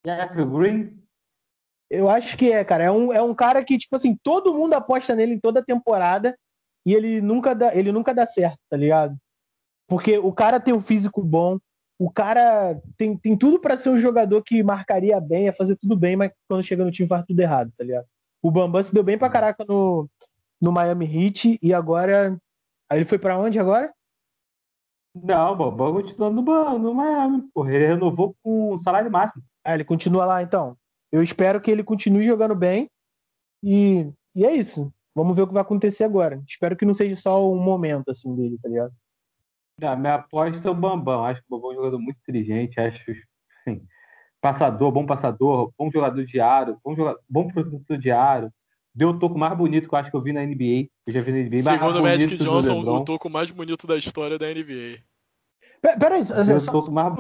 Jeff 0.06 0.46
Green. 0.46 1.04
Eu 1.90 2.10
acho 2.10 2.38
que 2.38 2.52
é, 2.52 2.64
cara. 2.64 2.86
É 2.86 2.92
um, 2.92 3.12
é 3.12 3.22
um 3.22 3.36
cara 3.36 3.64
que, 3.64 3.78
tipo 3.78 3.96
assim, 3.96 4.18
todo 4.24 4.54
mundo 4.54 4.74
aposta 4.74 5.14
nele 5.16 5.34
em 5.34 5.40
toda 5.40 5.64
temporada 5.64 6.38
e 6.86 6.94
ele 6.94 7.22
nunca 7.22 7.54
dá, 7.54 7.76
ele 7.76 7.92
nunca 7.92 8.14
dá 8.14 8.26
certo, 8.26 8.60
tá 8.70 8.78
ligado? 8.78 9.18
Porque 9.88 10.18
o 10.18 10.32
cara 10.32 10.60
tem 10.60 10.74
um 10.74 10.82
físico 10.82 11.22
bom, 11.22 11.60
o 12.04 12.12
cara 12.12 12.78
tem, 12.98 13.16
tem 13.18 13.38
tudo 13.38 13.58
pra 13.58 13.78
ser 13.78 13.90
um 13.90 13.98
jogador 13.98 14.44
que 14.44 14.62
marcaria 14.62 15.22
bem, 15.22 15.46
ia 15.46 15.54
fazer 15.54 15.78
tudo 15.78 15.96
bem, 15.96 16.18
mas 16.18 16.34
quando 16.50 16.62
chega 16.62 16.84
no 16.84 16.92
time 16.92 17.08
faz 17.08 17.24
tudo 17.26 17.40
errado, 17.40 17.72
tá 17.78 17.84
ligado? 17.86 18.06
O 18.42 18.52
Bambam 18.52 18.84
se 18.84 18.94
deu 18.94 19.02
bem 19.02 19.18
pra 19.18 19.30
caraca 19.30 19.64
no, 19.64 20.10
no 20.60 20.70
Miami 20.70 21.06
Heat 21.06 21.58
e 21.62 21.74
agora. 21.74 22.38
Aí 22.90 22.98
ele 22.98 23.06
foi 23.06 23.18
pra 23.18 23.40
onde 23.40 23.58
agora? 23.58 23.90
Não, 25.16 25.54
o 25.54 25.56
Bambam 25.56 25.94
continua 25.94 26.30
no, 26.30 26.42
no 26.78 26.94
Miami. 26.94 27.42
Porra, 27.54 27.74
ele 27.74 27.88
renovou 27.88 28.36
com 28.44 28.78
salário 28.80 29.10
máximo. 29.10 29.42
Ah, 29.64 29.74
ele 29.74 29.86
continua 29.86 30.26
lá 30.26 30.44
então. 30.44 30.76
Eu 31.10 31.24
espero 31.24 31.62
que 31.62 31.72
ele 31.72 31.86
continue 31.86 32.26
jogando 32.26 32.54
bem 32.54 32.90
e, 33.64 34.12
e 34.36 34.46
é 34.46 34.54
isso. 34.54 34.92
Vamos 35.16 35.38
ver 35.38 35.44
o 35.44 35.48
que 35.48 35.54
vai 35.54 35.62
acontecer 35.62 36.04
agora. 36.04 36.44
Espero 36.46 36.76
que 36.76 36.84
não 36.84 36.94
seja 36.94 37.16
só 37.16 37.50
um 37.50 37.64
momento 37.64 38.12
assim 38.12 38.36
dele, 38.36 38.60
tá 38.62 38.68
ligado? 38.68 38.94
A 39.82 39.96
minha 39.96 40.16
aposta 40.16 40.68
é 40.68 40.72
o 40.72 40.76
Bambam. 40.76 41.26
Acho 41.26 41.42
que 41.42 41.48
o 41.50 41.56
Bambam 41.58 41.72
é 41.72 41.74
um 41.74 41.78
jogador 41.78 42.00
muito 42.00 42.18
inteligente. 42.20 42.80
Acho, 42.80 43.04
assim, 43.66 43.82
passador, 44.40 44.92
bom 44.92 45.06
passador, 45.06 45.72
bom 45.78 45.90
jogador 45.92 46.24
de 46.26 46.40
aro, 46.40 46.78
bom, 46.84 46.96
jogador, 46.96 47.20
bom 47.28 47.48
protetor 47.48 47.98
de 47.98 48.12
aro. 48.12 48.52
Deu 48.96 49.10
o 49.10 49.18
toco 49.20 49.38
mais 49.38 49.58
bonito 49.58 49.90
que 49.90 49.96
eu 49.96 50.00
acho 50.00 50.12
que 50.12 50.16
eu 50.16 50.22
vi 50.22 50.32
na 50.32 50.44
NBA. 50.46 50.88
Eu 51.08 51.14
já 51.14 51.22
vi 51.22 51.32
na 51.32 51.38
NBA. 51.40 51.64
mais 51.64 51.80
Segundo 51.80 52.00
o 52.00 52.04
Magic 52.04 52.38
Johnson, 52.38 52.82
o 52.82 53.04
toco 53.04 53.30
mais 53.30 53.50
bonito 53.50 53.88
da 53.88 53.98
história 53.98 54.38
da 54.38 54.46
NBA. 54.48 55.00
Pe- 55.82 55.98
Peraí, 55.98 56.24
só- 56.24 56.44
Deu 56.44 56.58
o 56.58 56.60
só- 56.60 56.72
toco 56.72 56.92
mais 56.92 57.18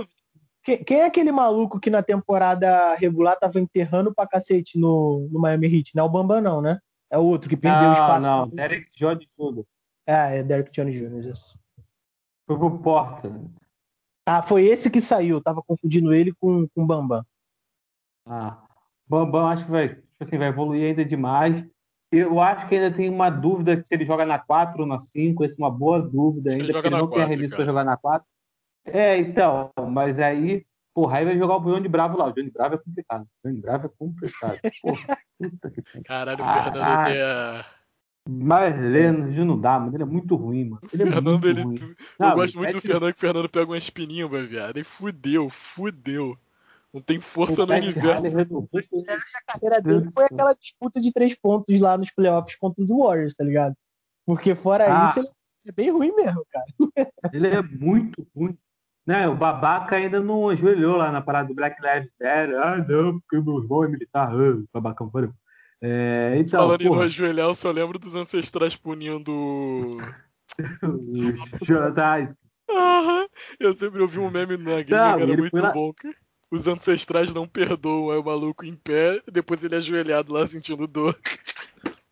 quem, 0.64 0.82
quem 0.82 1.00
é 1.00 1.06
aquele 1.06 1.32
maluco 1.32 1.78
que 1.80 1.90
na 1.90 2.02
temporada 2.02 2.96
regular 2.96 3.38
tava 3.38 3.60
enterrando 3.60 4.14
pra 4.14 4.26
cacete 4.28 4.80
no, 4.80 5.28
no 5.30 5.40
Miami 5.42 5.68
Heat? 5.80 5.92
Não 5.96 6.06
é 6.06 6.08
o 6.08 6.12
Bambam, 6.12 6.40
não, 6.40 6.62
né? 6.62 6.80
É 7.12 7.18
o 7.18 7.24
outro 7.24 7.50
que 7.50 7.58
perdeu 7.58 7.82
não, 7.84 7.92
espaço. 7.94 8.26
Não, 8.28 8.48
Derek 8.48 8.88
Jones 8.96 9.26
Jr. 9.38 9.64
É, 10.08 10.38
é 10.38 10.44
Derrick 10.44 10.72
Jones 10.72 10.96
Jr. 10.96 11.32
isso. 11.32 11.58
Foi 12.46 12.58
pro 12.58 12.80
Portland. 12.80 13.50
Ah, 14.26 14.42
foi 14.42 14.66
esse 14.66 14.90
que 14.90 15.02
saiu. 15.02 15.42
Tava 15.42 15.62
confundindo 15.62 16.14
ele 16.14 16.34
com 16.34 16.68
com 16.70 16.84
o 16.84 16.86
Bambam. 16.86 17.26
Ah, 18.26 18.64
Bambam 19.08 19.48
acho 19.48 19.66
que 19.66 19.72
vai, 19.72 19.90
tipo 19.90 20.08
assim, 20.20 20.38
vai 20.38 20.48
evoluir 20.48 20.86
ainda 20.86 21.04
demais. 21.04 21.64
Eu 22.12 22.40
acho 22.40 22.68
que 22.68 22.76
ainda 22.76 22.96
tem 22.96 23.10
uma 23.10 23.30
dúvida 23.30 23.84
se 23.84 23.94
ele 23.94 24.06
joga 24.06 24.26
na 24.26 24.38
4 24.38 24.82
ou 24.82 24.88
na 24.88 25.02
5. 25.02 25.44
Essa 25.44 25.56
é 25.56 25.58
uma 25.58 25.72
boa 25.72 26.00
dúvida 26.00 26.52
ainda, 26.52 26.64
ele 26.64 26.72
joga 26.72 26.84
porque 26.84 26.88
ele 26.88 26.96
na 26.96 27.02
não 27.02 27.10
tem 27.10 27.18
a 27.18 27.26
4, 27.26 27.36
revista 27.36 27.58
cara. 27.58 27.66
para 27.66 27.72
jogar 27.72 27.84
na 27.84 27.98
4. 27.98 28.28
É, 28.86 29.18
então, 29.18 29.72
mas 29.90 30.20
aí, 30.20 30.66
porra, 30.94 31.18
aí 31.18 31.26
vai 31.26 31.38
jogar 31.38 31.58
o 31.58 31.60
Johnny 31.60 31.88
Bravo 31.88 32.18
lá. 32.18 32.28
O 32.28 32.34
Johnny 32.34 32.52
Bravo 32.52 32.76
é 32.76 32.78
complicado. 32.78 33.24
O 33.24 33.48
Johnny 33.48 33.62
Bravo 33.62 33.86
é 33.88 33.90
complicado. 33.98 34.60
Porra, 34.82 35.18
puta 35.40 35.72
que. 35.72 35.82
Caralho, 36.04 36.42
o 36.42 36.46
Fernando 36.46 36.82
ah. 36.82 37.04
tem 37.04 37.22
a, 37.22 37.66
Marlene 38.28 39.44
não 39.44 39.60
dá, 39.60 39.80
mano. 39.80 39.96
Ele 39.96 40.04
é 40.04 40.06
muito 40.06 40.36
ruim, 40.36 40.70
mano. 40.70 40.82
Ele 40.94 41.04
é 41.04 41.06
Fernando, 41.06 41.30
muito 41.32 41.48
ele... 41.48 41.62
ruim. 41.62 41.78
Eu 41.80 41.96
não, 42.20 42.36
gosto 42.36 42.58
muito 42.58 42.70
é 42.70 42.74
do 42.74 42.82
que... 42.82 42.88
Fernando, 42.88 43.14
que 43.14 43.18
o 43.18 43.22
Fernando 43.22 43.50
pega 43.50 43.66
uma 43.66 43.78
espininha, 43.78 44.28
vai 44.28 44.44
viado. 44.44 44.78
E 44.78 44.84
fudeu, 44.84 45.50
fudeu. 45.50 46.38
Não 46.94 47.02
tem 47.02 47.20
força 47.20 47.66
no 47.66 47.74
universo. 47.74 48.28
A 48.28 49.54
carreira 49.54 49.82
dele 49.82 50.12
foi 50.12 50.26
aquela 50.26 50.54
disputa 50.54 51.02
de 51.02 51.12
três 51.12 51.36
pontos 51.36 51.80
lá 51.80 51.98
nos 51.98 52.12
playoffs 52.12 52.56
contra 52.56 52.84
os 52.84 52.90
Warriors, 52.90 53.34
tá 53.34 53.44
ligado? 53.44 53.76
Porque 54.26 54.54
fora 54.56 54.86
ah. 54.88 55.10
isso, 55.10 55.20
ele 55.20 55.30
é 55.68 55.72
bem 55.72 55.92
ruim 55.92 56.16
mesmo, 56.16 56.46
cara. 56.50 56.66
Ele 57.34 57.48
é 57.48 57.62
muito 57.62 58.26
ruim. 58.36 58.58
Né, 59.06 59.28
o 59.28 59.36
babaca 59.36 59.98
ainda 59.98 60.22
não 60.22 60.48
ajoelhou 60.48 60.96
lá 60.96 61.12
na 61.12 61.20
parada 61.20 61.50
do 61.50 61.54
Black 61.54 61.76
Lives 61.82 62.14
Matter. 62.22 62.58
Ah, 62.58 62.78
não, 62.78 63.20
porque 63.20 63.38
o 63.38 63.44
meu 63.44 63.62
irmão 63.62 63.84
é 63.84 63.88
militar. 63.90 64.32
Ah, 64.32 64.64
babacão, 64.72 65.10
parou. 65.10 65.34
É, 65.86 66.38
então, 66.38 66.62
Falando 66.62 66.80
porra. 66.80 66.90
em 66.90 66.96
não 66.96 67.02
ajoelhar, 67.02 67.48
eu 67.48 67.56
só 67.56 67.70
lembro 67.70 68.00
dos 68.00 68.16
ancestrais 68.16 68.74
punindo. 68.74 69.98
Jonathan 71.62 72.34
Aham. 72.70 73.28
Eu 73.60 73.74
sempre 73.74 74.02
ouvi 74.02 74.18
um 74.18 74.32
meme 74.32 74.56
na 74.56 74.82
gringa 74.82 75.18
que 75.18 75.24
era 75.24 75.38
muito 75.38 75.62
na... 75.62 75.74
bom, 75.74 75.92
cara. 75.94 76.16
Os 76.50 76.68
ancestrais 76.68 77.34
não 77.34 77.46
perdoam, 77.46 78.12
aí 78.12 78.18
o 78.18 78.24
maluco 78.24 78.64
em 78.64 78.76
pé, 78.76 79.22
depois 79.30 79.62
ele 79.62 79.76
ajoelhado 79.76 80.32
lá 80.32 80.48
sentindo 80.48 80.88
dor. 80.88 81.20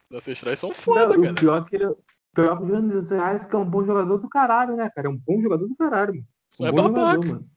Os 0.10 0.18
ancestrais 0.18 0.60
são 0.60 0.74
foda, 0.74 1.16
não, 1.16 1.22
cara. 1.22 1.32
O 1.32 1.36
pior 1.36 1.66
que 1.66 1.76
ele, 1.78 1.96
pior 2.34 2.58
que 2.58 2.64
o 2.64 2.68
Jonas 2.68 3.46
que 3.46 3.56
é 3.56 3.58
um 3.58 3.70
bom 3.70 3.86
jogador 3.86 4.18
do 4.18 4.28
caralho, 4.28 4.76
né, 4.76 4.90
cara? 4.94 5.08
É 5.08 5.10
um 5.10 5.18
bom 5.18 5.40
jogador 5.40 5.66
do 5.66 5.76
caralho, 5.78 6.16
mano. 6.16 6.28
Um 6.60 6.66
é 6.66 6.72
bom 6.72 6.90
babaca. 6.90 7.00
jogador, 7.00 7.26
mano. 7.26 7.50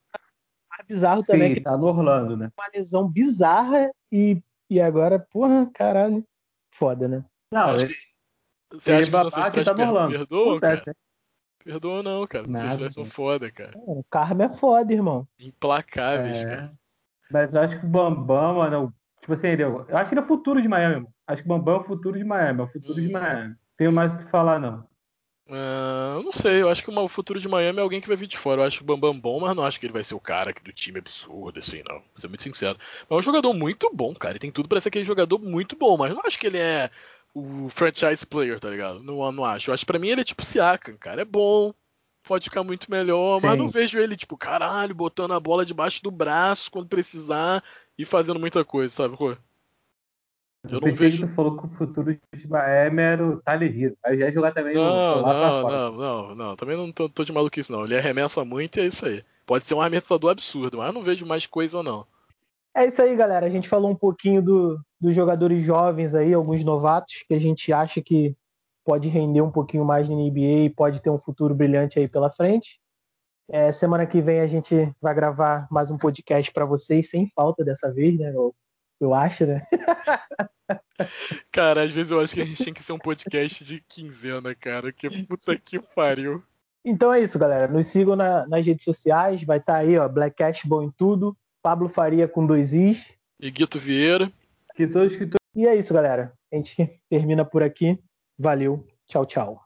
bizarro 0.87 1.23
Sim, 1.23 1.31
também. 1.33 1.55
Sim, 1.55 1.61
tá 1.61 1.77
no 1.77 1.87
Orlando, 1.87 2.37
né? 2.37 2.51
Uma 2.57 2.69
lesão 2.73 3.05
bizarra 3.05 3.91
e 4.09 4.41
e 4.75 4.81
agora, 4.81 5.17
porra, 5.19 5.69
caralho, 5.73 6.21
foda, 6.69 7.07
né? 7.07 7.25
Não, 7.49 7.69
Acho 7.69 7.87
que... 7.87 7.95
Você 8.73 8.91
acha 8.91 9.09
que 9.09 9.15
os 9.15 9.25
ancestrais 9.25 9.65
tá 9.65 9.73
per 9.73 10.09
perdoam, 10.09 10.59
cara? 10.59 10.83
Né? 10.85 10.93
Perdoam 11.63 12.03
não, 12.03 12.27
cara. 12.27 12.45
Os 12.45 12.55
ancestrais 12.55 12.93
são 12.93 13.05
foda, 13.05 13.49
cara. 13.49 13.71
É, 13.73 13.81
o 13.85 14.03
karma 14.09 14.43
é 14.43 14.49
foda, 14.49 14.91
irmão. 14.91 15.25
Implacáveis, 15.39 16.43
é... 16.43 16.47
cara. 16.47 16.73
Mas 17.31 17.53
eu 17.53 17.61
acho 17.61 17.79
que 17.79 17.85
o 17.85 17.89
Bambam, 17.89 18.55
mano, 18.55 18.93
tipo 19.21 19.31
assim, 19.31 19.47
eu, 19.47 19.85
eu 19.87 19.97
acho 19.97 20.09
que 20.09 20.13
ele 20.13 20.21
é 20.21 20.23
o 20.23 20.27
futuro 20.27 20.61
de 20.61 20.67
Miami, 20.67 20.95
mano. 20.95 21.13
Acho 21.25 21.41
que 21.41 21.47
o 21.47 21.53
Bambam 21.53 21.75
é 21.75 21.79
o 21.79 21.83
futuro 21.85 22.17
de 22.17 22.23
Miami, 22.25 22.59
é 22.59 22.63
o 22.63 22.67
futuro 22.67 22.99
hum. 22.99 23.07
de 23.07 23.11
Miami. 23.11 23.55
Tenho 23.77 23.93
mais 23.93 24.13
o 24.13 24.17
que 24.17 24.25
falar, 24.25 24.59
não. 24.59 24.85
Uh, 25.47 26.17
eu 26.17 26.23
não 26.23 26.31
sei, 26.31 26.61
eu 26.61 26.69
acho 26.69 26.83
que 26.83 26.89
o 26.89 27.07
futuro 27.07 27.39
de 27.39 27.47
Miami 27.47 27.77
é 27.77 27.81
alguém 27.81 28.01
que 28.01 28.07
vai 28.07 28.17
vir 28.17 28.27
de 28.27 28.37
fora. 28.37 28.61
Eu 28.61 28.65
acho 28.65 28.81
o 28.81 28.85
Bambam 28.85 29.19
bom, 29.19 29.39
mas 29.39 29.55
não 29.55 29.63
acho 29.63 29.79
que 29.79 29.85
ele 29.85 29.93
vai 29.93 30.03
ser 30.03 30.15
o 30.15 30.19
cara 30.19 30.53
do 30.63 30.73
time 30.73 30.97
absurdo, 30.97 31.59
assim, 31.59 31.83
não. 31.87 31.99
Vou 31.99 32.17
ser 32.17 32.27
muito 32.27 32.41
sincero. 32.41 32.77
Mas 33.07 33.17
é 33.17 33.19
um 33.19 33.23
jogador 33.23 33.53
muito 33.53 33.89
bom, 33.93 34.13
cara. 34.15 34.33
Ele 34.33 34.39
tem 34.39 34.51
tudo 34.51 34.67
para 34.67 34.81
ser 34.81 34.89
aquele 34.89 35.05
jogador 35.05 35.39
muito 35.39 35.75
bom, 35.75 35.97
mas 35.97 36.13
não 36.13 36.21
acho 36.25 36.39
que 36.39 36.47
ele 36.47 36.57
é 36.57 36.89
o 37.33 37.69
franchise 37.69 38.25
player, 38.25 38.59
tá 38.59 38.69
ligado? 38.69 39.03
Não, 39.03 39.31
não 39.31 39.45
acho. 39.45 39.69
Eu 39.69 39.73
acho 39.73 39.81
que 39.81 39.91
pra 39.91 39.99
mim 39.99 40.07
ele 40.07 40.21
é 40.21 40.25
tipo 40.25 40.43
Siakam, 40.43 40.97
cara. 40.97 41.21
É 41.21 41.25
bom, 41.25 41.73
pode 42.23 42.45
ficar 42.45 42.63
muito 42.63 42.89
melhor, 42.89 43.39
Sim. 43.39 43.47
mas 43.47 43.57
não 43.57 43.67
vejo 43.67 43.99
ele, 43.99 44.17
tipo, 44.17 44.35
caralho, 44.35 44.95
botando 44.95 45.33
a 45.33 45.39
bola 45.39 45.65
debaixo 45.65 46.01
do 46.01 46.09
braço 46.09 46.71
quando 46.71 46.87
precisar 46.87 47.63
e 47.97 48.03
fazendo 48.03 48.39
muita 48.39 48.65
coisa, 48.65 48.93
sabe? 48.93 49.15
Pô? 50.69 50.75
Eu, 50.75 50.81
não 50.81 50.93
vejo. 50.93 51.21
Que 51.21 51.27
tu 51.27 51.33
falou 51.33 51.57
que 51.57 51.65
o 51.65 51.69
futuro 51.69 52.13
de 52.33 52.47
Miami 52.47 53.01
era 53.01 53.25
o 53.25 53.41
Tyler 53.41 53.83
Hero. 53.83 53.97
Aí 54.03 54.17
já 54.17 54.31
jogar 54.31 54.53
também 54.53 54.75
não, 54.75 55.21
não, 55.21 55.69
não, 55.69 55.91
não, 55.91 56.35
não, 56.35 56.55
Também 56.55 56.77
não 56.77 56.91
tô, 56.91 57.07
tô, 57.07 57.23
de 57.23 57.31
maluquice, 57.31 57.71
não. 57.71 57.85
Ele 57.85 57.97
arremessa 57.97 58.43
muito 58.43 58.77
e 58.77 58.81
é 58.81 58.85
isso 58.85 59.05
aí. 59.05 59.23
Pode 59.45 59.65
ser 59.65 59.73
um 59.73 59.81
arremessador 59.81 60.31
absurdo, 60.31 60.77
mas 60.77 60.87
eu 60.87 60.93
não 60.93 61.03
vejo 61.03 61.25
mais 61.25 61.45
coisa 61.45 61.77
ou 61.77 61.83
não. 61.83 62.05
É 62.75 62.85
isso 62.85 63.01
aí, 63.01 63.15
galera. 63.15 63.45
A 63.45 63.49
gente 63.49 63.69
falou 63.69 63.89
um 63.89 63.95
pouquinho 63.95 64.41
do, 64.41 64.79
dos 64.99 65.15
jogadores 65.15 65.63
jovens 65.63 66.13
aí, 66.15 66.33
alguns 66.33 66.63
novatos, 66.63 67.23
que 67.27 67.33
a 67.33 67.39
gente 67.39 67.71
acha 67.71 68.01
que 68.01 68.35
pode 68.83 69.07
render 69.07 69.41
um 69.41 69.51
pouquinho 69.51 69.85
mais 69.85 70.09
na 70.09 70.15
NBA 70.15 70.65
e 70.65 70.69
pode 70.69 71.01
ter 71.01 71.09
um 71.09 71.19
futuro 71.19 71.55
brilhante 71.55 71.99
aí 71.99 72.07
pela 72.07 72.29
frente. 72.29 72.79
É, 73.47 73.71
semana 73.71 74.05
que 74.05 74.21
vem 74.21 74.39
a 74.39 74.47
gente 74.47 74.91
vai 74.99 75.13
gravar 75.13 75.67
mais 75.69 75.91
um 75.91 75.97
podcast 75.97 76.51
para 76.51 76.65
vocês, 76.65 77.09
sem 77.09 77.29
falta 77.35 77.63
dessa 77.63 77.91
vez, 77.93 78.17
né? 78.17 78.31
Eu, 78.33 78.55
eu 78.99 79.13
acho, 79.13 79.45
né? 79.45 79.61
Cara, 81.51 81.83
às 81.83 81.91
vezes 81.91 82.11
eu 82.11 82.19
acho 82.19 82.33
que 82.33 82.41
a 82.41 82.45
gente 82.45 82.63
tinha 82.63 82.73
que 82.73 82.83
ser 82.83 82.93
um 82.93 82.99
podcast 82.99 83.63
de 83.63 83.83
quinzena, 83.87 84.55
cara. 84.55 84.91
Que 84.91 85.09
puta 85.25 85.55
que 85.57 85.79
pariu. 85.79 86.43
Então 86.83 87.13
é 87.13 87.21
isso, 87.21 87.37
galera. 87.37 87.67
Nos 87.67 87.87
sigam 87.87 88.15
na, 88.15 88.47
nas 88.47 88.65
redes 88.65 88.83
sociais. 88.83 89.43
Vai 89.43 89.57
estar 89.57 89.73
tá 89.73 89.79
aí, 89.79 89.97
ó. 89.97 90.07
Black 90.07 90.37
Cash 90.37 90.61
bom 90.65 90.81
em 90.81 90.91
tudo. 90.91 91.35
Pablo 91.61 91.89
Faria 91.89 92.27
com 92.27 92.45
dois 92.45 92.73
Is. 92.73 93.13
E 93.39 93.51
Guito 93.51 93.79
Vieira. 93.79 94.31
Escritor, 94.69 95.05
escritor. 95.05 95.39
E 95.55 95.67
é 95.67 95.75
isso, 95.75 95.93
galera. 95.93 96.33
A 96.51 96.55
gente 96.55 96.75
termina 97.09 97.43
por 97.43 97.63
aqui. 97.63 97.99
Valeu. 98.37 98.87
Tchau, 99.07 99.25
tchau. 99.25 99.64